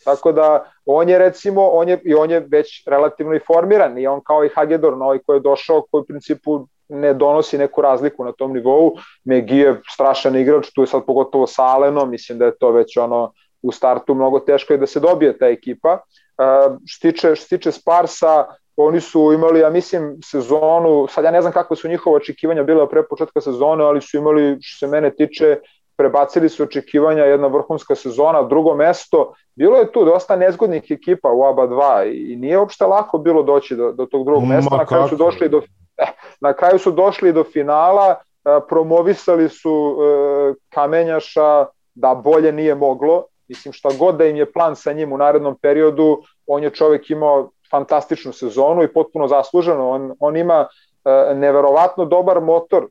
Tako 0.04 0.32
da 0.32 0.64
on 0.86 1.08
je 1.08 1.18
recimo, 1.18 1.68
on 1.68 1.88
je, 1.88 2.00
i 2.04 2.14
on 2.14 2.30
je 2.30 2.46
već 2.48 2.84
relativno 2.86 3.34
informiran 3.34 3.98
i 3.98 4.06
on 4.06 4.20
kao 4.24 4.44
i 4.44 4.50
Hagedor, 4.54 4.96
novi 4.96 5.18
koji 5.26 5.36
je 5.36 5.40
došao, 5.40 5.82
koji 5.90 6.00
u 6.00 6.04
principu 6.04 6.66
ne 6.88 7.14
donosi 7.14 7.58
neku 7.58 7.82
razliku 7.82 8.24
na 8.24 8.32
tom 8.32 8.52
nivou. 8.52 8.96
Megi 9.24 9.56
je 9.56 9.80
strašan 9.92 10.36
igrač, 10.36 10.70
tu 10.74 10.82
je 10.82 10.86
sad 10.86 11.06
pogotovo 11.06 11.46
sa 11.46 11.62
Alenom, 11.62 12.10
mislim 12.10 12.38
da 12.38 12.44
je 12.44 12.58
to 12.58 12.70
već 12.70 12.96
ono 12.96 13.32
u 13.62 13.72
startu 13.72 14.14
mnogo 14.14 14.40
teško 14.40 14.72
je 14.72 14.78
da 14.78 14.86
se 14.86 15.00
dobije 15.00 15.38
ta 15.38 15.46
ekipa. 15.46 15.98
Uh, 16.38 16.76
što 16.86 17.08
tiče, 17.08 17.34
što 17.36 17.56
tiče 17.56 17.72
Sparsa, 17.72 18.44
oni 18.76 19.00
su 19.00 19.32
imali, 19.32 19.60
ja 19.60 19.70
mislim, 19.70 20.16
sezonu, 20.24 21.06
sad 21.10 21.24
ja 21.24 21.30
ne 21.30 21.40
znam 21.40 21.52
kakve 21.52 21.76
su 21.76 21.88
njihova 21.88 22.16
očekivanja 22.16 22.62
bila 22.62 22.88
pre 22.88 23.02
početka 23.02 23.40
sezone, 23.40 23.84
ali 23.84 24.00
su 24.00 24.16
imali, 24.16 24.58
što 24.60 24.86
se 24.86 24.90
mene 24.90 25.10
tiče, 25.10 25.58
prebacili 25.96 26.48
su 26.48 26.62
očekivanja, 26.62 27.24
jedna 27.24 27.46
vrhunska 27.46 27.94
sezona, 27.94 28.42
drugo 28.42 28.74
mesto, 28.74 29.32
bilo 29.54 29.78
je 29.78 29.92
tu 29.92 30.04
dosta 30.04 30.36
nezgodnih 30.36 30.90
ekipa 30.90 31.28
u 31.32 31.44
ABA 31.44 31.66
2 31.66 32.32
i 32.32 32.36
nije 32.36 32.58
uopšte 32.58 32.86
lako 32.86 33.18
bilo 33.18 33.42
doći 33.42 33.76
do, 33.76 33.92
do 33.92 34.06
tog 34.06 34.24
drugog 34.24 34.44
mesta, 34.44 34.76
na 34.76 34.86
kraju 34.86 35.08
su 35.08 35.16
došli 35.16 35.48
do, 35.48 35.62
na 36.40 36.52
kraju 36.52 36.78
su 36.78 36.90
došli 36.90 37.32
do 37.32 37.44
finala, 37.44 38.14
eh, 38.44 38.60
promovisali 38.68 39.48
su 39.48 39.96
eh, 39.98 40.54
Kamenjaša 40.68 41.66
da 41.94 42.14
bolje 42.14 42.52
nije 42.52 42.74
moglo, 42.74 43.24
mislim 43.48 43.72
šta 43.72 43.88
god 43.98 44.16
da 44.16 44.24
im 44.24 44.36
je 44.36 44.52
plan 44.52 44.76
sa 44.76 44.92
njim 44.92 45.12
u 45.12 45.18
narednom 45.18 45.56
periodu, 45.62 46.22
on 46.46 46.62
je 46.62 46.70
čovek 46.70 47.10
imao 47.10 47.50
fantastičnu 47.70 48.32
sezonu 48.32 48.82
i 48.82 48.92
potpuno 48.92 49.28
zasluženo, 49.28 49.90
on, 49.90 50.12
on 50.20 50.36
ima 50.36 50.66
eh, 51.04 51.34
neverovatno 51.34 52.04
dobar 52.04 52.40
motor 52.40 52.86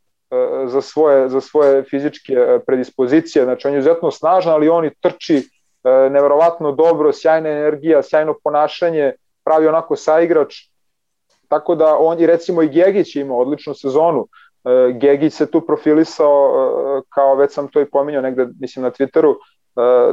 za 0.65 0.81
svoje, 0.81 1.29
za 1.29 1.41
svoje 1.41 1.83
fizičke 1.83 2.35
predispozicije, 2.65 3.45
znači 3.45 3.67
on 3.67 3.73
je 3.73 3.79
izuzetno 3.79 4.11
snažan, 4.11 4.53
ali 4.53 4.69
on 4.69 4.85
i 4.85 4.95
trči 5.01 5.43
neverovatno 5.83 6.71
dobro, 6.71 7.13
sjajna 7.13 7.49
energija, 7.49 8.03
sjajno 8.03 8.33
ponašanje, 8.43 9.13
pravi 9.43 9.67
onako 9.67 9.95
saigrač, 9.95 10.55
tako 11.53 11.75
da 11.75 11.97
on 11.99 12.19
i 12.19 12.25
recimo 12.25 12.61
i 12.61 12.69
Gegić 12.69 13.15
ima 13.15 13.35
odličnu 13.35 13.73
sezonu, 13.73 14.27
Gegić 14.99 15.33
se 15.33 15.51
tu 15.51 15.61
profilisao 15.61 17.03
kao 17.09 17.35
već 17.35 17.53
sam 17.53 17.67
to 17.67 17.81
i 17.81 17.85
pominjao 17.85 18.21
negde 18.21 18.47
mislim 18.59 18.83
na 18.83 18.91
Twitteru 18.91 19.35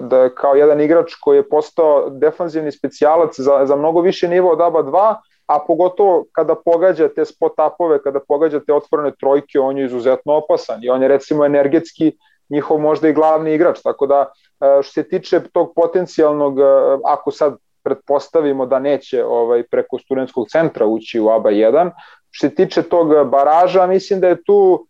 da 0.01 0.19
je 0.19 0.35
kao 0.35 0.55
jedan 0.55 0.81
igrač 0.81 1.15
koji 1.21 1.37
je 1.37 1.49
postao 1.49 2.11
defanzivni 2.11 2.73
specijalac 2.73 3.41
za, 3.41 3.61
za 3.65 3.77
mnogo 3.77 4.01
više 4.01 4.29
nivo 4.29 4.53
od 4.53 4.61
ABA 4.61 4.83
2 4.83 5.15
a 5.47 5.59
pogotovo 5.67 6.25
kada 6.33 6.55
pogađa 6.55 7.09
te 7.09 7.25
spot 7.25 7.53
upove, 7.75 8.03
kada 8.03 8.21
pogađa 8.29 8.61
te 8.61 8.75
otvorene 8.75 9.13
trojke, 9.21 9.61
on 9.61 9.79
je 9.79 9.85
izuzetno 9.85 10.33
opasan 10.33 10.85
i 10.85 10.89
on 10.89 11.03
je 11.03 11.09
recimo 11.09 11.45
energetski 11.45 12.13
njihov 12.49 12.79
možda 12.79 13.09
i 13.09 13.13
glavni 13.13 13.55
igrač, 13.55 13.83
tako 13.83 14.07
da 14.07 14.21
e, 14.21 14.83
što 14.83 14.93
se 14.93 15.09
tiče 15.09 15.41
tog 15.53 15.73
potencijalnog, 15.77 16.61
e, 16.61 16.65
ako 17.05 17.31
sad 17.31 17.57
pretpostavimo 17.85 18.67
da 18.67 18.79
neće 18.79 19.25
ovaj 19.25 19.63
preko 19.63 19.99
studentskog 19.99 20.49
centra 20.49 20.87
ući 20.87 21.21
u 21.21 21.29
ABA 21.29 21.51
1, 21.51 21.91
što 22.31 22.49
se 22.49 22.55
tiče 22.55 22.83
tog 22.83 23.31
baraža, 23.31 23.87
mislim 23.87 24.21
da 24.21 24.29
je 24.29 24.43
tu 24.45 24.87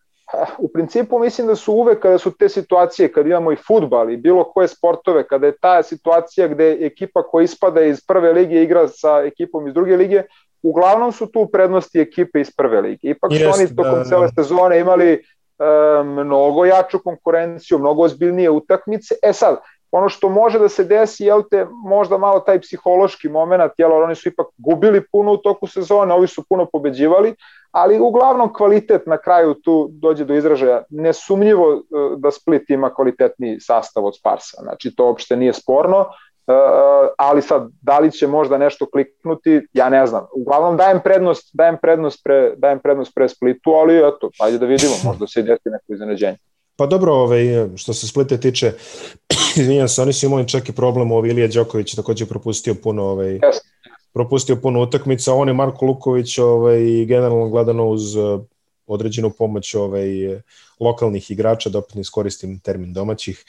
u 0.59 0.68
principu 0.68 1.18
mislim 1.18 1.47
da 1.47 1.55
su 1.55 1.72
uvek 1.72 2.01
kada 2.01 2.18
su 2.18 2.30
te 2.30 2.49
situacije, 2.49 3.12
kada 3.12 3.28
imamo 3.28 3.53
i 3.53 3.57
futbal 3.57 4.11
i 4.11 4.16
bilo 4.16 4.45
koje 4.45 4.68
sportove, 4.68 5.26
kada 5.26 5.47
je 5.47 5.57
ta 5.61 5.82
situacija 5.82 6.49
gde 6.49 6.78
ekipa 6.80 7.22
koja 7.22 7.45
ispada 7.45 7.80
iz 7.80 8.07
prve 8.07 8.32
lige 8.32 8.62
igra 8.62 8.88
sa 8.88 9.22
ekipom 9.26 9.68
iz 9.68 9.74
druge 9.74 9.97
lige, 9.97 10.22
uglavnom 10.62 11.12
su 11.12 11.26
tu 11.26 11.49
prednosti 11.53 12.01
ekipe 12.01 12.41
iz 12.41 12.51
prve 12.57 12.80
lige. 12.80 13.09
Ipak 13.09 13.32
Jest, 13.32 13.45
su 13.45 13.61
oni 13.61 13.76
tokom 13.76 13.99
da, 13.99 14.05
cele 14.05 14.26
da. 14.26 14.43
sezone 14.43 14.80
imali 14.80 15.12
e, 15.12 15.20
mnogo 16.05 16.64
jaču 16.64 16.99
konkurenciju, 17.05 17.78
mnogo 17.78 18.03
ozbiljnije 18.03 18.51
utakmice. 18.51 19.14
E 19.22 19.32
sad, 19.32 19.57
ono 19.93 20.09
što 20.09 20.28
može 20.28 20.59
da 20.59 20.68
se 20.68 20.84
desi, 20.84 21.24
jel 21.24 21.43
te, 21.51 21.66
možda 21.84 22.18
malo 22.18 22.41
taj 22.41 22.61
psihološki 22.61 23.28
moment, 23.28 23.72
jel, 23.78 23.93
oni 23.93 24.14
su 24.14 24.28
ipak 24.28 24.47
gubili 24.57 25.07
puno 25.12 25.32
u 25.32 25.36
toku 25.36 25.66
sezone, 25.66 26.14
ovi 26.14 26.26
su 26.26 26.45
puno 26.49 26.66
pobeđivali, 26.72 27.34
ali 27.70 28.01
uglavnom 28.01 28.53
kvalitet 28.55 29.07
na 29.07 29.18
kraju 29.18 29.55
tu 29.55 29.88
dođe 29.93 30.24
do 30.24 30.34
izražaja. 30.34 30.82
Nesumnjivo 30.91 31.72
e, 31.72 31.80
da 32.16 32.30
Split 32.30 32.70
ima 32.70 32.95
kvalitetni 32.95 33.61
sastav 33.61 34.05
od 34.05 34.18
Sparsa, 34.18 34.62
znači 34.62 34.95
to 34.97 35.07
uopšte 35.07 35.36
nije 35.36 35.53
sporno, 35.53 36.07
E, 36.51 36.53
ali 37.18 37.43
sad, 37.43 37.68
da 37.82 37.99
li 37.99 38.12
će 38.12 38.26
možda 38.26 38.59
nešto 38.59 38.86
kliknuti, 38.91 39.61
ja 39.72 39.88
ne 39.88 40.07
znam. 40.07 40.26
Uglavnom 40.36 40.76
dajem 40.76 41.01
prednost, 41.05 41.51
dajem 41.53 41.76
prednost 41.82 42.20
pre, 42.24 42.53
dajem 42.57 42.78
prednost 42.78 43.12
pre 43.14 43.28
Splitu, 43.28 43.70
ali 43.70 43.99
eto, 43.99 44.30
ajde 44.41 44.59
da 44.59 44.66
vidimo, 44.66 44.93
možda 45.05 45.26
se 45.26 45.41
i 45.41 45.43
desi 45.43 45.70
neko 45.70 45.93
iznenađenje. 45.93 46.38
Pa 46.80 46.86
dobro, 46.86 47.14
ovaj, 47.14 47.68
što 47.76 47.92
se 47.94 48.08
Splite 48.08 48.40
tiče, 48.40 48.72
izvinjam 49.60 49.88
se, 49.88 50.02
oni 50.02 50.12
su 50.12 50.26
imali 50.26 50.48
čak 50.48 50.68
i 50.68 50.72
problem, 50.72 51.12
ovaj 51.12 51.30
Ilija 51.30 51.48
Đoković 51.48 51.94
takođe 51.94 52.26
propustio 52.26 52.74
puno 52.82 53.02
ovaj, 53.04 53.28
yes. 53.28 53.58
propustio 54.12 54.56
puno 54.56 54.82
utakmica, 54.82 55.34
on 55.34 55.48
je 55.48 55.54
Marko 55.54 55.86
Luković 55.86 56.38
ovaj, 56.38 57.04
generalno 57.04 57.48
gledano 57.48 57.86
uz 57.88 58.16
eh, 58.16 58.20
određenu 58.86 59.30
pomoć 59.30 59.74
ovaj, 59.74 60.08
lokalnih 60.80 61.30
igrača, 61.30 61.70
da 61.70 61.78
opet 61.78 61.94
ne 61.94 62.00
iskoristim 62.00 62.58
termin 62.58 62.92
domaćih, 62.92 63.44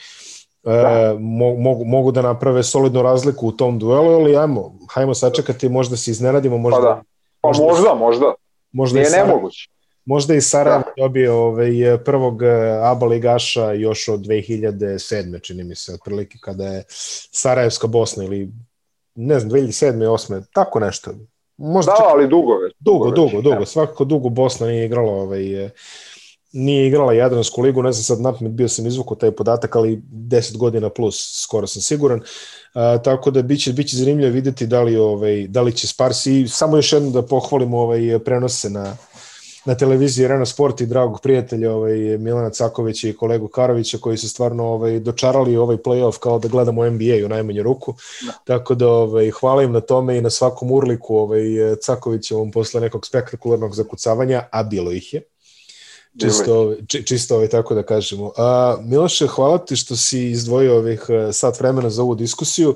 da. 0.62 0.72
e, 0.72 1.16
mogu, 1.58 1.84
mogu 1.84 2.12
da 2.12 2.22
naprave 2.22 2.62
solidnu 2.62 3.02
razliku 3.02 3.48
u 3.48 3.52
tom 3.52 3.78
duelu, 3.78 4.12
ali 4.12 4.36
ajmo, 4.36 4.74
hajmo 4.90 5.14
sačekati, 5.14 5.68
možda 5.68 5.96
se 5.96 6.10
iznenadimo, 6.10 6.58
možda... 6.58 6.80
Pa 6.80 6.86
da, 6.86 7.02
pa 7.40 7.48
možda, 7.48 7.64
možda, 7.64 7.94
možda. 7.94 8.34
možda 8.72 8.98
Nije 8.98 9.10
nemoguće. 9.10 9.68
Možda 10.04 10.34
i 10.34 10.40
Sarajevo 10.40 10.82
da. 10.96 11.02
dobije 11.02 11.30
ovaj, 11.30 11.98
prvog 12.04 12.42
e, 12.42 12.78
ABA 12.82 13.06
ligaša 13.06 13.72
još 13.72 14.08
od 14.08 14.20
2007. 14.20 15.42
čini 15.42 15.64
mi 15.64 15.74
se, 15.74 15.94
otprilike 15.94 16.38
kada 16.40 16.66
je 16.66 16.84
Sarajevska 17.30 17.86
Bosna 17.86 18.24
ili 18.24 18.52
ne 19.14 19.40
znam, 19.40 19.52
2007. 19.52 19.92
2008. 19.92 20.42
tako 20.52 20.80
nešto. 20.80 21.10
Možda 21.56 21.92
da, 21.92 21.96
čak... 21.96 22.06
ali 22.08 22.28
dugo 22.28 22.56
već. 22.56 22.74
Dugo, 22.80 23.10
dugo, 23.10 23.30
dugo, 23.30 23.42
dugo. 23.42 23.66
Svakako 23.66 24.04
dugo 24.04 24.28
Bosna 24.28 24.66
nije 24.66 24.86
igrala 24.86 25.12
ovaj, 25.12 25.70
nije 26.52 26.86
igrala 26.86 27.12
Jadransku 27.12 27.62
ligu, 27.62 27.82
ne 27.82 27.92
znam 27.92 28.02
sad 28.02 28.20
napamet, 28.20 28.52
bio 28.52 28.68
sam 28.68 28.86
izvukao 28.86 29.16
taj 29.16 29.30
podatak, 29.30 29.76
ali 29.76 30.02
10 30.12 30.56
godina 30.56 30.88
plus, 30.88 31.42
skoro 31.42 31.66
sam 31.66 31.82
siguran. 31.82 32.20
A, 32.74 32.98
tako 32.98 33.30
da 33.30 33.42
biće 33.42 33.72
biće 33.72 33.96
zanimljivo 33.96 34.32
videti 34.32 34.66
da 34.66 34.82
li 34.82 34.96
ovaj 34.96 35.46
da 35.48 35.62
li 35.62 35.72
će 35.72 35.86
Sparsi 35.86 36.48
samo 36.48 36.76
još 36.76 36.92
jedno 36.92 37.10
da 37.10 37.22
pohvalimo 37.22 37.80
ovaj 37.80 38.18
prenose 38.24 38.70
na 38.70 38.96
na 39.64 39.74
televiziji 39.74 40.24
Arena 40.24 40.46
Sport 40.46 40.80
i 40.80 40.86
dragog 40.86 41.20
prijatelja 41.20 41.72
ovaj 41.72 42.18
Milana 42.18 42.50
Cakovića 42.50 43.08
i 43.08 43.12
kolegu 43.12 43.48
Karovića 43.48 43.98
koji 43.98 44.16
su 44.16 44.28
stvarno 44.28 44.64
ovaj 44.64 45.00
dočarali 45.00 45.56
ovaj 45.56 45.76
plej-of 45.76 46.18
kao 46.18 46.38
da 46.38 46.48
gledamo 46.48 46.90
NBA 46.90 47.26
u 47.26 47.28
najmanju 47.28 47.62
ruku. 47.62 47.94
Da. 48.26 48.32
Tako 48.44 48.74
da 48.74 48.88
ovaj 48.88 49.30
hvala 49.30 49.62
im 49.62 49.72
na 49.72 49.80
tome 49.80 50.18
i 50.18 50.20
na 50.20 50.30
svakom 50.30 50.72
urliku 50.72 51.16
ovaj 51.16 51.42
Cakovićevom 51.82 52.50
posle 52.50 52.80
nekog 52.80 53.06
spektakularnog 53.06 53.74
zakucavanja, 53.74 54.42
a 54.50 54.62
bilo 54.62 54.92
ih 54.92 55.14
je. 55.14 55.22
Čisto, 56.20 56.74
či, 56.86 57.06
čisto 57.06 57.34
ovaj, 57.34 57.48
tako 57.48 57.74
da 57.74 57.82
kažemo. 57.82 58.32
A, 58.36 58.76
Miloše, 58.80 59.26
hvala 59.26 59.58
ti 59.58 59.76
što 59.76 59.96
si 59.96 60.30
izdvojio 60.30 60.76
ovih 60.76 61.04
e, 61.08 61.32
sat 61.32 61.60
vremena 61.60 61.90
za 61.90 62.02
ovu 62.02 62.14
diskusiju 62.14 62.74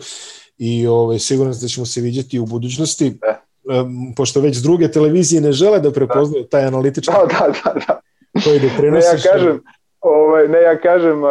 i 0.58 0.86
ovaj, 0.86 1.18
siguran 1.18 1.54
da 1.60 1.68
ćemo 1.68 1.86
se 1.86 2.00
vidjeti 2.00 2.38
u 2.38 2.46
budućnosti. 2.46 3.10
Da. 3.10 3.45
Um, 3.66 4.14
pošto 4.16 4.40
već 4.40 4.56
druge 4.56 4.90
televizije 4.90 5.40
ne 5.40 5.52
žele 5.52 5.80
da 5.80 5.90
prepoznaju 5.92 6.42
da. 6.42 6.48
taj 6.48 6.64
analitički 6.64 7.12
da, 7.12 7.26
da, 7.26 7.52
da, 7.64 7.80
da. 7.86 8.00
koji 8.44 8.60
doprinosiš. 8.60 9.24
Ne, 9.24 9.30
ja 9.30 9.32
kažem, 9.32 9.60
Ovaj, 10.08 10.48
ne, 10.48 10.62
ja 10.62 10.80
kažem, 10.80 11.22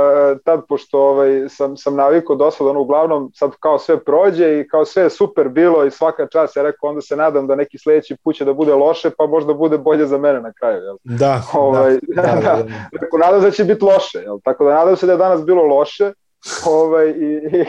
tad, 0.43 0.61
pošto 0.69 0.99
ovaj, 0.99 1.49
sam, 1.49 1.77
sam 1.77 1.95
navikao 1.95 2.35
dosta, 2.35 2.65
ono, 2.65 2.79
uglavnom 2.79 3.31
sad 3.33 3.51
kao 3.59 3.79
sve 3.79 3.99
prođe 4.03 4.59
i 4.59 4.67
kao 4.67 4.85
sve 4.85 5.03
je 5.03 5.09
super 5.09 5.49
bilo 5.49 5.85
i 5.85 5.91
svaka 5.91 6.27
čast, 6.27 6.55
ja 6.55 6.63
rekao, 6.63 6.89
onda 6.89 7.01
se 7.01 7.15
nadam 7.15 7.47
da 7.47 7.55
neki 7.55 7.77
sledeći 7.77 8.17
put 8.23 8.35
će 8.35 8.45
da 8.45 8.53
bude 8.53 8.73
loše, 8.73 9.09
pa 9.17 9.27
možda 9.27 9.53
bude 9.53 9.77
bolje 9.77 10.05
za 10.05 10.17
mene 10.17 10.41
na 10.41 10.53
kraju. 10.53 10.83
Jel? 10.83 10.97
Da, 11.03 11.41
ovaj, 11.53 11.99
da, 12.01 12.21
da, 12.21 12.31
da, 12.35 12.41
da. 12.41 12.65
Rekao, 13.01 13.19
nadam 13.19 13.41
se 13.41 13.47
da 13.47 13.51
će 13.51 13.63
biti 13.63 13.85
loše, 13.85 14.19
jel? 14.19 14.39
tako 14.43 14.65
da 14.65 14.73
nadam 14.73 14.95
se 14.95 15.05
da 15.05 15.11
je 15.11 15.17
danas 15.17 15.45
bilo 15.45 15.63
loše, 15.63 16.11
ovaj, 16.65 17.09
i, 17.09 17.31
i, 17.57 17.65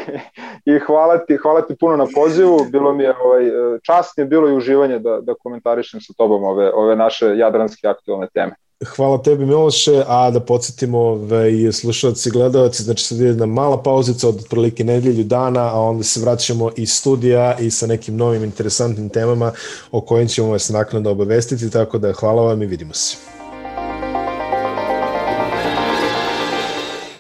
i 0.75 0.79
hvala, 0.87 1.19
ti, 1.19 1.37
hvala 1.37 1.63
ti 1.63 1.77
puno 1.81 1.97
na 1.97 2.07
pozivu, 2.15 2.67
bilo 2.71 2.95
mi 2.95 3.03
je 3.03 3.15
ovaj, 3.25 3.45
čast 3.83 4.19
je 4.19 4.25
bilo 4.25 4.49
i 4.49 4.57
uživanje 4.57 4.99
da, 4.99 5.21
da 5.21 5.35
komentarišem 5.35 6.01
sa 6.01 6.13
tobom 6.17 6.45
ove, 6.45 6.73
ove 6.75 6.97
naše 6.97 7.27
jadranske 7.27 7.89
aktualne 7.89 8.29
teme. 8.35 8.55
Hvala 8.97 9.23
tebi 9.23 9.47
Miloše, 9.47 10.03
a 10.07 10.31
da 10.31 10.41
podsjetimo 10.41 10.99
ovaj, 10.99 11.73
slušalci 11.73 12.29
i 12.29 12.33
gledalci, 12.33 12.83
znači 12.83 13.05
sad 13.05 13.19
ide 13.19 13.29
jedna 13.29 13.47
mala 13.47 13.83
pauzica 13.83 14.29
od 14.29 14.37
otprilike 14.37 14.85
nedelju 14.85 15.25
dana, 15.25 15.71
a 15.75 15.81
onda 15.81 16.05
se 16.05 16.21
vraćamo 16.21 16.71
iz 16.77 16.93
studija 16.93 17.57
i 17.61 17.71
sa 17.71 17.87
nekim 17.87 18.17
novim 18.17 18.45
interesantnim 18.45 19.09
temama 19.09 19.53
o 19.91 20.01
kojim 20.01 20.29
ćemo 20.29 20.51
vas 20.51 20.71
naknadno 20.71 21.11
obavestiti, 21.11 21.71
tako 21.71 21.99
da 21.99 22.13
hvala 22.13 22.43
vam 22.43 22.63
i 22.63 22.67
vidimo 22.67 22.95
se. 22.95 23.36